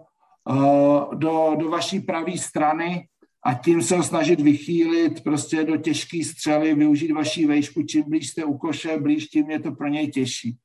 Eh, 0.50 1.16
do, 1.16 1.56
do 1.58 1.70
vaší 1.70 2.00
pravé 2.00 2.38
strany 2.38 3.08
a 3.42 3.54
tím 3.54 3.82
se 3.82 3.96
ho 3.96 4.02
snažit 4.02 4.40
vychýlit 4.40 5.24
prostě 5.24 5.64
do 5.64 5.76
těžké 5.76 6.24
střely, 6.24 6.74
využít 6.74 7.12
vaší 7.12 7.46
vejšku. 7.46 7.82
Čím 7.82 8.04
blíž 8.08 8.28
jste 8.28 8.44
u 8.44 8.58
koše, 8.58 8.98
blíž 8.98 9.26
tím 9.26 9.50
je 9.50 9.60
to 9.60 9.72
pro 9.72 9.88
něj 9.88 10.10
těžší. 10.10 10.58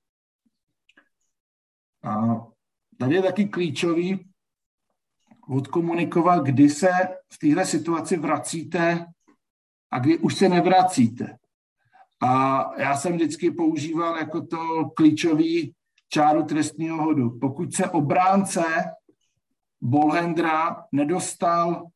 A 2.03 2.45
tady 3.01 3.15
je 3.15 3.21
taky 3.21 3.45
klíčový 3.45 4.29
odkomunikovat, 5.49 6.43
kdy 6.43 6.69
se 6.69 6.89
v 7.33 7.37
téhle 7.37 7.65
situaci 7.65 8.17
vracíte 8.17 9.05
a 9.91 9.99
kdy 9.99 10.17
už 10.17 10.35
se 10.35 10.49
nevracíte. 10.49 11.37
A 12.21 12.63
já 12.81 12.97
jsem 12.97 13.13
vždycky 13.13 13.51
používal 13.51 14.17
jako 14.17 14.45
to 14.45 14.89
klíčový 14.95 15.75
čáru 16.09 16.43
trestního 16.43 17.03
hodu. 17.03 17.39
Pokud 17.39 17.73
se 17.73 17.89
obránce 17.89 18.63
Bolhendra 19.81 20.85
nedostal 20.91 21.87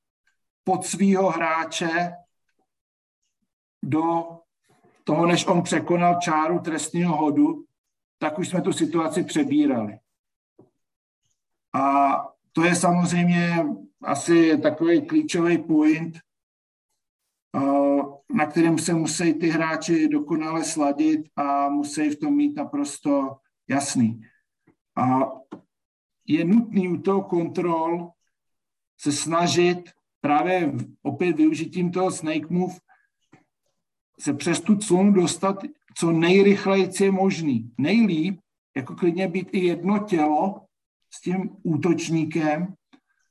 pod 0.64 0.86
svýho 0.86 1.30
hráče 1.30 2.12
do 3.84 4.24
toho, 5.04 5.26
než 5.26 5.46
on 5.46 5.62
překonal 5.62 6.20
čáru 6.22 6.60
trestního 6.60 7.18
hodu, 7.18 7.64
tak 8.18 8.40
už 8.40 8.50
jsme 8.50 8.62
tu 8.62 8.74
situaci 8.74 9.24
přebírali. 9.24 10.00
A 11.76 12.16
to 12.52 12.64
je 12.64 12.76
samozřejmě 12.76 13.66
asi 14.04 14.58
takový 14.58 15.02
klíčový 15.02 15.58
point, 15.58 16.18
na 18.34 18.46
kterém 18.46 18.78
se 18.78 18.94
musí 18.94 19.34
ty 19.34 19.50
hráči 19.50 20.08
dokonale 20.08 20.64
sladit 20.64 21.22
a 21.36 21.70
musí 21.70 22.10
v 22.10 22.20
tom 22.20 22.36
mít 22.36 22.56
naprosto 22.56 23.38
jasný. 23.68 24.22
A 24.98 25.32
je 26.28 26.46
nutný 26.46 26.88
u 26.88 26.98
toho 26.98 27.24
kontrol 27.24 28.12
se 29.00 29.12
snažit 29.12 29.92
právě 30.22 30.74
opět 31.02 31.36
využitím 31.36 31.92
toho 31.92 32.12
snake 32.12 32.50
move 32.50 32.74
se 34.20 34.34
přes 34.34 34.62
tu 34.62 34.76
clonu 34.76 35.12
dostat 35.12 35.64
co 35.98 36.12
nejrychleji 36.12 36.90
je 37.02 37.12
možný. 37.12 37.72
Nejlíp, 37.78 38.40
jako 38.76 38.96
klidně 38.96 39.28
být 39.28 39.50
i 39.52 39.66
jedno 39.66 40.00
tělo 40.00 40.65
s 41.16 41.22
tím 41.22 41.50
útočníkem, 41.64 42.74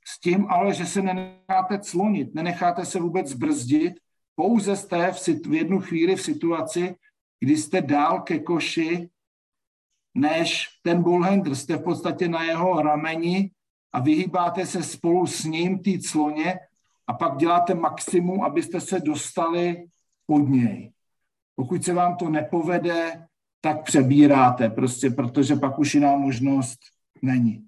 s 0.06 0.20
tím 0.20 0.46
ale, 0.48 0.74
že 0.74 0.86
se 0.86 1.02
nenecháte 1.02 1.78
clonit, 1.78 2.34
nenecháte 2.34 2.84
se 2.84 3.00
vůbec 3.00 3.28
zbrzdit, 3.28 3.94
pouze 4.34 4.76
jste 4.76 5.12
v, 5.12 5.28
v 5.46 5.54
jednu 5.54 5.80
chvíli 5.80 6.16
v 6.16 6.22
situaci, 6.22 6.94
kdy 7.40 7.56
jste 7.56 7.80
dál 7.80 8.20
ke 8.20 8.38
koši, 8.38 9.08
než 10.14 10.68
ten 10.82 11.02
bullhander. 11.02 11.54
Jste 11.54 11.76
v 11.76 11.82
podstatě 11.82 12.28
na 12.28 12.42
jeho 12.42 12.82
rameni 12.82 13.50
a 13.92 14.00
vyhýbáte 14.00 14.66
se 14.66 14.82
spolu 14.82 15.26
s 15.26 15.44
ním 15.44 15.78
té 15.78 15.90
cloně 15.98 16.58
a 17.06 17.12
pak 17.12 17.36
děláte 17.36 17.74
maximum, 17.74 18.42
abyste 18.42 18.80
se 18.80 19.00
dostali 19.00 19.86
pod 20.26 20.48
něj. 20.48 20.92
Pokud 21.56 21.84
se 21.84 21.94
vám 21.94 22.16
to 22.16 22.30
nepovede, 22.30 23.26
tak 23.60 23.82
přebíráte, 23.82 24.70
prostě 24.70 25.10
protože 25.10 25.56
pak 25.56 25.78
už 25.78 25.94
jiná 25.94 26.16
možnost 26.16 26.78
není. 27.22 27.66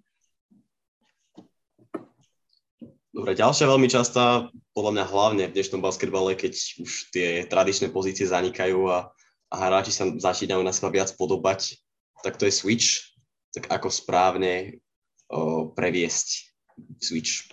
Dobre, 3.16 3.32
ďalšia 3.32 3.64
veľmi 3.64 3.88
častá, 3.88 4.52
podľa 4.76 4.92
mňa 4.92 5.04
hlavne 5.08 5.44
v 5.48 5.54
dnešnom 5.56 5.80
basketbale, 5.80 6.36
keď 6.36 6.52
už 6.84 7.08
tie 7.16 7.48
tradičné 7.48 7.88
pozície 7.88 8.28
zanikajú 8.28 8.92
a, 8.92 9.08
a 9.48 9.54
hráči 9.56 9.88
sa 9.88 10.04
začínajú 10.04 10.60
na 10.60 10.68
seba 10.68 10.92
viac 10.92 11.08
podobať, 11.16 11.80
tak 12.20 12.36
to 12.36 12.44
je 12.44 12.52
switch. 12.52 13.16
Tak 13.56 13.72
ako 13.72 13.88
správne 13.88 14.84
o, 15.32 15.72
previesť 15.72 16.52
switch? 17.00 17.48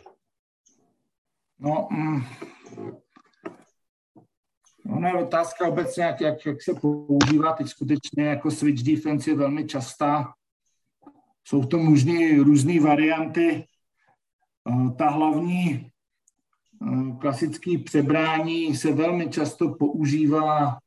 No, 1.64 1.88
mm, 1.88 2.28
Ona 4.92 5.10
je 5.10 5.24
otázka 5.24 5.68
obecně, 5.68 6.04
jak, 6.04 6.22
jak, 6.22 6.46
jak 6.46 6.62
se 6.62 6.74
používá 6.74 7.54
teď 7.54 7.68
skutečně 7.68 8.24
jako 8.24 8.52
switch 8.52 8.84
defense 8.84 9.30
je 9.30 9.36
velmi 9.36 9.68
častá. 9.68 10.34
Jsou 11.48 11.64
to 11.66 11.78
možné 11.80 12.44
různé 12.44 12.80
varianty. 12.80 13.64
Eh, 14.70 14.92
ta 14.98 15.10
hlavní 15.10 15.92
eh, 16.82 17.16
klasický 17.20 17.78
přebrání 17.78 18.76
se 18.76 18.92
velmi 18.92 19.30
často 19.30 19.70
používá 19.70 20.78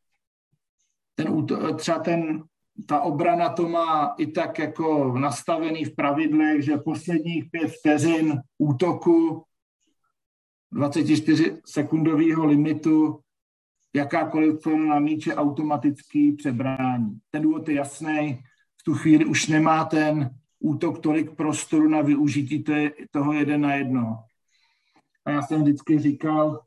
ten, 1.15 1.47
třeba 1.77 1.99
ten, 1.99 2.45
ta 2.87 3.01
obrana 3.01 3.49
to 3.49 3.69
má 3.69 4.15
i 4.19 4.27
tak 4.27 4.59
jako 4.59 5.19
nastavený 5.19 5.85
v 5.85 5.95
pravidlech, 5.95 6.63
že 6.65 6.77
posledních 6.77 7.51
pět 7.51 7.69
vteřin 7.69 8.41
útoku 8.59 9.45
24 10.73 11.61
sekundového 11.67 12.47
limitu 12.47 13.21
jakákoliv 13.95 14.67
na 14.67 14.99
míče 14.99 15.35
automatický 15.35 16.33
přebrání. 16.33 17.19
Ten 17.31 17.43
důvod 17.43 17.69
je 17.69 17.75
jasný, 17.75 18.43
v 18.81 18.85
tu 18.85 18.95
chvíli 18.95 19.25
už 19.25 19.49
nemá 19.49 19.85
ten 19.85 20.31
útok 20.67 20.99
tolik 20.99 21.37
prostoru 21.37 21.89
na 21.89 22.03
využití 22.03 22.65
toho 23.11 23.33
jeden 23.33 23.61
na 23.61 23.75
jedno. 23.75 24.25
A 25.25 25.31
já 25.31 25.43
jsem 25.43 25.63
vždycky 25.63 25.99
říkal, 25.99 26.65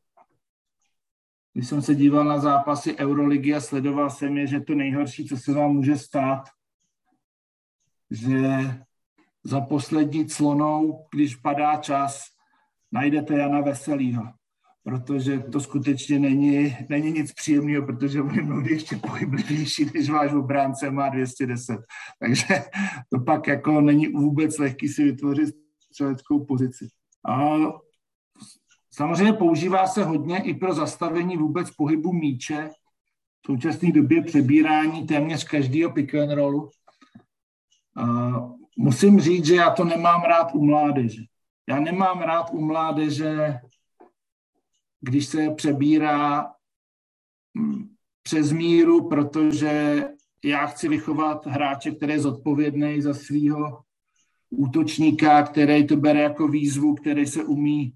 když 1.54 1.68
jsem 1.68 1.82
se 1.82 1.96
díval 1.96 2.26
na 2.26 2.40
zápasy 2.40 2.98
Euroligy 2.98 3.54
a 3.54 3.62
sledoval 3.62 4.10
jsem 4.10 4.38
je, 4.38 4.48
že 4.48 4.60
to 4.60 4.76
nejhorší, 4.76 5.28
co 5.28 5.38
se 5.38 5.54
vám 5.54 5.72
může 5.72 5.98
stát, 5.98 6.50
že 8.12 8.40
za 9.44 9.62
poslední 9.62 10.28
clonou, 10.28 11.08
když 11.12 11.36
padá 11.36 11.76
čas, 11.78 12.24
najdete 12.92 13.34
Jana 13.34 13.62
Veselýho 13.62 14.38
protože 14.84 15.39
to 15.39 15.60
skutečně 15.60 16.20
není, 16.20 16.78
není 16.89 17.12
nic 17.12 17.34
příjemného, 17.34 17.86
protože 17.86 18.22
on 18.22 18.36
je 18.36 18.42
mnohdy 18.42 18.74
ještě 18.74 18.96
pohyblivější, 18.96 19.92
než 19.94 20.10
váš 20.10 20.34
obránce 20.34 20.92
má 20.92 21.10
210. 21.10 21.80
Takže 22.20 22.46
to 23.13 23.20
pak 23.20 23.48
jako 23.48 23.82
není 23.82 24.08
vůbec 24.08 24.58
lehký 24.58 24.88
si 24.88 25.04
vytvořit 25.04 25.56
střeleckou 25.92 26.46
pozici. 26.46 26.88
A 27.26 27.56
samozřejmě 28.92 29.34
používá 29.34 29.88
se 29.88 30.04
hodně 30.04 30.44
i 30.44 30.54
pro 30.54 30.74
zastavení 30.74 31.38
vůbec 31.38 31.72
pohybu 31.72 32.13
míče, 32.13 32.70
v 33.42 33.46
současné 33.46 33.92
době 33.92 34.24
přebírání 34.24 35.08
téměř 35.08 35.44
každého 35.44 35.92
pick 35.92 36.15
and 36.15 36.32
rollu. 36.32 36.70
A 37.98 38.32
musím 38.78 39.20
říct, 39.20 39.46
že 39.46 39.56
já 39.56 39.70
to 39.70 39.86
nemám 39.86 40.22
rád 40.22 40.56
u 40.56 40.65
mládeže. 40.65 41.22
Já 41.70 41.80
nemám 41.80 42.22
rád 42.22 42.50
u 42.52 42.62
mládeže 42.65 43.60
když 45.02 45.26
se 45.26 45.50
přebírá 45.50 46.52
mm, 47.54 47.90
přes 48.24 48.52
míru, 48.52 49.10
protože 49.10 50.06
já 50.46 50.66
chci 50.66 50.88
vychovat 50.88 51.46
hráče, 51.46 51.92
který 51.92 52.14
je 52.14 52.20
zodpovědný 52.20 53.02
za 53.02 53.14
svého 53.14 53.82
útočníka, 54.50 55.44
který 55.44 55.88
to 55.88 55.96
bere 55.96 56.22
jako 56.22 56.48
výzvu, 56.48 56.96
který 56.96 57.26
se 57.26 57.44
umí 57.44 57.94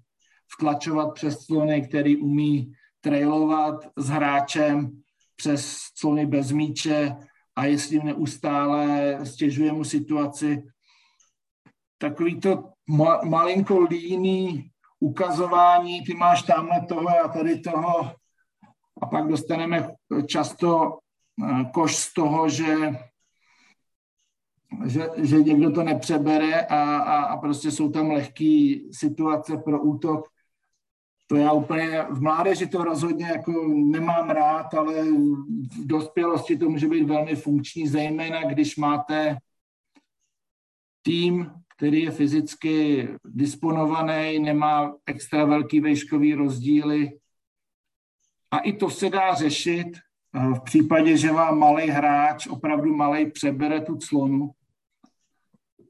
vtlačovat 0.56 1.14
přes 1.14 1.46
clony, 1.46 1.82
který 1.88 2.16
umí 2.16 2.72
trailovat 3.00 3.74
s 3.96 4.08
hráčem 4.08 5.02
přes 5.36 5.78
clony 6.00 6.26
bez 6.26 6.50
míče 6.50 7.16
a 7.56 7.64
jestli 7.64 7.98
neustále 8.04 9.18
stěžuje 9.26 9.72
mu 9.72 9.84
situaci. 9.84 10.62
Takový 11.98 12.40
to 12.40 12.72
malinko 13.24 13.80
líný 13.80 14.70
ukazování, 15.04 16.04
ty 16.04 16.14
máš 16.14 16.42
tamhle 16.42 16.80
toho 16.88 17.08
a 17.24 17.28
tady 17.28 17.60
toho 17.60 18.12
a 19.02 19.06
pak 19.06 19.28
dostaneme 19.28 19.88
často 20.26 20.98
eh, 21.42 21.64
koš 21.74 21.96
z 21.96 22.14
toho, 22.14 22.48
že, 22.48 22.76
že, 24.86 25.08
že 25.16 25.36
někdo 25.36 25.72
to 25.72 25.82
nepřebere 25.82 26.66
a, 26.66 26.96
a, 26.98 27.22
a 27.22 27.36
prostě 27.36 27.70
jsou 27.70 27.90
tam 27.90 28.10
lehké 28.10 28.74
situace 28.92 29.56
pro 29.56 29.82
útok. 29.82 30.28
To 31.26 31.36
já 31.36 31.52
úplně 31.52 32.02
v 32.10 32.22
mládeži 32.22 32.66
to 32.66 32.84
rozhodně 32.84 33.26
jako 33.26 33.52
nemám 33.68 34.30
rád, 34.30 34.74
ale 34.74 35.02
v 35.78 35.86
dospělosti 35.86 36.56
to 36.56 36.68
může 36.68 36.88
být 36.88 37.04
velmi 37.04 37.36
funkční, 37.36 37.88
zejména 37.88 38.44
když 38.44 38.76
máte 38.76 39.36
tým, 41.02 41.63
který 41.76 42.02
je 42.02 42.10
fyzicky 42.10 43.08
disponovaný, 43.24 44.38
nemá 44.38 44.94
extra 45.06 45.44
velký 45.44 45.80
vejškový 45.80 46.34
rozdíly. 46.34 47.18
A 48.50 48.58
i 48.58 48.72
to 48.72 48.90
se 48.90 49.10
dá 49.10 49.34
řešit 49.34 49.86
v 50.32 50.60
případě, 50.60 51.16
že 51.16 51.32
vám 51.32 51.58
malý 51.58 51.90
hráč, 51.90 52.46
opravdu 52.46 52.96
malý, 52.96 53.30
přebere 53.30 53.80
tu 53.80 53.96
clonu. 53.96 54.50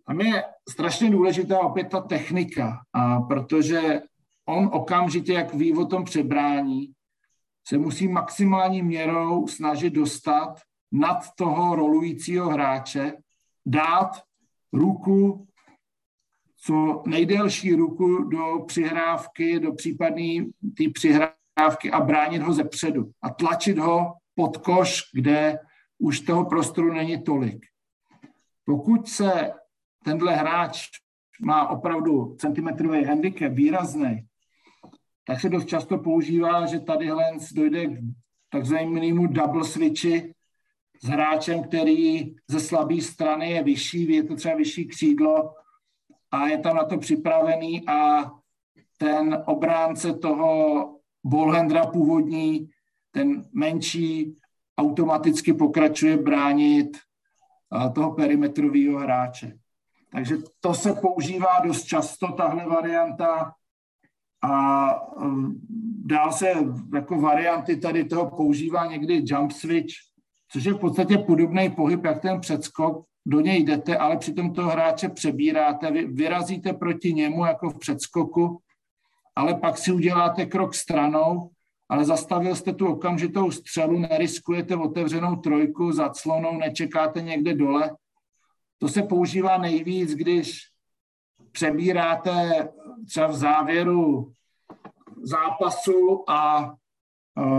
A 0.07 0.13
mi 0.13 0.25
je 0.25 0.45
strašně 0.69 1.11
důležitá 1.11 1.61
opět 1.61 1.89
ta 1.89 2.01
technika, 2.01 2.81
a 2.93 3.21
protože 3.21 4.03
on 4.47 4.71
okamžitě, 4.73 5.33
jak 5.33 5.55
ví 5.55 5.77
o 5.77 5.87
tom 5.87 6.05
přebrání, 6.05 6.93
se 7.67 7.79
musí 7.79 8.09
maximální 8.09 8.83
měrou 8.83 9.47
snažit 9.47 9.93
dostat 9.93 10.61
nad 10.93 11.35
toho 11.35 11.77
rolujícího 11.77 12.49
hráče, 12.49 13.13
dát 13.67 14.23
ruku 14.73 15.47
co 16.67 17.03
nejdelší 17.07 17.75
ruku 17.75 18.19
do 18.19 18.65
přihrávky, 18.67 19.61
do 19.61 19.73
případné 19.73 20.45
té 20.77 20.85
přihrávky 20.93 21.91
a 21.93 22.01
bránit 22.01 22.43
ho 22.43 22.53
ze 22.53 22.65
předu 22.65 23.11
a 23.23 23.31
tlačit 23.31 23.79
ho 23.79 24.15
pod 24.35 24.57
koš, 24.57 25.01
kde 25.13 25.59
už 25.99 26.21
toho 26.21 26.45
prostoru 26.45 26.93
není 26.93 27.23
tolik. 27.23 27.67
Pokud 28.65 29.09
se 29.09 29.53
tenhle 30.05 30.37
hráč 30.37 30.89
má 31.41 31.69
opravdu 31.69 32.37
centimetrový 32.39 33.05
handicap 33.05 33.53
výrazný, 33.53 34.27
tak 35.27 35.41
se 35.41 35.49
dost 35.49 35.69
často 35.69 35.99
používá, 35.99 36.67
že 36.67 36.81
tady 36.81 37.11
dojde 37.55 37.87
k 37.87 37.99
takzvanému 38.51 39.27
double 39.27 39.65
switchi 39.65 40.35
s 41.03 41.09
hráčem, 41.09 41.63
který 41.63 42.35
ze 42.49 42.61
slabé 42.61 43.01
strany 43.01 43.51
je 43.51 43.63
vyšší, 43.63 44.13
je 44.13 44.23
to 44.23 44.37
třeba 44.37 44.55
vyšší 44.55 44.87
křídlo, 44.87 45.55
a 46.35 46.49
je 46.49 46.59
tam 46.59 46.77
na 46.77 46.85
to 46.85 46.99
připravený 46.99 47.89
a 47.89 48.31
ten 48.99 49.43
obránce 49.47 50.15
toho 50.15 50.91
ballhandra 51.25 51.87
původní, 51.87 52.71
ten 53.11 53.45
menší, 53.53 54.37
automaticky 54.79 55.53
pokračuje 55.53 56.17
bránit 56.17 56.99
toho 57.95 58.13
perimetrového 58.13 58.99
hráče. 58.99 59.59
Takže 60.13 60.37
to 60.61 60.75
se 60.75 60.93
používá 60.93 61.61
dost 61.65 61.85
často, 61.85 62.33
tahle 62.33 62.67
varianta. 62.67 63.53
A 64.43 64.95
um, 65.17 65.61
dál 66.05 66.33
se 66.33 66.53
jako 66.95 67.21
varianty 67.21 67.77
tady 67.77 68.05
toho 68.05 68.31
používá 68.31 68.87
někdy 68.87 69.23
jump 69.27 69.53
switch, 69.53 69.95
což 70.53 70.65
je 70.65 70.75
v 70.75 70.79
podstatě 70.79 71.19
podobný 71.19 71.71
pohyb, 71.71 72.05
jak 72.05 72.23
ten 72.23 72.41
předskok, 72.41 73.07
do 73.27 73.41
něj 73.41 73.63
jdete, 73.63 73.97
ale 73.97 74.17
přitom 74.17 74.53
toho 74.53 74.71
hráče 74.71 75.09
přebíráte, 75.09 75.91
vy 75.91 76.07
vyrazíte 76.07 76.73
proti 76.73 77.13
němu 77.13 77.47
jako 77.47 77.71
v 77.71 77.79
předskoku, 77.79 78.61
ale 79.37 79.55
pak 79.55 79.79
si 79.79 79.93
uděláte 79.93 80.47
krok 80.47 80.75
stranou 80.75 81.51
ale 81.89 82.05
zastavil 82.05 82.55
jste 82.55 82.73
tu 82.73 82.87
okamžitou 82.87 83.51
střelu, 83.51 83.99
neriskujete 83.99 84.77
otevřenou 84.77 85.37
trojku 85.37 85.93
za 85.93 86.09
clonou, 86.09 86.59
nečekáte 86.59 87.23
někde 87.23 87.55
dole. 87.55 87.97
To 88.79 88.89
se 88.89 89.03
používá 89.03 89.59
nejvíc, 89.59 90.15
když 90.15 90.61
přebíráte 91.53 92.69
třeba 93.07 93.27
v 93.27 93.35
závěru 93.35 94.33
zápasu 95.23 96.31
a 96.31 96.73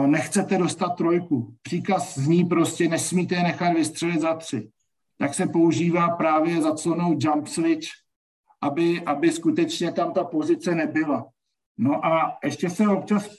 nechcete 0.05 0.57
dostat 0.57 0.89
trojku. 0.89 1.55
Příkaz 1.61 2.17
zní 2.17 2.45
prostě, 2.45 2.87
nesmíte 2.87 3.35
je 3.35 3.43
nechat 3.43 3.73
vystřelit 3.73 4.21
za 4.21 4.35
tři. 4.35 4.69
Tak 5.17 5.33
se 5.33 5.47
používá 5.47 6.09
právě 6.09 6.61
za 6.61 6.75
clonou 6.75 7.17
jump 7.19 7.47
switch, 7.47 7.87
aby, 8.61 9.01
aby 9.01 9.31
skutečně 9.31 9.91
tam 9.91 10.13
ta 10.13 10.23
pozice 10.23 10.75
nebyla. 10.75 11.25
No 11.77 12.05
a 12.05 12.37
ještě 12.43 12.69
se 12.69 12.87
občas 12.87 13.29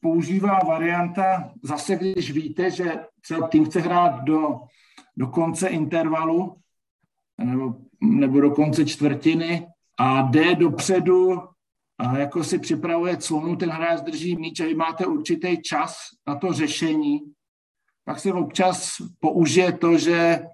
používá 0.00 0.58
varianta, 0.58 1.50
zase 1.62 1.96
když 1.96 2.30
víte, 2.30 2.70
že 2.70 3.04
třeba 3.20 3.48
tým 3.48 3.64
chce 3.64 3.80
hrát 3.80 4.24
do, 4.24 4.60
do 5.16 5.26
konce 5.26 5.68
intervalu 5.68 6.56
nebo, 7.38 7.74
nebo 8.00 8.40
do 8.40 8.50
konce 8.50 8.84
čtvrtiny 8.84 9.66
a 9.98 10.22
jde 10.22 10.54
dopředu 10.54 11.42
a 11.98 12.18
jako 12.18 12.44
si 12.44 12.58
připravuje 12.58 13.16
clonu, 13.16 13.56
ten 13.56 13.70
hráč 13.70 14.00
drží 14.00 14.36
míč 14.36 14.60
a 14.60 14.64
vy 14.64 14.74
máte 14.74 15.06
určitý 15.06 15.62
čas 15.62 15.96
na 16.26 16.34
to 16.34 16.52
řešení, 16.52 17.20
pak 18.04 18.20
se 18.20 18.32
občas 18.32 18.92
použije 19.20 19.72
to, 19.72 19.98
že 19.98 20.46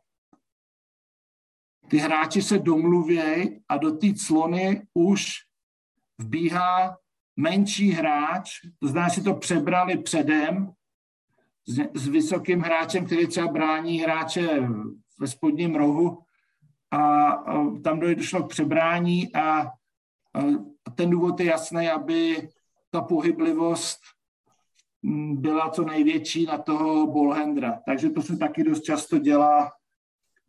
ty 1.91 1.99
hráči 1.99 2.43
se 2.43 2.59
domluvějí 2.59 3.61
a 3.69 3.77
do 3.77 3.91
té 3.91 4.07
clony 4.27 4.83
už 4.95 5.33
vbíhá 6.19 6.97
menší 7.37 7.91
hráč, 7.91 8.51
to 8.79 8.89
znamená, 8.89 9.09
že 9.09 9.23
to 9.23 9.35
přebrali 9.35 9.99
předem 9.99 10.73
s, 11.67 11.79
s 11.95 12.09
vysokým 12.09 12.61
hráčem, 12.61 13.07
který 13.07 13.27
třeba 13.27 13.49
brání 13.49 14.01
hráče 14.01 14.69
ve 15.21 15.27
spodním 15.27 15.75
rohu 15.75 16.19
a, 16.91 17.29
a 17.31 17.81
tam 17.85 18.01
došlo 18.01 18.43
k 18.43 18.49
přebrání 18.49 19.35
a, 19.35 19.61
a 20.85 20.91
ten 20.95 21.11
důvod 21.11 21.41
je 21.41 21.47
jasný, 21.47 21.89
aby 21.89 22.49
ta 22.91 23.01
pohyblivost 23.01 23.99
byla 25.33 25.71
co 25.71 25.85
největší 25.85 26.47
na 26.47 26.59
toho 26.59 27.07
ballhandra. 27.07 27.81
Takže 27.87 28.11
to 28.11 28.23
se 28.23 28.37
taky 28.37 28.65
dost 28.65 28.83
často 28.83 29.19
dělá, 29.19 29.73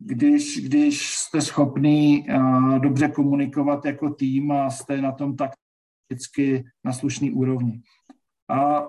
když, 0.04 0.60
když 0.60 1.14
jste 1.14 1.40
schopný 1.40 2.26
uh, 2.28 2.78
dobře 2.78 3.08
komunikovat 3.08 3.84
jako 3.84 4.10
tým 4.10 4.52
a 4.52 4.70
jste 4.70 5.00
na 5.00 5.12
tom 5.12 5.36
tak 5.36 5.50
vždycky 6.08 6.64
na 6.84 6.92
slušný 6.92 7.30
úrovni. 7.30 7.82
A 8.50 8.86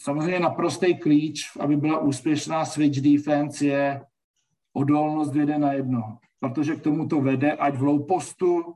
samozřejmě 0.00 0.40
naprostý 0.40 0.98
klíč, 0.98 1.56
aby 1.60 1.76
byla 1.76 1.98
úspěšná 1.98 2.64
switch 2.64 3.00
defense, 3.00 3.66
je 3.66 4.02
odolnost 4.72 5.34
jeden 5.34 5.60
na 5.60 5.72
jedno. 5.72 6.18
Protože 6.40 6.76
k 6.76 6.82
tomu 6.82 7.08
to 7.08 7.20
vede, 7.20 7.52
ať 7.52 7.74
v 7.74 7.82
low 7.82 8.06
postu, 8.06 8.74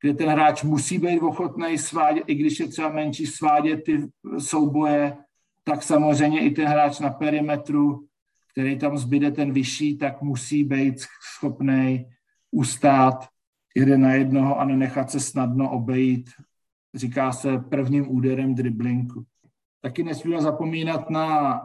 kde 0.00 0.14
ten 0.14 0.28
hráč 0.28 0.62
musí 0.62 0.98
být 0.98 1.20
ochotný 1.20 1.78
svádět, 1.78 2.24
i 2.26 2.34
když 2.34 2.60
je 2.60 2.68
třeba 2.68 2.88
menší 2.88 3.26
svádět 3.26 3.84
ty 3.84 4.08
souboje, 4.38 5.16
tak 5.64 5.82
samozřejmě 5.82 6.40
i 6.40 6.50
ten 6.50 6.66
hráč 6.66 7.00
na 7.00 7.10
perimetru, 7.10 8.06
který 8.54 8.78
tam 8.78 8.98
zbyde 8.98 9.30
ten 9.30 9.52
vyšší, 9.52 9.98
tak 9.98 10.22
musí 10.22 10.64
být 10.64 11.00
schopný 11.34 12.06
ustát 12.50 13.28
jeden 13.76 14.00
na 14.00 14.14
jednoho 14.14 14.60
a 14.60 14.64
nenechat 14.64 15.10
se 15.10 15.20
snadno 15.20 15.70
obejít 15.70 16.30
říká 16.94 17.32
se 17.32 17.58
prvním 17.58 18.16
úderem 18.16 18.54
driblinku. 18.54 19.24
Taky 19.80 20.02
nesmíme 20.02 20.42
zapomínat 20.42 21.10
na 21.10 21.60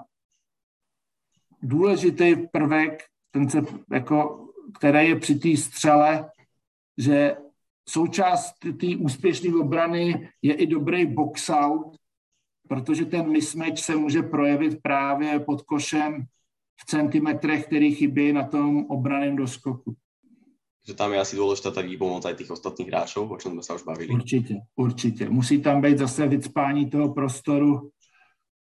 důležitý 1.61 2.35
prvek, 2.51 3.03
ten 3.31 3.49
se, 3.49 3.61
jako, 3.91 4.47
který 4.77 5.09
je 5.09 5.15
při 5.19 5.35
té 5.35 5.57
střele, 5.57 6.31
že 6.97 7.37
součást 7.89 8.53
té 8.79 8.87
úspěšné 8.99 9.55
obrany 9.55 10.29
je 10.41 10.53
i 10.53 10.67
dobrý 10.67 11.05
box 11.05 11.49
out, 11.49 11.97
protože 12.67 13.05
ten 13.05 13.31
mismatch 13.31 13.79
se 13.79 13.95
může 13.95 14.21
projevit 14.21 14.81
právě 14.81 15.39
pod 15.39 15.61
košem 15.61 16.25
v 16.81 16.85
centimetrech, 16.85 17.65
který 17.65 17.95
chybí 17.95 18.33
na 18.33 18.43
tom 18.43 18.85
obraném 18.89 19.35
doskoku 19.35 19.95
že 20.89 20.97
tam 20.97 21.13
je 21.13 21.21
asi 21.21 21.37
dôležitá 21.37 21.69
tá 21.69 21.85
výpomoc 21.85 22.25
aj 22.25 22.33
tých 22.33 22.49
ostatných 22.49 22.89
hráčov, 22.89 23.29
o 23.29 23.37
čom 23.37 23.53
sme 23.53 23.61
sa 23.61 23.77
už 23.77 23.85
bavili. 23.85 24.09
Určitě, 24.09 24.55
určitě. 24.75 25.29
Musí 25.29 25.61
tam 25.61 25.81
být 25.81 25.97
zase 25.97 26.27
vycpání 26.27 26.89
toho 26.89 27.13
prostoru, 27.13 27.93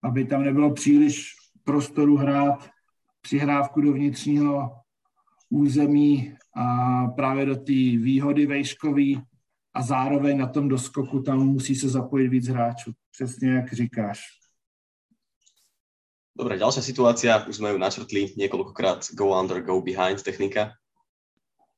aby 0.03 0.25
tam 0.25 0.43
nebylo 0.43 0.73
příliš 0.73 1.33
prostoru 1.63 2.15
hrát 2.17 2.69
přihrávku 3.21 3.81
do 3.81 3.93
vnitřního 3.93 4.71
území 5.49 6.33
a 6.55 7.07
právě 7.07 7.45
do 7.45 7.55
té 7.55 7.97
výhody 7.97 8.45
vejškový 8.45 9.21
a 9.73 9.81
zároveň 9.81 10.37
na 10.37 10.47
tom 10.47 10.67
doskoku 10.67 11.21
tam 11.21 11.39
musí 11.39 11.75
se 11.75 11.89
zapojit 11.89 12.27
víc 12.27 12.47
hráčů. 12.47 12.91
Přesně 13.11 13.49
jak 13.49 13.73
říkáš. 13.73 14.38
Dobre, 16.35 16.57
ďalšia 16.57 16.83
situácia, 16.85 17.43
už 17.45 17.59
sme 17.59 17.73
ju 17.73 17.77
načrtli 17.81 18.31
niekoľkokrát, 18.37 19.11
go 19.17 19.35
under, 19.35 19.59
go 19.59 19.81
behind 19.83 20.23
technika 20.23 20.79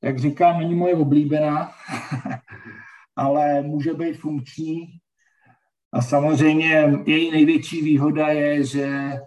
jak 0.04 0.20
říkám, 0.20 0.60
není 0.60 0.76
moje 0.76 0.96
oblíbená, 0.96 1.72
ale 3.16 3.62
může 3.62 3.94
být 3.94 4.18
funkční. 4.18 4.88
A 5.94 6.02
samozřejmě 6.02 6.94
její 7.06 7.32
největší 7.32 7.82
výhoda 7.82 8.28
je, 8.28 8.64
že 8.64 9.20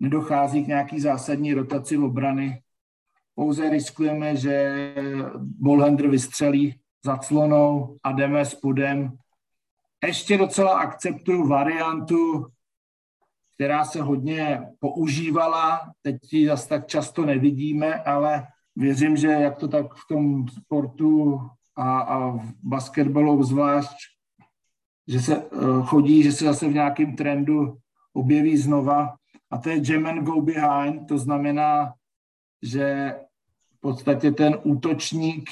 nedochází 0.00 0.64
k 0.64 0.68
nějaký 0.68 1.00
zásadní 1.00 1.54
rotaci 1.54 1.96
v 1.96 2.04
obrany. 2.04 2.62
Pouze 3.34 3.70
riskujeme, 3.70 4.36
že 4.36 4.94
ballhandler 5.38 6.10
vystřelí 6.10 6.80
za 7.04 7.16
clonou 7.16 7.96
a 8.02 8.12
jdeme 8.12 8.44
spodem. 8.44 9.12
Ještě 10.06 10.38
docela 10.38 10.78
akceptuju 10.78 11.48
variantu, 11.48 12.46
která 13.56 13.84
se 13.84 14.02
hodně 14.02 14.68
používala, 14.78 15.92
teď 16.02 16.16
ji 16.32 16.46
zase 16.46 16.68
tak 16.68 16.86
často 16.86 17.24
nevidíme, 17.24 17.94
ale 17.94 18.46
věřím, 18.76 19.16
že 19.16 19.28
jak 19.28 19.56
to 19.56 19.68
tak 19.68 19.94
v 19.94 20.06
tom 20.08 20.48
sportu 20.48 21.40
a, 21.76 21.98
a 21.98 22.30
v 22.30 22.52
basketbalu 22.62 23.32
obzvlášť, 23.32 23.96
že 25.08 25.20
se 25.20 25.38
uh, 25.38 25.86
chodí, 25.86 26.22
že 26.22 26.32
se 26.32 26.44
zase 26.44 26.68
v 26.68 26.74
nějakém 26.74 27.16
trendu 27.16 27.78
objeví 28.12 28.56
znova. 28.56 29.16
A 29.50 29.58
to 29.58 29.70
je 29.70 29.92
jam 29.92 30.06
and 30.06 30.24
go 30.24 30.40
behind, 30.40 31.08
to 31.08 31.18
znamená, 31.18 31.92
že 32.62 33.14
v 33.76 33.80
podstatě 33.80 34.30
ten 34.30 34.58
útočník 34.64 35.50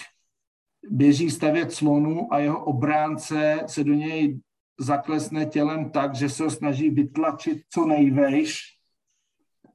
běží 0.91 1.31
stavět 1.31 1.73
slonu 1.73 2.35
a 2.35 2.39
jeho 2.39 2.65
obránce 2.65 3.61
se 3.67 3.85
do 3.85 3.95
něj 3.95 4.41
zaklesne 4.79 5.47
tělem 5.47 5.91
tak, 5.91 6.15
že 6.15 6.29
se 6.29 6.45
ho 6.45 6.51
snaží 6.51 6.91
vytlačit 6.91 7.63
co 7.71 7.87
nejvejš 7.87 8.61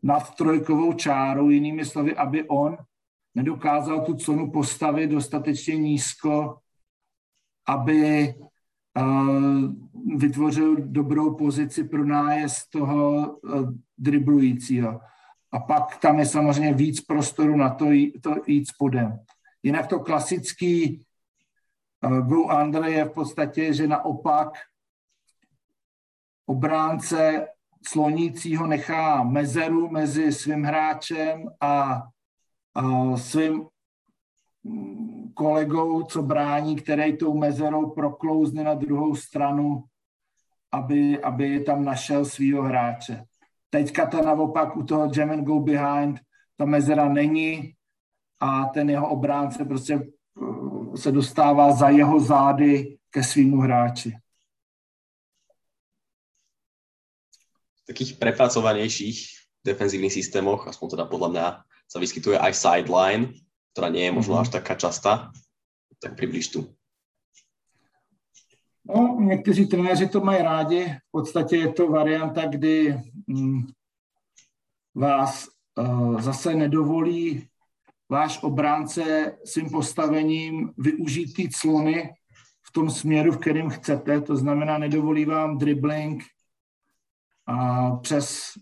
nad 0.04 0.36
trojkovou 0.36 0.94
čáru, 0.94 1.50
jinými 1.50 1.86
slovy, 1.86 2.16
aby 2.16 2.48
on 2.48 2.78
nedokázal 3.36 4.06
tu 4.06 4.14
cenu 4.14 4.52
postavit 4.52 5.08
dostatečně 5.08 5.78
nízko, 5.78 6.58
aby 7.68 8.34
uh, 9.00 9.74
vytvořil 10.18 10.76
dobrou 10.76 11.36
pozici 11.36 11.84
pro 11.84 12.06
nájezd 12.06 12.70
toho 12.70 13.32
uh, 13.34 13.74
driblujícího. 13.98 15.00
A 15.52 15.60
pak 15.60 15.98
tam 15.98 16.20
je 16.20 16.26
samozřejmě 16.26 16.74
víc 16.74 17.02
prostoru 17.02 17.58
na 17.58 17.70
to, 17.70 17.86
to 18.22 18.36
jít 18.48 18.68
spodem. 18.68 19.20
Jinak 19.64 19.88
to 19.88 20.00
klasický 20.00 21.06
uh, 22.04 22.28
go 22.28 22.44
under 22.62 22.84
je 22.84 23.06
v 23.06 23.12
podstatě, 23.12 23.74
že 23.74 23.88
naopak 23.88 24.50
obránce 26.50 27.48
slonícího 27.88 28.68
nechá 28.68 29.24
mezeru 29.24 29.90
mezi 29.90 30.32
svým 30.32 30.64
hráčem 30.64 31.50
a 31.62 32.04
svým 33.16 33.66
kolegou, 35.34 36.04
co 36.04 36.22
brání, 36.24 36.76
který 36.76 37.18
tou 37.18 37.38
mezerou 37.38 37.90
proklouzne 37.90 38.64
na 38.64 38.74
druhou 38.74 39.16
stranu, 39.16 39.84
aby, 40.72 41.20
aby 41.20 41.60
tam 41.60 41.86
našel 41.86 42.26
svého 42.26 42.64
hráče. 42.64 43.24
Teďka 43.70 44.06
ta 44.06 44.22
naopak 44.22 44.78
u 44.78 44.84
toho 44.84 45.12
jam 45.16 45.32
and 45.32 45.44
go 45.44 45.60
behind, 45.60 46.20
ta 46.58 46.66
mezera 46.66 47.10
není 47.10 47.74
a 48.40 48.66
ten 48.66 48.90
jeho 48.90 49.10
obránce 49.10 49.66
prostě 49.66 50.10
uh, 50.36 50.96
se 50.96 51.12
dostává 51.12 51.72
za 51.72 51.90
jeho 51.90 52.20
zády 52.20 52.98
ke 53.10 53.24
svýmu 53.24 53.62
hráči. 53.62 54.18
Takých 57.90 58.22
prepracovanějších 58.22 59.18
defenzívnych 59.66 60.14
systémoch, 60.14 60.70
aspoň 60.70 60.88
teda 60.94 61.06
podľa 61.10 61.30
mňa, 61.34 61.46
sa 61.90 61.98
vyskytuje 61.98 62.38
aj 62.38 62.54
sideline, 62.54 63.34
ktorá 63.74 63.90
nie 63.90 64.06
je 64.06 64.14
možno 64.14 64.38
mm-hmm. 64.38 64.54
až 64.54 64.56
taká 64.62 64.78
častá. 64.78 65.34
Tak 65.98 66.16
približ 66.16 66.54
tu. 66.54 66.70
No, 68.86 69.18
někteří 69.20 69.68
trenéři 69.68 70.08
to 70.10 70.22
mají 70.22 70.44
rádi. 70.44 70.86
V 70.86 71.12
podstatě 71.12 71.58
je 71.58 71.74
to 71.74 71.88
varianta, 71.88 72.46
kdy 72.46 72.98
mm, 73.28 73.68
vás 74.96 75.48
uh, 75.78 76.22
zase 76.22 76.56
nedovolí 76.56 77.48
váš 78.10 78.44
obránce 78.44 79.36
svým 79.46 79.70
postavením 79.70 80.74
využít 80.78 81.34
ty 81.34 81.50
clony 81.50 82.10
v 82.62 82.72
tom 82.72 82.90
směru, 82.90 83.32
v 83.32 83.38
kterém 83.38 83.70
chcete. 83.70 84.22
To 84.22 84.36
znamená, 84.38 84.78
nedovolí 84.78 85.26
vám 85.26 85.58
dribbling 85.58 86.24
a 87.50 87.92
přes 87.96 88.54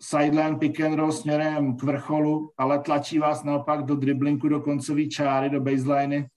sideline 0.00 0.58
pick 0.58 0.80
and 0.80 0.94
roll 0.94 1.12
směrem 1.12 1.76
k 1.76 1.82
vrcholu, 1.82 2.52
ale 2.58 2.78
tlačí 2.78 3.18
vás 3.18 3.44
naopak 3.44 3.84
do 3.84 3.96
driblinku, 3.96 4.48
do 4.48 4.60
koncové 4.60 5.06
čáry, 5.06 5.50
do 5.50 5.60
baseliny. 5.60 6.28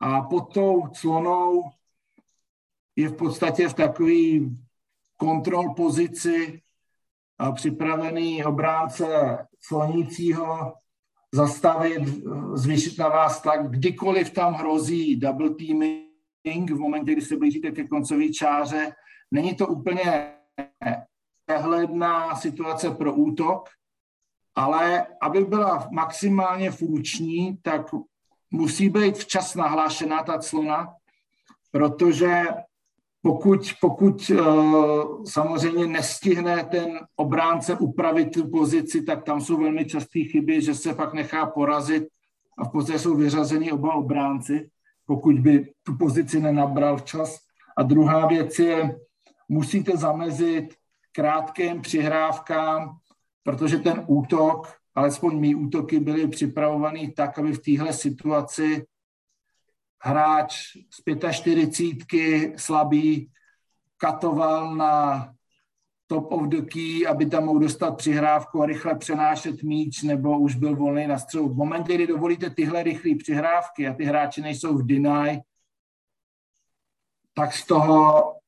A 0.00 0.20
pod 0.20 0.54
tou 0.54 0.82
clonou 0.82 1.64
je 2.96 3.08
v 3.08 3.16
podstatě 3.16 3.68
v 3.68 3.74
takový 3.74 4.56
kontrol 5.16 5.74
pozici 5.74 6.62
připravený 7.54 8.44
obránce 8.44 9.38
slonícího 9.60 10.74
zastavit, 11.32 12.02
zvýšit 12.54 12.98
na 12.98 13.08
vás 13.08 13.42
tak, 13.42 13.70
kdykoliv 13.70 14.30
tam 14.30 14.54
hrozí 14.54 15.16
double 15.16 15.50
teaming 15.50 16.70
v 16.70 16.78
momentě, 16.78 17.12
kdy 17.12 17.22
se 17.22 17.36
blížíte 17.36 17.70
ke 17.70 17.88
koncové 17.88 18.28
čáře. 18.28 18.92
Není 19.30 19.54
to 19.54 19.66
úplně 19.66 20.39
přehledná 21.46 22.36
situace 22.36 22.90
pro 22.90 23.14
útok, 23.14 23.68
ale 24.54 25.06
aby 25.22 25.44
byla 25.44 25.88
maximálně 25.90 26.70
funkční, 26.70 27.58
tak 27.62 27.94
musí 28.50 28.88
být 28.90 29.18
včas 29.18 29.54
nahlášená 29.54 30.22
ta 30.22 30.38
clona, 30.38 30.94
protože 31.72 32.44
pokud, 33.22 33.60
pokud 33.80 34.30
uh, 34.30 35.24
samozřejmě 35.24 35.86
nestihne 35.86 36.64
ten 36.64 37.00
obránce 37.16 37.76
upravit 37.76 38.32
tu 38.32 38.50
pozici, 38.50 39.02
tak 39.02 39.24
tam 39.24 39.40
jsou 39.40 39.56
velmi 39.56 39.84
časté 39.84 40.20
chyby, 40.20 40.62
že 40.62 40.74
se 40.74 40.94
pak 40.94 41.14
nechá 41.14 41.46
porazit 41.46 42.04
a 42.58 42.64
v 42.64 42.72
podstatě 42.72 42.98
jsou 42.98 43.16
vyřazeni 43.16 43.72
oba 43.72 43.94
obránci, 43.94 44.70
pokud 45.06 45.38
by 45.38 45.72
tu 45.82 45.96
pozici 45.96 46.40
nenabral 46.40 46.96
včas. 46.96 47.38
A 47.76 47.82
druhá 47.82 48.26
věc 48.26 48.58
je, 48.58 48.96
musíte 49.50 49.96
zamezit 49.96 50.74
krátkým 51.12 51.80
přihrávkám, 51.80 52.98
protože 53.42 53.78
ten 53.78 54.04
útok, 54.06 54.72
alespoň 54.94 55.40
mý 55.40 55.54
útoky 55.54 56.00
byly 56.00 56.28
připravovaný 56.28 57.12
tak, 57.12 57.38
aby 57.38 57.52
v 57.52 57.62
téhle 57.62 57.92
situaci 57.92 58.86
hráč 60.02 60.76
z 60.90 61.32
45 61.32 62.60
slabý 62.60 63.30
katoval 63.96 64.76
na 64.76 65.26
top 66.06 66.32
of 66.32 66.48
the 66.48 66.62
key, 66.62 67.06
aby 67.06 67.26
tam 67.26 67.44
mohl 67.44 67.58
dostat 67.58 67.96
přihrávku 67.96 68.62
a 68.62 68.66
rychle 68.66 68.94
přenášet 68.94 69.62
míč, 69.62 70.02
nebo 70.02 70.38
už 70.38 70.54
byl 70.54 70.76
volný 70.76 71.06
na 71.06 71.18
střelu. 71.18 71.48
V 71.48 71.56
momentě, 71.56 71.94
kdy 71.94 72.06
dovolíte 72.06 72.50
tyhle 72.50 72.82
rychlé 72.82 73.14
přihrávky 73.18 73.88
a 73.88 73.94
ty 73.94 74.04
hráči 74.04 74.40
nejsou 74.40 74.78
v 74.78 74.86
deny, 74.86 75.42
tak 77.34 77.52
z 77.52 77.66
toho 77.66 78.39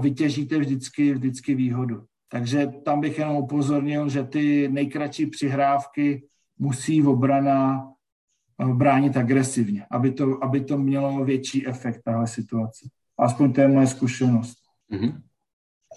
vytěžíte 0.00 0.58
vždycky, 0.58 1.14
vždycky 1.14 1.54
výhodu. 1.54 2.04
Takže 2.28 2.84
tam 2.84 3.00
bych 3.00 3.18
jenom 3.18 3.36
upozornil, 3.36 4.08
že 4.08 4.24
ty 4.24 4.68
nejkratší 4.68 5.26
přihrávky 5.26 6.22
musí 6.58 7.02
obrana 7.02 7.88
bránit 8.58 9.16
agresivně, 9.16 9.86
aby 9.90 10.12
to, 10.12 10.44
aby 10.44 10.60
to 10.60 10.78
mělo 10.78 11.24
větší 11.24 11.66
efekt 11.66 12.00
tahle 12.04 12.26
situace. 12.26 12.88
Aspoň 13.18 13.52
to 13.52 13.60
je 13.60 13.68
moje 13.68 13.86
zkušenost. 13.86 14.58
Mm-hmm. 14.92 15.12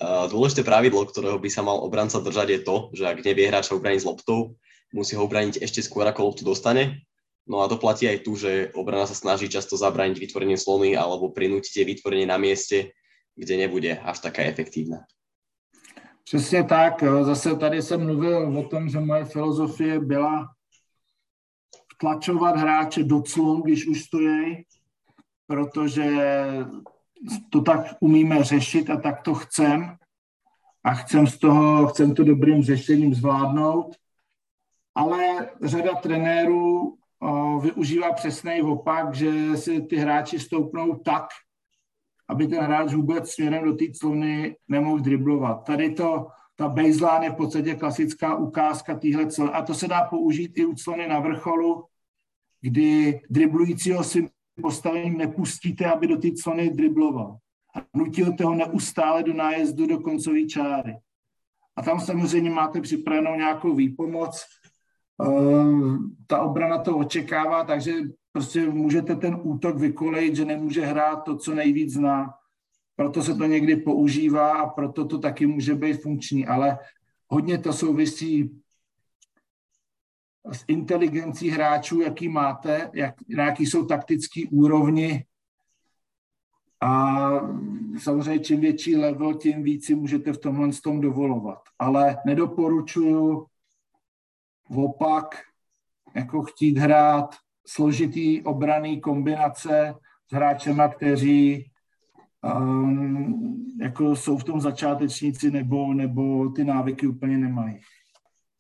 Dôležité 0.02 0.66
pravidlo, 0.66 1.06
ktorého 1.06 1.38
by 1.38 1.50
sa 1.52 1.62
mal 1.62 1.78
obranca 1.78 2.18
držať 2.18 2.48
je 2.50 2.60
to, 2.66 2.76
že 2.96 3.06
ak 3.06 3.22
nevie 3.22 3.46
hráča 3.46 3.78
obraniť 3.78 4.02
s 4.02 4.08
loptou, 4.10 4.58
musí 4.90 5.14
ho 5.14 5.22
obraniť 5.22 5.62
ešte 5.62 5.86
skôr 5.86 6.08
ako 6.10 6.32
loptu 6.32 6.42
dostane. 6.42 7.06
No 7.46 7.62
a 7.62 7.70
to 7.70 7.78
platí 7.78 8.10
aj 8.10 8.26
tu, 8.26 8.34
že 8.34 8.74
obrana 8.74 9.06
sa 9.06 9.14
snaží 9.14 9.46
často 9.46 9.78
zabrániť 9.78 10.18
vytvorenie 10.18 10.58
slony 10.58 10.98
alebo 10.98 11.30
prinútiť 11.30 11.84
je 11.84 11.86
vytvorenie 11.86 12.26
na 12.26 12.42
mieste, 12.42 12.96
kde 13.36 13.58
nebude 13.58 13.98
až 13.98 14.20
taká 14.20 14.42
efektívna. 14.42 14.98
Přesně 16.24 16.64
tak. 16.64 17.04
Zase 17.22 17.56
tady 17.56 17.82
jsem 17.82 18.06
mluvil 18.06 18.60
o 18.60 18.64
tom, 18.64 18.90
že 18.90 19.00
moje 19.00 19.26
filozofie 19.26 20.00
byla 20.00 20.48
tlačovat 21.98 22.58
hráče 22.58 23.04
do 23.04 23.22
clon, 23.22 23.62
když 23.62 23.88
už 23.88 24.04
stojí, 24.04 24.66
protože 25.48 26.18
to 27.50 27.62
tak 27.62 27.80
umíme 28.00 28.44
řešit 28.44 28.90
a 28.90 28.98
tak 28.98 29.22
to 29.22 29.34
chcem 29.34 29.96
a 30.84 30.94
chcem 30.94 31.28
z 31.28 31.38
toho, 31.38 31.88
chcem 31.88 32.16
to 32.16 32.24
dobrým 32.24 32.64
řešením 32.64 33.14
zvládnout. 33.14 33.96
Ale 34.96 35.50
řada 35.62 35.96
trenérů 35.96 36.98
o, 37.20 37.60
využívá 37.60 38.14
přesný 38.14 38.62
opak, 38.62 39.16
že 39.16 39.58
si 39.58 39.82
ty 39.82 39.96
hráči 39.96 40.40
stoupnou 40.40 40.96
tak, 40.96 41.26
aby 42.32 42.48
ten 42.48 42.64
hráč 42.64 42.94
vůbec 42.94 43.30
směrem 43.30 43.64
do 43.64 43.76
té 43.76 43.86
clony 44.00 44.56
nemohl 44.68 45.00
driblovat. 45.00 45.64
Tady 45.64 45.94
to, 45.94 46.28
ta 46.56 46.68
baseline 46.68 47.26
je 47.26 47.30
v 47.30 47.36
podstatě 47.36 47.76
klasická 47.76 48.36
ukázka 48.36 49.00
téhle 49.00 49.26
clony 49.26 49.52
a 49.52 49.62
to 49.62 49.74
se 49.74 49.88
dá 49.88 50.04
použít 50.04 50.52
i 50.56 50.66
u 50.66 50.76
clony 50.76 51.08
na 51.08 51.20
vrcholu, 51.20 51.86
kdy 52.62 53.22
driblujícího 53.30 54.04
si 54.04 54.30
postavením 54.62 55.18
nepustíte, 55.18 55.86
aby 55.86 56.08
do 56.08 56.18
té 56.18 56.28
clony 56.44 56.70
dribloval. 56.70 57.38
A 57.76 57.80
nutíte 57.96 58.44
ho 58.44 58.56
neustále 58.56 59.24
do 59.24 59.34
nájezdu 59.34 59.86
do 59.88 60.00
koncové 60.00 60.46
čáry. 60.46 60.96
A 61.76 61.82
tam 61.82 62.00
samozřejmě 62.00 62.50
máte 62.50 62.82
připravenou 62.82 63.36
nějakou 63.36 63.76
výpomoc. 63.76 64.46
Uh, 65.18 65.98
ta 66.28 66.42
obrana 66.42 66.78
to 66.78 66.98
očekává, 66.98 67.64
takže 67.64 67.94
prostě 68.32 68.70
můžete 68.70 69.16
ten 69.16 69.40
útok 69.44 69.78
vykolejit, 69.78 70.36
že 70.36 70.46
nemůže 70.46 70.86
hrát 70.86 71.16
to, 71.16 71.38
co 71.38 71.56
nejvíc 71.56 71.94
zná. 71.94 72.34
Proto 72.96 73.24
se 73.24 73.36
to 73.36 73.46
někdy 73.46 73.76
používá 73.76 74.52
a 74.52 74.70
proto 74.70 75.06
to 75.06 75.20
taky 75.20 75.46
může 75.46 75.76
být 75.76 76.02
funkční, 76.02 76.48
ale 76.48 76.80
hodně 77.28 77.58
to 77.58 77.74
souvisí 77.74 78.62
s 80.52 80.64
inteligencí 80.68 81.50
hráčů, 81.50 82.02
jaký 82.02 82.30
máte, 82.30 82.92
jak, 82.94 83.16
na 83.30 83.46
jaký 83.46 83.66
jsou 83.66 83.86
taktický 83.86 84.48
úrovni. 84.48 85.26
A 86.82 87.30
samozřejmě 88.00 88.44
čím 88.44 88.60
větší 88.60 88.96
level, 88.96 89.34
tím 89.34 89.64
víc 89.64 89.86
si 89.86 89.96
můžete 89.96 90.34
v 90.34 90.38
tomhle 90.38 90.70
tom 90.84 91.02
dovolovat. 91.02 91.60
Ale 91.80 92.18
nedoporučuju 92.26 93.46
opak, 94.76 95.36
jako 96.16 96.42
chtít 96.44 96.78
hrát 96.78 97.36
složitý 97.66 98.44
obraný 98.44 99.02
kombinace 99.02 99.94
s 100.30 100.34
hráčema, 100.34 100.88
kteří 100.88 101.72
um, 102.44 103.66
jako 103.82 104.16
jsou 104.16 104.38
v 104.38 104.44
tom 104.44 104.62
začátečníci 104.62 105.52
nebo, 105.52 105.94
nebo 105.94 106.50
ty 106.50 106.64
návyky 106.64 107.08
úplně 107.08 107.38
nemají. 107.38 107.80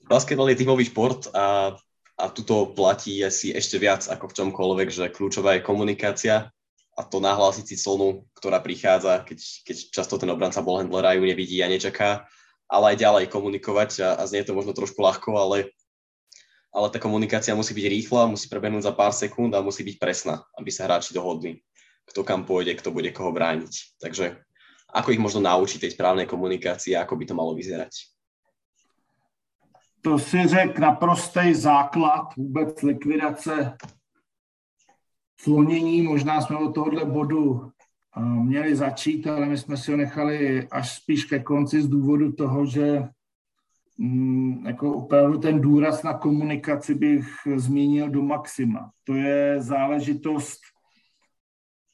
Basketbal 0.10 0.50
je 0.50 0.56
tímový 0.56 0.86
šport 0.86 1.36
a, 1.36 1.76
a 2.20 2.30
tuto 2.30 2.66
platí 2.66 3.26
asi 3.26 3.56
ešte 3.56 3.80
viac 3.80 4.04
ako 4.12 4.28
v 4.28 4.34
čomkoľvek, 4.34 4.88
že 4.92 5.14
kľúčová 5.14 5.56
je 5.56 5.64
komunikácia 5.64 6.52
a 6.98 7.02
to 7.08 7.24
nahlásiť 7.24 7.66
si 7.66 7.76
clonu, 7.80 8.28
ktorá 8.36 8.60
prichádza, 8.60 9.24
keď, 9.24 9.40
keď 9.64 9.78
často 9.96 10.20
ten 10.20 10.28
obranca 10.28 10.60
ballhandlera 10.60 11.16
ju 11.16 11.24
nevidí 11.24 11.64
a 11.64 11.72
nečaká, 11.72 12.28
ale 12.68 12.94
aj 12.94 12.98
ďalej 13.00 13.26
komunikovať 13.32 13.90
a, 14.04 14.10
a 14.20 14.24
znie 14.28 14.44
to 14.44 14.52
možno 14.52 14.76
trošku 14.76 15.00
ľahko, 15.00 15.32
ale, 15.40 15.72
ale 16.72 16.88
tá 16.90 16.98
komunikácia 16.98 17.56
musí 17.56 17.76
byť 17.76 17.86
rýchla, 17.88 18.32
musí 18.32 18.48
prebehnúť 18.48 18.88
za 18.88 18.94
pár 18.96 19.12
sekúnd 19.12 19.52
a 19.54 19.64
musí 19.64 19.84
byť 19.84 19.96
presná, 20.00 20.42
aby 20.56 20.72
sa 20.72 20.88
hráči 20.88 21.12
dohodli, 21.12 21.60
kto 22.08 22.24
kam 22.24 22.48
pôjde, 22.48 22.80
kto 22.80 22.96
bude 22.96 23.12
koho 23.12 23.36
brániť. 23.36 24.00
Takže 24.00 24.40
ako 24.92 25.12
ich 25.12 25.24
možno 25.24 25.44
naučiť 25.44 25.84
tej 25.84 25.92
správnej 25.96 26.28
komunikácii, 26.28 26.96
ako 26.96 27.20
by 27.20 27.24
to 27.28 27.36
malo 27.36 27.56
vyzerať? 27.56 28.12
to 30.02 30.20
si 30.20 30.48
řek 30.48 30.80
naprostý 30.80 31.54
základ 31.54 32.36
vůbec 32.38 32.82
likvidace 32.82 33.78
slonění. 35.40 36.02
Možná 36.02 36.42
jsme 36.42 36.58
od 36.58 36.76
tohohle 36.76 37.06
bodu 37.06 37.72
měli 38.20 38.76
začít, 38.76 39.28
ale 39.28 39.46
my 39.46 39.58
jsme 39.58 39.78
si 39.78 39.92
ho 39.92 39.98
nechali 39.98 40.68
až 40.68 40.96
spíš 40.96 41.26
ke 41.26 41.40
konci 41.40 41.82
z 41.82 41.88
důvodu 41.88 42.32
toho, 42.32 42.66
že 42.66 43.04
jako 44.66 44.94
opravdu 44.94 45.38
ten 45.38 45.62
důraz 45.62 46.04
na 46.04 46.14
komunikaci 46.14 46.96
bych 46.96 47.26
zmínil 47.56 48.10
do 48.10 48.22
maxima. 48.22 48.92
To 49.04 49.14
je 49.14 49.62
záležitost, 49.62 50.60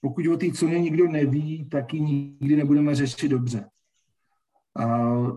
pokud 0.01 0.27
o 0.27 0.37
té 0.37 0.51
ceně 0.51 0.79
nikdo 0.79 1.07
neví, 1.07 1.69
tak 1.69 1.93
ji 1.93 2.01
nikdy 2.01 2.55
nebudeme 2.55 2.95
řešit 2.95 3.27
dobře. 3.27 3.69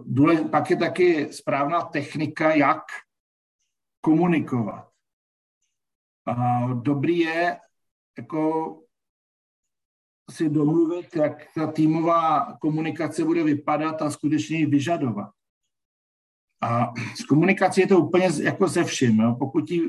Důle, 0.04 0.36
pak 0.36 0.70
je 0.70 0.76
taky 0.76 1.32
správná 1.32 1.82
technika, 1.82 2.54
jak 2.54 2.82
komunikovat. 4.00 4.90
Dobrý 6.82 7.18
je 7.18 7.58
jako 8.18 8.76
si 10.30 10.50
domluvit, 10.50 11.16
jak 11.16 11.54
ta 11.54 11.72
týmová 11.72 12.52
komunikace 12.60 13.24
bude 13.24 13.44
vypadat 13.44 14.02
a 14.02 14.10
skutečně 14.10 14.58
ji 14.58 14.66
vyžadovat. 14.66 15.30
A 16.62 16.92
s 17.16 17.24
komunikací 17.24 17.80
je 17.80 17.86
to 17.86 17.98
úplně 17.98 18.28
jako 18.42 18.68
ze 18.68 18.84
vším. 18.84 19.20
Jo? 19.20 19.36
Pokud, 19.38 19.70
jí, 19.70 19.82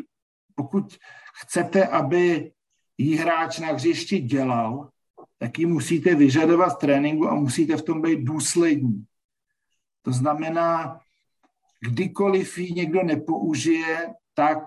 pokud 0.56 0.98
chcete, 1.42 1.88
aby 1.88 2.52
jí 2.98 3.16
hráč 3.18 3.60
na 3.60 3.68
hřišti 3.68 4.20
dělal, 4.20 4.90
tak 5.38 5.60
ji 5.60 5.66
musíte 5.66 6.16
vyžadovat 6.16 6.80
tréninku 6.80 7.30
a 7.30 7.36
musíte 7.36 7.78
v 7.78 7.82
tom 7.82 8.02
být 8.02 8.20
důslední. 8.24 9.06
To 10.02 10.12
znamená, 10.12 11.00
kdykoliv 11.80 12.58
ji 12.58 12.74
někdo 12.74 13.04
nepoužije, 13.04 14.14
tak 14.34 14.58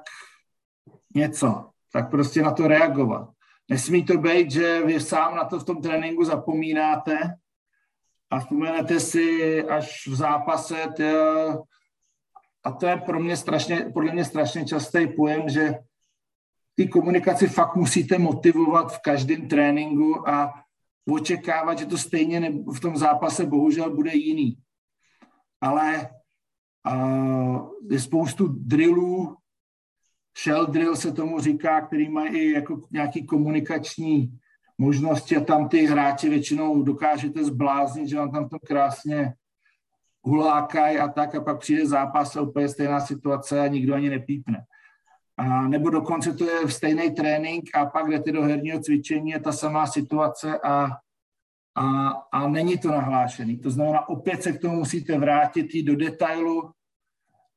něco, 1.14 1.70
tak 1.92 2.10
prostě 2.10 2.42
na 2.42 2.52
to 2.52 2.68
reagovat. 2.68 3.30
Nesmí 3.68 4.04
to 4.04 4.18
být, 4.18 4.50
že 4.50 4.82
vy 4.82 5.00
sám 5.00 5.36
na 5.36 5.44
to 5.44 5.58
v 5.58 5.64
tom 5.64 5.82
tréninku 5.82 6.24
zapomínáte 6.24 7.18
a 8.30 8.40
vzpomenete 8.40 9.00
si 9.00 9.62
až 9.64 10.06
v 10.06 10.14
zápase, 10.14 10.76
tě, 10.96 11.14
a 12.64 12.72
to 12.72 12.86
je 12.86 12.96
pro 12.96 13.20
mě 13.20 13.36
strašně, 13.36 13.76
podle 13.76 14.12
mě 14.12 14.24
strašně 14.24 14.64
častý 14.64 15.06
pojem, 15.16 15.48
že 15.48 15.74
ty 16.74 16.88
komunikaci 16.88 17.48
fakt 17.48 17.76
musíte 17.76 18.18
motivovat 18.18 18.92
v 18.92 19.02
každém 19.02 19.48
tréninku 19.48 20.28
a 20.28 20.54
očekávat, 21.08 21.78
že 21.78 21.86
to 21.86 21.98
stejně 21.98 22.52
v 22.76 22.80
tom 22.80 22.96
zápase 22.96 23.46
bohužel 23.46 23.96
bude 23.96 24.14
jiný. 24.14 24.58
Ale 25.60 26.10
uh, 26.92 27.70
je 27.90 28.00
spoustu 28.00 28.48
drillů, 28.48 29.36
shell 30.44 30.66
drill 30.66 30.96
se 30.96 31.12
tomu 31.12 31.40
říká, 31.40 31.80
který 31.80 32.08
mají 32.08 32.36
i 32.36 32.52
jako 32.52 32.80
nějaký 32.92 33.26
komunikační 33.26 34.38
možnosti 34.78 35.36
a 35.36 35.44
tam 35.44 35.68
ty 35.68 35.86
hráči 35.86 36.28
většinou 36.28 36.82
dokážete 36.82 37.44
zbláznit, 37.44 38.08
že 38.08 38.16
vám 38.16 38.30
tam 38.30 38.48
to 38.48 38.58
krásně 38.58 39.34
hulákají 40.24 40.98
a 40.98 41.08
tak 41.08 41.34
a 41.34 41.40
pak 41.40 41.58
přijde 41.58 41.86
zápas 41.86 42.36
a 42.36 42.40
úplně 42.40 42.68
stejná 42.68 43.00
situace 43.00 43.60
a 43.60 43.66
nikdo 43.66 43.94
ani 43.94 44.10
nepípne. 44.10 44.64
A 45.36 45.68
nebo 45.68 45.90
dokonce 45.90 46.32
to 46.32 46.44
je 46.44 46.70
stejný 46.70 47.10
trénink 47.10 47.64
a 47.74 47.86
pak 47.86 48.10
jdete 48.10 48.32
do 48.32 48.42
herního 48.42 48.80
cvičení, 48.80 49.30
je 49.30 49.40
ta 49.40 49.52
samá 49.52 49.86
situace 49.86 50.58
a, 50.58 50.88
a, 51.74 52.10
a 52.32 52.48
není 52.48 52.78
to 52.78 52.88
nahlášený. 52.88 53.58
To 53.58 53.70
znamená, 53.70 54.08
opět 54.08 54.42
se 54.42 54.52
k 54.52 54.60
tomu 54.60 54.76
musíte 54.76 55.18
vrátit, 55.18 55.74
jít 55.74 55.82
do 55.82 55.96
detailu, 55.96 56.70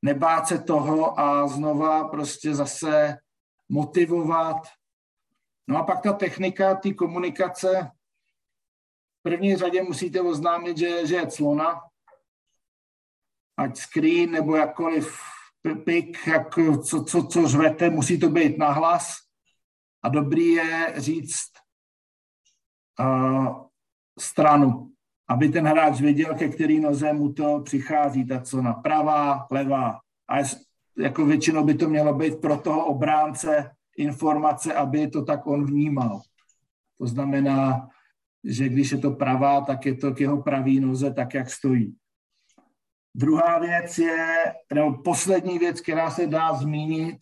nebát 0.02 0.46
se 0.46 0.58
toho 0.58 1.20
a 1.20 1.46
znova 1.48 2.08
prostě 2.08 2.54
zase 2.54 3.18
motivovat. 3.68 4.56
No 5.68 5.78
a 5.78 5.82
pak 5.82 6.02
ta 6.02 6.12
technika, 6.12 6.74
ty 6.74 6.94
komunikace, 6.94 7.90
v 9.20 9.22
první 9.22 9.56
řadě 9.56 9.82
musíte 9.82 10.20
oznámit, 10.20 10.78
že, 10.78 11.06
že 11.06 11.16
je 11.16 11.26
clona, 11.26 11.80
ať 13.58 13.76
screen 13.76 14.30
nebo 14.30 14.56
jakkoliv 14.56 15.18
pik, 15.84 16.26
jak, 16.26 16.58
co, 16.82 17.04
co, 17.04 17.22
co 17.22 17.48
řvete, 17.48 17.90
musí 17.90 18.20
to 18.20 18.28
být 18.28 18.58
nahlas 18.58 19.16
a 20.02 20.08
dobrý 20.08 20.46
je 20.46 20.94
říct 20.96 21.50
uh, 23.00 23.66
stranu, 24.18 24.90
aby 25.28 25.48
ten 25.48 25.66
hráč 25.66 26.00
věděl, 26.00 26.34
ke 26.34 26.48
který 26.48 26.80
noze 26.80 27.12
mu 27.12 27.32
to 27.32 27.60
přichází, 27.60 28.26
ta 28.26 28.40
co 28.40 28.62
na 28.62 28.72
pravá, 28.72 29.46
levá. 29.50 30.00
A 30.30 30.36
jako 30.98 31.26
většinou 31.26 31.64
by 31.64 31.74
to 31.74 31.88
mělo 31.88 32.14
být 32.14 32.40
pro 32.40 32.56
toho 32.56 32.86
obránce 32.86 33.70
informace, 33.96 34.74
aby 34.74 35.08
to 35.08 35.24
tak 35.24 35.46
on 35.46 35.66
vnímal. 35.66 36.20
To 36.98 37.06
znamená, 37.06 37.88
že 38.44 38.68
když 38.68 38.92
je 38.92 38.98
to 38.98 39.10
pravá, 39.10 39.60
tak 39.60 39.86
je 39.86 39.94
to 39.94 40.14
k 40.14 40.20
jeho 40.20 40.42
pravý 40.42 40.80
noze 40.80 41.14
tak, 41.14 41.34
jak 41.34 41.50
stojí. 41.50 41.94
Druhá 43.14 43.58
věc 43.58 43.98
je, 43.98 44.54
nebo 44.74 45.02
poslední 45.02 45.58
věc, 45.58 45.80
která 45.80 46.10
se 46.10 46.26
dá 46.26 46.54
zmínit, 46.54 47.18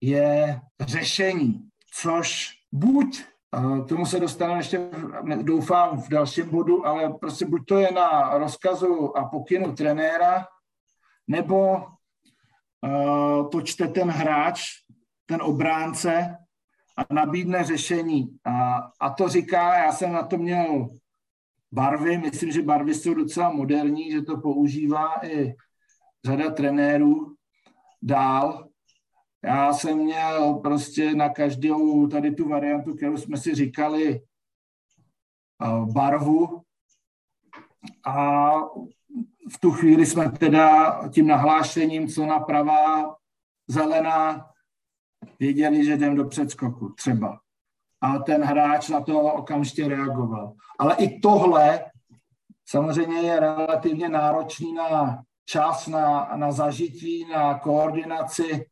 je 0.00 0.60
řešení, 0.80 1.68
což 1.94 2.50
buď, 2.72 3.24
tomu 3.88 4.06
se 4.06 4.20
dostaneme 4.20 4.58
ještě, 4.58 4.90
doufám, 5.42 6.00
v 6.02 6.08
dalším 6.08 6.50
bodu, 6.50 6.86
ale 6.86 7.12
prostě 7.12 7.46
buď 7.46 7.66
to 7.66 7.78
je 7.78 7.92
na 7.92 8.38
rozkazu 8.38 9.16
a 9.16 9.28
pokynu 9.28 9.74
trenéra, 9.74 10.46
nebo 11.28 11.86
to 13.52 13.62
čte 13.62 13.88
ten 13.88 14.10
hráč, 14.10 14.62
ten 15.26 15.42
obránce 15.42 16.36
a 16.96 17.14
nabídne 17.14 17.64
řešení. 17.64 18.38
A, 18.44 18.82
a 19.00 19.10
to 19.10 19.28
říká, 19.28 19.74
já 19.78 19.92
jsem 19.92 20.12
na 20.12 20.22
to 20.22 20.36
měl 20.36 20.88
barvy, 21.76 22.18
myslím, 22.18 22.50
že 22.52 22.62
barvy 22.62 22.94
jsou 22.94 23.14
docela 23.14 23.50
moderní, 23.50 24.10
že 24.10 24.22
to 24.22 24.40
používá 24.40 25.26
i 25.26 25.54
řada 26.24 26.50
trenérů 26.50 27.36
dál. 28.02 28.68
Já 29.44 29.72
jsem 29.72 29.98
měl 29.98 30.54
prostě 30.54 31.14
na 31.14 31.28
každou 31.28 32.06
tady 32.06 32.34
tu 32.34 32.48
variantu, 32.48 32.96
kterou 32.96 33.16
jsme 33.16 33.36
si 33.36 33.54
říkali, 33.54 34.20
barvu 35.84 36.62
a 38.06 38.50
v 39.52 39.60
tu 39.60 39.70
chvíli 39.70 40.06
jsme 40.06 40.30
teda 40.30 41.00
tím 41.08 41.26
nahlášením, 41.26 42.08
co 42.08 42.26
na 42.26 42.40
pravá 42.40 43.16
zelená, 43.68 44.50
věděli, 45.38 45.84
že 45.84 45.92
jdem 45.92 46.16
do 46.16 46.24
předskoku 46.24 46.88
třeba 46.88 47.40
a 48.00 48.18
ten 48.18 48.42
hráč 48.42 48.88
na 48.88 49.00
to 49.00 49.20
okamžitě 49.20 49.88
reagoval. 49.88 50.52
Ale 50.78 50.94
i 50.94 51.20
tohle 51.20 51.84
samozřejmě 52.68 53.16
je 53.16 53.40
relativně 53.40 54.08
náročný 54.08 54.72
na 54.74 55.18
čas, 55.44 55.86
na, 55.86 56.30
na 56.36 56.52
zažití, 56.52 57.26
na 57.32 57.58
koordinaci 57.58 58.66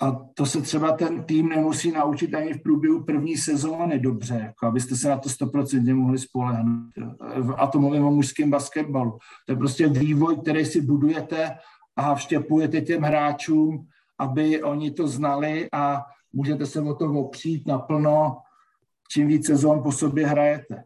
a 0.00 0.20
to 0.34 0.46
se 0.46 0.62
třeba 0.62 0.92
ten 0.92 1.24
tým 1.24 1.48
nemusí 1.48 1.90
naučit 1.90 2.34
ani 2.34 2.52
v 2.52 2.62
průběhu 2.62 3.04
první 3.04 3.36
sezóny 3.36 3.98
dobře, 3.98 4.34
jako 4.34 4.66
abyste 4.66 4.96
se 4.96 5.08
na 5.08 5.18
to 5.18 5.28
stoprocentně 5.28 5.94
mohli 5.94 6.18
spolehnout. 6.18 6.92
A 7.56 7.66
to 7.66 7.80
mluvím 7.80 8.04
o 8.04 8.10
mužském 8.10 8.50
basketbalu. 8.50 9.18
To 9.46 9.52
je 9.52 9.56
prostě 9.56 9.88
vývoj, 9.88 10.36
který 10.36 10.64
si 10.64 10.80
budujete 10.80 11.56
a 11.96 12.14
vštěpujete 12.14 12.80
těm 12.80 13.02
hráčům, 13.02 13.86
aby 14.18 14.62
oni 14.62 14.90
to 14.90 15.08
znali 15.08 15.68
a 15.72 16.04
můžete 16.32 16.66
se 16.66 16.80
o 16.80 16.94
to 16.94 17.04
opřít 17.04 17.66
naplno 17.66 18.36
čím 19.08 19.28
víc 19.28 19.46
sezón 19.46 19.82
po 19.82 19.92
sobě 19.92 20.26
hrajete. 20.26 20.84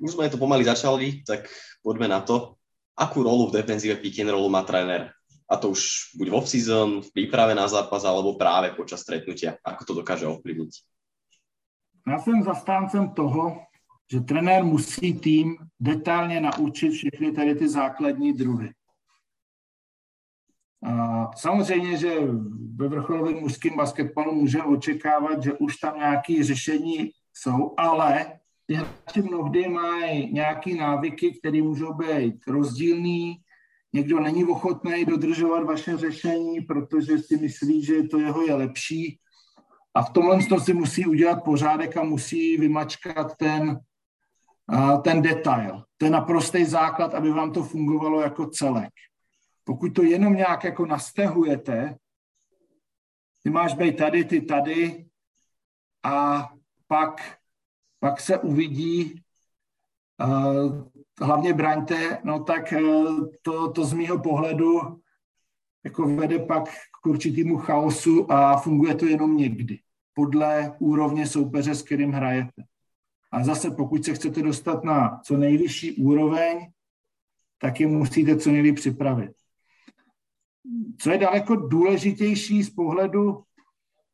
Už 0.00 0.12
jsme 0.12 0.30
to 0.30 0.38
pomaly 0.38 0.64
začali, 0.64 1.22
tak 1.26 1.48
pojďme 1.82 2.08
na 2.08 2.20
to. 2.20 2.54
Akú 2.96 3.22
rolu 3.22 3.50
v 3.50 3.58
defenzíve 3.58 3.96
pick 3.96 4.18
and 4.20 4.30
rollu 4.30 4.48
má 4.48 4.62
tréner? 4.62 5.10
A 5.50 5.56
to 5.56 5.68
už 5.70 6.14
buď 6.14 6.28
v 6.28 6.34
off-season, 6.34 7.02
v 7.02 7.12
príprave 7.12 7.54
na 7.54 7.68
zápas, 7.68 8.04
alebo 8.04 8.38
práve 8.38 8.70
počas 8.70 9.02
stretnutia. 9.02 9.58
Ako 9.64 9.84
to 9.84 9.92
dokáže 9.94 10.26
ovplyvniť? 10.26 10.72
Já 12.08 12.18
jsem 12.18 12.42
zastáncem 12.42 13.10
toho, 13.10 13.60
že 14.12 14.20
trenér 14.20 14.64
musí 14.64 15.14
tým 15.14 15.56
detailně 15.80 16.40
naučit 16.40 16.90
všechny 16.90 17.32
tady 17.32 17.54
ty 17.54 17.68
základní 17.68 18.32
druhy. 18.32 18.70
Samozřejmě, 21.36 21.96
že 21.96 22.14
ve 22.76 22.88
vrcholovém 22.88 23.34
mužském 23.34 23.76
basketbalu 23.76 24.34
můžeme 24.34 24.64
očekávat, 24.64 25.42
že 25.42 25.52
už 25.52 25.76
tam 25.76 25.98
nějaké 25.98 26.44
řešení 26.44 27.10
jsou, 27.34 27.74
ale 27.76 28.26
ty 28.66 28.74
hráči 28.74 29.22
mnohdy 29.22 29.68
mají 29.68 30.32
nějaké 30.32 30.74
návyky, 30.74 31.32
které 31.38 31.62
můžou 31.62 31.94
být 31.94 32.34
rozdílný. 32.46 33.40
Někdo 33.92 34.20
není 34.20 34.44
ochotný 34.44 35.04
dodržovat 35.04 35.64
vaše 35.64 35.96
řešení, 35.96 36.60
protože 36.60 37.18
si 37.18 37.36
myslí, 37.36 37.84
že 37.84 38.02
to 38.02 38.18
jeho 38.18 38.42
je 38.42 38.54
lepší. 38.54 39.18
A 39.94 40.02
v 40.02 40.10
tomhle 40.10 40.38
to 40.48 40.60
si 40.60 40.74
musí 40.74 41.06
udělat 41.06 41.44
pořádek 41.44 41.96
a 41.96 42.02
musí 42.02 42.56
vymačkat 42.56 43.36
ten, 43.36 43.80
ten 45.02 45.22
detail. 45.22 45.82
Je 46.02 46.10
naprostý 46.10 46.64
základ, 46.64 47.14
aby 47.14 47.30
vám 47.30 47.52
to 47.52 47.62
fungovalo 47.62 48.20
jako 48.20 48.46
celek. 48.46 48.92
Pokud 49.64 49.88
to 49.88 50.02
jenom 50.02 50.34
nějak 50.34 50.64
jako 50.64 50.86
nastehujete, 50.86 51.96
ty 53.42 53.50
máš 53.50 53.74
být 53.74 53.96
tady, 53.96 54.24
ty 54.24 54.40
tady 54.40 55.06
a 56.02 56.48
pak, 56.86 57.38
pak 58.00 58.20
se 58.20 58.38
uvidí, 58.38 59.22
uh, 60.24 60.88
hlavně 61.20 61.52
braňte, 61.52 62.18
no 62.24 62.44
tak 62.44 62.72
uh, 62.72 63.28
to, 63.42 63.72
to 63.72 63.84
z 63.84 63.92
mýho 63.92 64.18
pohledu 64.18 65.00
jako 65.84 66.16
vede 66.16 66.38
pak 66.38 66.64
k 67.02 67.06
určitému 67.06 67.58
chaosu 67.58 68.32
a 68.32 68.56
funguje 68.56 68.94
to 68.94 69.06
jenom 69.06 69.36
někdy, 69.36 69.78
podle 70.14 70.76
úrovně 70.78 71.26
soupeře, 71.26 71.74
s 71.74 71.82
kterým 71.82 72.12
hrajete. 72.12 72.62
A 73.32 73.44
zase, 73.44 73.70
pokud 73.70 74.04
se 74.04 74.14
chcete 74.14 74.42
dostat 74.42 74.84
na 74.84 75.20
co 75.24 75.36
nejvyšší 75.36 75.92
úroveň, 75.92 76.70
tak 77.58 77.80
je 77.80 77.86
musíte 77.86 78.36
co 78.36 78.50
nejvíc 78.50 78.80
připravit 78.80 79.43
co 80.98 81.10
je 81.10 81.18
daleko 81.18 81.56
důležitější 81.56 82.62
z 82.62 82.70
pohledu 82.70 83.44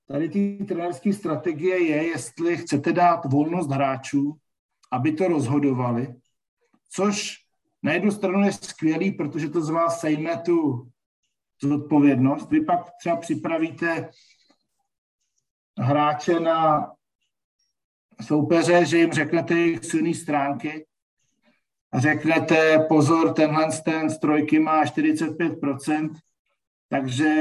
tady 0.06 0.28
ty 0.28 0.64
trenérské 0.68 1.12
strategie 1.12 1.78
je, 1.78 2.08
jestli 2.08 2.56
chcete 2.56 2.92
dát 2.92 3.24
volnost 3.24 3.70
hráčů, 3.70 4.36
aby 4.92 5.12
to 5.12 5.28
rozhodovali, 5.28 6.14
což 6.90 7.36
na 7.82 7.92
jednu 7.92 8.10
stranu 8.10 8.44
je 8.44 8.52
skvělý, 8.52 9.12
protože 9.12 9.48
to 9.48 9.60
z 9.60 9.70
vás 9.70 10.00
sejme 10.00 10.38
tu 10.38 10.88
zodpovědnost. 11.62 12.50
Vy 12.50 12.64
pak 12.64 12.90
třeba 13.00 13.16
připravíte 13.16 14.10
hráče 15.78 16.40
na 16.40 16.92
soupeře, 18.22 18.84
že 18.84 18.98
jim 18.98 19.12
řeknete 19.12 19.54
jejich 19.54 19.84
silné 19.84 20.14
stránky 20.14 20.86
a 21.92 22.00
řeknete, 22.00 22.78
pozor, 22.88 23.32
tenhle 23.32 23.68
ten 23.84 24.10
z 24.10 24.18
trojky 24.18 24.58
má 24.58 24.84
45%, 24.84 26.14
takže 26.90 27.34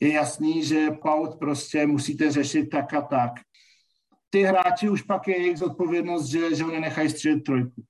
je 0.00 0.12
jasný, 0.12 0.64
že 0.64 0.90
paut 0.90 1.38
prostě 1.38 1.86
musíte 1.86 2.30
řešit 2.30 2.66
tak 2.66 2.94
a 2.94 3.00
tak. 3.00 3.32
Ty 4.30 4.42
hráči 4.42 4.88
už 4.88 5.02
pak 5.02 5.28
je 5.28 5.40
jejich 5.40 5.58
zodpovědnost, 5.58 6.26
že, 6.26 6.54
že 6.54 6.64
ho 6.64 6.70
nenechají 6.70 7.10
střílet 7.10 7.44
trojku. 7.44 7.82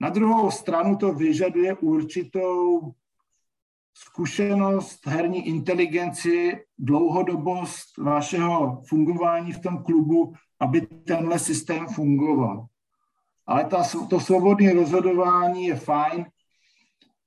Na 0.00 0.08
druhou 0.08 0.50
stranu 0.50 0.96
to 0.96 1.12
vyžaduje 1.12 1.74
určitou 1.74 2.80
zkušenost, 3.94 5.06
herní 5.06 5.46
inteligenci, 5.46 6.64
dlouhodobost 6.78 7.96
vašeho 7.98 8.82
fungování 8.88 9.52
v 9.52 9.60
tom 9.60 9.82
klubu, 9.82 10.32
aby 10.60 10.80
tenhle 10.80 11.38
systém 11.38 11.86
fungoval. 11.86 12.66
Ale 13.46 13.64
ta, 13.64 13.82
to 14.10 14.20
svobodné 14.20 14.72
rozhodování 14.72 15.66
je 15.66 15.76
fajn. 15.76 16.26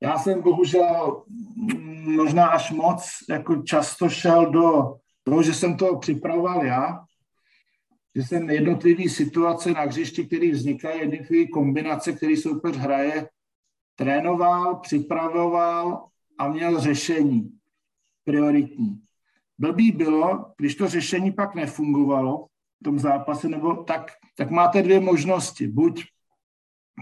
Já 0.02 0.18
jsem 0.18 0.42
bohužel 0.42 1.24
mm, 1.28 2.16
možná 2.16 2.48
až 2.48 2.72
moc 2.72 3.10
jako 3.30 3.56
často 3.56 4.10
šel 4.10 4.52
do 4.52 4.96
toho, 5.24 5.44
že 5.44 5.54
jsem 5.54 5.78
to 5.78 5.96
připravoval 5.96 6.66
já, 6.66 7.00
že 8.16 8.24
jsem 8.24 8.50
jednotlivý 8.50 9.10
situace 9.10 9.72
na 9.72 9.82
hřišti, 9.82 10.26
které 10.26 10.52
vznikají, 10.52 11.00
jednotlivé 11.00 11.48
kombinace, 11.48 12.14
které 12.14 12.38
soupeř 12.38 12.76
hraje, 12.76 13.30
trénoval, 13.96 14.76
připravoval 14.76 16.08
a 16.38 16.48
měl 16.48 16.80
řešení 16.80 17.52
prioritní. 18.24 19.02
Blbý 19.58 19.92
bylo, 19.92 20.54
když 20.58 20.76
to 20.76 20.88
řešení 20.88 21.32
pak 21.32 21.56
nefungovalo 21.56 22.48
v 22.82 22.84
tom 22.84 23.00
zápase, 23.00 23.50
nebo 23.50 23.84
tak, 23.84 24.12
tak 24.36 24.52
máte 24.52 24.82
dvě 24.82 25.00
možnosti. 25.00 25.68
Buď 25.68 26.06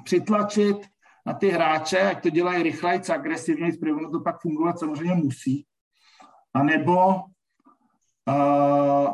přitlačit 0.04 0.78
na 1.26 1.34
ty 1.34 1.50
hráče, 1.50 2.02
ať 2.02 2.24
to 2.24 2.30
dělají 2.30 2.64
rychleji, 2.64 3.02
agresivněji, 3.14 3.78
protože 3.78 3.94
ono 3.94 4.12
to 4.12 4.20
pak 4.20 4.42
fungovat 4.42 4.80
samozřejmě 4.80 5.16
musí, 5.16 5.66
a 6.54 6.64
nebo, 6.64 7.16
uh, 8.30 9.08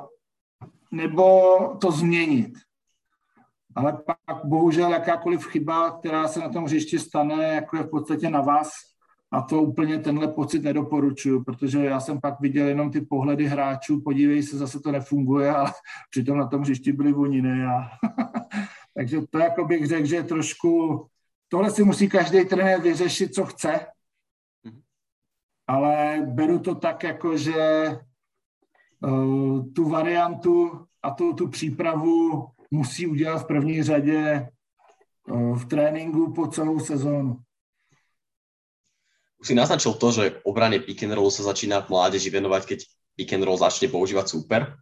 nebo 0.92 1.42
to 1.82 1.92
změnit. 1.92 2.54
Ale 3.76 4.04
pak 4.06 4.46
bohužel 4.46 4.92
jakákoliv 4.92 5.48
chyba, 5.48 5.92
která 5.92 6.28
se 6.28 6.40
na 6.40 6.50
tom 6.50 6.64
hřišti 6.64 7.00
stane, 7.00 7.44
jako 7.44 7.78
je 7.78 7.84
v 7.84 7.90
podstatě 7.90 8.30
na 8.30 8.42
vás, 8.42 8.70
a 9.34 9.42
to 9.42 9.62
úplně 9.62 10.00
tenhle 10.00 10.28
pocit 10.28 10.64
nedoporučuju, 10.64 11.44
protože 11.44 11.86
já 11.86 12.00
jsem 12.00 12.22
pak 12.22 12.40
viděl 12.40 12.68
jenom 12.68 12.92
ty 12.92 13.02
pohledy 13.02 13.46
hráčů, 13.46 14.02
podívej 14.02 14.44
se, 14.44 14.58
zase 14.58 14.80
to 14.80 14.92
nefunguje, 14.92 15.52
ale 15.52 15.72
přitom 16.10 16.38
na 16.38 16.48
tom 16.48 16.62
hřišti 16.62 16.92
byli 16.92 17.14
oni, 17.14 17.42
ne 17.42 17.60
já. 17.60 17.90
Takže 18.96 19.22
to 19.30 19.38
jako 19.38 19.66
bych 19.66 19.88
řekl, 19.88 20.06
že 20.06 20.24
trošku, 20.24 21.06
tohle 21.52 21.72
si 21.72 21.84
musí 21.84 22.10
každý 22.10 22.46
trenér 22.46 22.82
vyřešit, 22.82 23.36
co 23.36 23.46
chce, 23.46 23.86
mhm. 24.64 24.82
ale 25.68 26.22
beru 26.26 26.60
to 26.60 26.76
tak, 26.76 27.04
jako 27.04 27.38
že 27.38 27.88
uh, 29.04 29.74
tu 29.74 29.90
variantu 29.90 30.86
a 31.04 31.12
tu, 31.12 31.34
tu 31.34 31.48
přípravu 31.48 32.48
musí 32.72 33.08
udělat 33.08 33.38
v 33.38 33.48
první 33.48 33.84
řadě 33.84 34.50
uh, 35.28 35.58
v 35.58 35.66
tréninku 35.66 36.34
po 36.34 36.48
celou 36.48 36.80
sezónu 36.80 37.44
už 39.42 39.48
si 39.48 39.58
naznačil 39.58 39.98
to, 39.98 40.08
že 40.14 40.38
obrane 40.46 40.78
pick 40.78 41.02
and 41.02 41.18
roll 41.18 41.34
sa 41.34 41.42
začína 41.42 41.82
v 41.82 41.90
mládeži 41.90 42.30
venovať, 42.30 42.62
keď 42.62 42.80
pick 43.18 43.34
and 43.34 43.42
roll 43.42 43.58
začne 43.58 43.90
používať 43.90 44.38
super. 44.38 44.78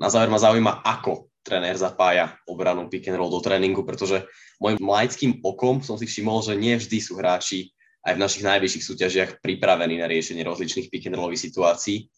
Na 0.00 0.08
záver 0.08 0.32
ma 0.32 0.40
zaujíma, 0.40 0.80
ako 0.80 1.28
trenér 1.42 1.76
zapája 1.76 2.36
obranu 2.44 2.88
pick 2.88 3.08
and 3.08 3.16
roll 3.16 3.32
do 3.32 3.40
tréningu, 3.40 3.82
pretože 3.82 4.24
môjim 4.60 4.80
laickým 4.80 5.40
okom 5.40 5.80
som 5.80 5.96
si 5.96 6.04
všimol, 6.04 6.44
že 6.44 6.54
nie 6.56 6.76
vždy 6.76 6.98
sú 7.00 7.16
hráči 7.16 7.72
aj 8.04 8.16
v 8.16 8.22
našich 8.22 8.44
najvyšších 8.44 8.86
súťažiach 8.86 9.30
pripravení 9.44 10.00
na 10.00 10.08
riešenie 10.08 10.44
rozličných 10.44 10.88
pick 10.88 11.08
and 11.08 11.16
rollových 11.16 11.52
situácií. 11.52 12.08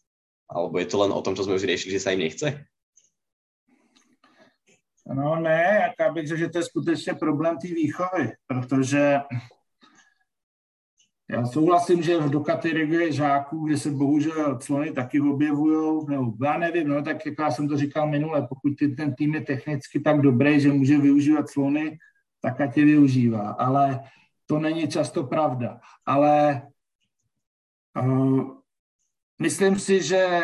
Alebo 0.47 0.79
je 0.79 0.87
to 0.87 0.97
len 0.99 1.11
o 1.11 1.23
tom, 1.23 1.35
čo 1.35 1.43
sme 1.43 1.55
už 1.55 1.67
riešili, 1.67 1.95
že 1.97 2.03
sa 2.03 2.15
im 2.15 2.23
nechce? 2.23 2.67
No 5.07 5.35
ne, 5.35 5.93
já 5.99 6.11
bych 6.11 6.27
řekl, 6.27 6.39
že 6.39 6.49
to 6.49 6.57
je 6.57 6.63
skutečně 6.63 7.13
problém 7.13 7.57
té 7.57 7.67
výchovy, 7.67 8.31
protože 8.47 9.19
já 11.29 11.45
souhlasím, 11.45 12.01
že 12.01 12.19
do 12.19 12.39
kategorie 12.39 13.11
žáků, 13.11 13.65
kde 13.65 13.77
se 13.77 13.91
bohužel 13.91 14.59
clony 14.59 14.91
taky 14.91 15.21
objevují, 15.21 16.05
nebo 16.09 16.45
já 16.45 16.57
nevím, 16.57 16.87
no, 16.87 17.03
tak 17.03 17.25
jak 17.25 17.35
já 17.39 17.51
jsem 17.51 17.67
to 17.67 17.77
říkal 17.77 18.09
minule, 18.09 18.47
pokud 18.47 18.73
ten 18.97 19.15
tým 19.15 19.35
je 19.35 19.41
technicky 19.41 19.99
tak 19.99 20.21
dobrý, 20.21 20.59
že 20.59 20.71
může 20.71 20.97
využívat 20.97 21.49
clony, 21.49 21.97
tak 22.41 22.61
ať 22.61 22.77
je 22.77 22.85
využívá. 22.85 23.51
Ale 23.51 23.99
to 24.45 24.59
není 24.59 24.87
často 24.87 25.23
pravda. 25.23 25.79
Ale 26.05 26.61
uh, 28.01 28.57
myslím 29.41 29.79
si, 29.79 30.03
že 30.03 30.41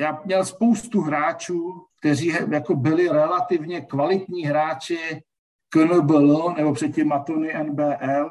já 0.00 0.22
měl 0.24 0.44
spoustu 0.44 1.00
hráčů, 1.00 1.86
kteří 1.98 2.26
jako 2.50 2.74
byli 2.74 3.08
relativně 3.08 3.80
kvalitní 3.80 4.42
hráči 4.42 5.22
KNBL 5.68 6.54
nebo 6.56 6.72
předtím 6.74 7.08
Matony 7.08 7.54
NBL, 7.64 8.30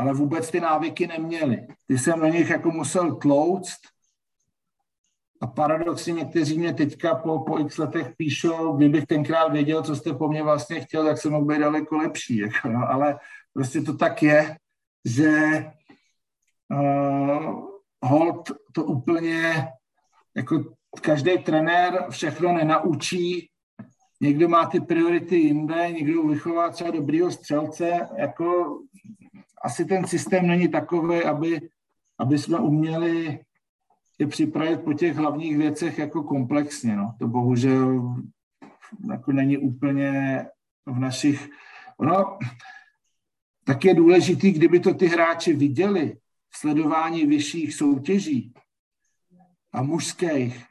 ale 0.00 0.12
vůbec 0.12 0.50
ty 0.50 0.60
návyky 0.60 1.06
neměli. 1.06 1.66
Ty 1.86 1.98
jsem 1.98 2.20
na 2.20 2.28
nich 2.28 2.50
jako 2.50 2.70
musel 2.70 3.14
tlouct 3.14 3.80
a 5.40 5.46
paradoxně 5.46 6.12
někteří 6.12 6.58
mě 6.58 6.74
teďka 6.74 7.14
po, 7.14 7.38
po 7.38 7.58
x 7.58 7.78
letech 7.78 8.12
píšou, 8.16 8.76
kdybych 8.76 9.06
tenkrát 9.06 9.52
věděl, 9.52 9.82
co 9.82 9.96
jste 9.96 10.14
po 10.14 10.28
mně 10.28 10.42
vlastně 10.42 10.80
chtěl, 10.80 11.04
tak 11.04 11.18
jsem 11.18 11.32
mohl 11.32 11.44
být 11.44 11.58
daleko 11.58 11.96
lepší. 11.96 12.36
Jako, 12.36 12.68
no. 12.68 12.90
Ale 12.90 13.18
prostě 13.52 13.80
to 13.80 13.96
tak 13.96 14.22
je, 14.22 14.56
že 15.04 15.64
uh, 16.72 17.64
hold 18.02 18.52
to 18.72 18.84
úplně, 18.84 19.68
jako 20.36 20.64
každý 21.00 21.38
trenér 21.38 22.06
všechno 22.10 22.52
nenaučí, 22.52 23.50
někdo 24.20 24.48
má 24.48 24.66
ty 24.66 24.80
priority 24.80 25.36
jinde, 25.36 25.92
někdo 25.92 26.22
vychová 26.22 26.70
třeba 26.70 26.90
dobrýho 26.90 27.30
střelce, 27.30 28.08
jako 28.16 28.78
asi 29.60 29.84
ten 29.84 30.06
systém 30.06 30.46
není 30.46 30.68
takový, 30.68 31.22
aby, 31.22 31.70
aby 32.18 32.38
jsme 32.38 32.58
uměli 32.58 33.38
je 34.20 34.26
připravit 34.26 34.80
po 34.80 34.92
těch 34.92 35.16
hlavních 35.16 35.56
věcech 35.56 35.98
jako 35.98 36.22
komplexně. 36.22 36.96
No. 36.96 37.14
To 37.18 37.28
bohužel 37.28 38.14
jako 39.10 39.32
není 39.32 39.58
úplně 39.58 40.46
v 40.86 40.98
našich... 40.98 41.50
Ono, 41.96 42.38
tak 43.64 43.84
je 43.84 43.94
důležitý, 43.94 44.52
kdyby 44.52 44.80
to 44.80 44.94
ty 44.94 45.06
hráči 45.06 45.52
viděli 45.52 46.16
v 46.50 46.58
sledování 46.58 47.26
vyšších 47.26 47.74
soutěží 47.74 48.54
a 49.72 49.82
mužských, 49.82 50.64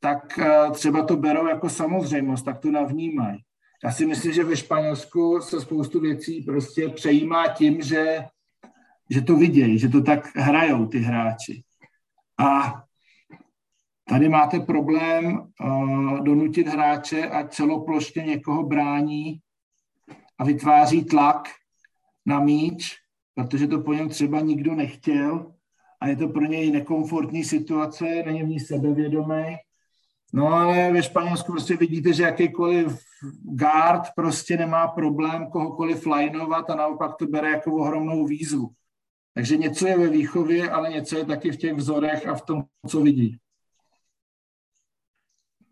tak 0.00 0.38
eh, 0.38 0.70
třeba 0.70 1.04
to 1.04 1.16
berou 1.16 1.46
jako 1.46 1.68
samozřejmost, 1.68 2.44
tak 2.44 2.58
to 2.58 2.70
navnímají. 2.70 3.44
Já 3.84 3.92
si 3.92 4.06
myslím, 4.06 4.32
že 4.32 4.44
ve 4.44 4.56
Španělsku 4.56 5.40
se 5.40 5.60
spoustu 5.60 6.00
věcí 6.00 6.42
prostě 6.42 6.88
přejímá 6.88 7.48
tím, 7.48 7.82
že, 7.82 8.24
že 9.10 9.20
to 9.22 9.36
vidějí, 9.36 9.78
že 9.78 9.88
to 9.88 10.02
tak 10.02 10.36
hrajou 10.36 10.86
ty 10.86 10.98
hráči. 10.98 11.62
A 12.38 12.82
tady 14.08 14.28
máte 14.28 14.60
problém 14.60 15.38
uh, 15.60 16.24
donutit 16.24 16.66
hráče, 16.66 17.28
ať 17.28 17.54
celoplošně 17.54 18.22
někoho 18.22 18.62
brání 18.62 19.40
a 20.38 20.44
vytváří 20.44 21.04
tlak 21.04 21.48
na 22.26 22.40
míč, 22.40 22.96
protože 23.34 23.66
to 23.66 23.80
po 23.80 23.92
něm 23.92 24.08
třeba 24.08 24.40
nikdo 24.40 24.74
nechtěl 24.74 25.52
a 26.00 26.06
je 26.06 26.16
to 26.16 26.28
pro 26.28 26.44
něj 26.44 26.70
nekomfortní 26.70 27.44
situace, 27.44 28.04
není 28.26 28.42
v 28.42 28.48
ní 28.48 28.60
sebevědomý 28.60 29.56
No 30.32 30.46
ale 30.46 30.92
ve 30.92 31.02
Španělsku 31.02 31.52
prostě 31.52 31.76
vidíte, 31.76 32.12
že 32.12 32.22
jakýkoliv 32.22 32.98
guard 33.42 34.02
prostě 34.16 34.56
nemá 34.56 34.88
problém 34.88 35.50
kohokoliv 35.50 36.06
lineovat 36.06 36.70
a 36.70 36.74
naopak 36.74 37.16
to 37.16 37.26
bere 37.26 37.50
jako 37.50 37.72
ohromnou 37.74 38.26
výzvu. 38.26 38.68
Takže 39.34 39.56
něco 39.56 39.86
je 39.86 39.98
ve 39.98 40.08
výchově, 40.08 40.70
ale 40.70 40.90
něco 40.90 41.16
je 41.18 41.24
taky 41.24 41.50
v 41.50 41.56
těch 41.56 41.74
vzorech 41.74 42.26
a 42.26 42.34
v 42.34 42.42
tom, 42.42 42.62
co 42.88 43.00
vidí. 43.00 43.38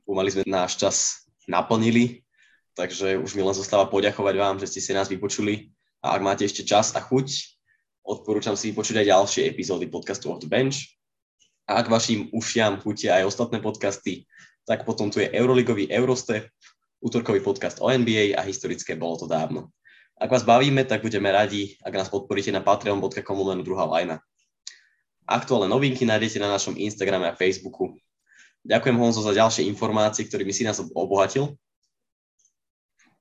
Pomaly 0.06 0.30
sme 0.30 0.46
náš 0.46 0.78
čas 0.78 1.26
naplnili, 1.50 2.22
takže 2.78 3.18
už 3.18 3.34
mi 3.34 3.42
len 3.42 3.50
zostáva 3.58 3.90
poďakovať 3.90 4.34
vám, 4.38 4.56
že 4.62 4.70
ste 4.70 4.78
si 4.78 4.94
nás 4.94 5.10
vypočuli 5.10 5.74
a 5.98 6.14
ak 6.14 6.22
máte 6.22 6.46
ešte 6.46 6.62
čas 6.62 6.94
a 6.94 7.02
chuť, 7.02 7.26
odporúčam 8.06 8.54
si 8.54 8.70
vypočuť 8.70 9.02
aj 9.02 9.10
ďalšie 9.10 9.42
epizódy 9.50 9.90
podcastu 9.90 10.30
Off 10.30 10.38
the 10.38 10.46
Bench. 10.46 10.78
A 11.66 11.82
ak 11.82 11.90
vašim 11.90 12.30
ušiam 12.30 12.78
chutia 12.78 13.18
aj 13.18 13.26
ostatné 13.26 13.58
podcasty, 13.58 14.26
tak 14.66 14.86
potom 14.86 15.10
tu 15.10 15.18
je 15.22 15.30
Euroligový 15.30 15.90
Eurostep, 15.90 16.46
útorkový 17.02 17.42
podcast 17.42 17.82
o 17.82 17.90
NBA 17.90 18.38
a 18.38 18.42
historické 18.46 18.94
bolo 18.94 19.18
to 19.18 19.26
dávno. 19.26 19.70
Ak 20.16 20.32
vás 20.32 20.46
bavíme, 20.46 20.86
tak 20.88 21.02
budeme 21.04 21.28
radi, 21.28 21.76
ak 21.84 21.92
nás 21.92 22.08
podporíte 22.08 22.48
na 22.48 22.64
patreon.com 22.64 23.38
len 23.52 23.60
druhá 23.60 23.84
lajna. 23.84 24.22
Aktuálne 25.26 25.66
novinky 25.68 26.06
nájdete 26.06 26.38
na 26.38 26.54
našom 26.54 26.78
Instagrame 26.78 27.28
a 27.28 27.36
Facebooku. 27.36 27.98
Ďakujem 28.62 28.96
Honzo 28.96 29.22
za 29.22 29.34
ďalšie 29.34 29.66
informácie, 29.66 30.26
ktorými 30.26 30.54
si 30.54 30.62
nás 30.62 30.78
obohatil. 30.78 31.54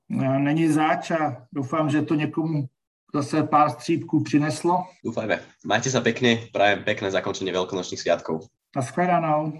No, 0.08 0.38
není 0.38 0.70
záč 0.70 1.10
a 1.10 1.46
doufám, 1.52 1.90
že 1.90 2.02
to 2.02 2.14
někomu 2.14 2.70
zase 3.14 3.42
pár 3.42 3.70
střípků 3.70 4.22
přineslo. 4.22 4.84
Dúfajme. 5.04 5.40
Majte 5.64 5.90
sa 5.90 6.00
pekne, 6.00 6.50
prajem 6.52 6.82
pekné 6.84 7.10
zakončenie 7.10 7.54
veľkonočných 7.54 8.00
sviatkov. 8.00 8.50
Naschledanou. 8.76 9.56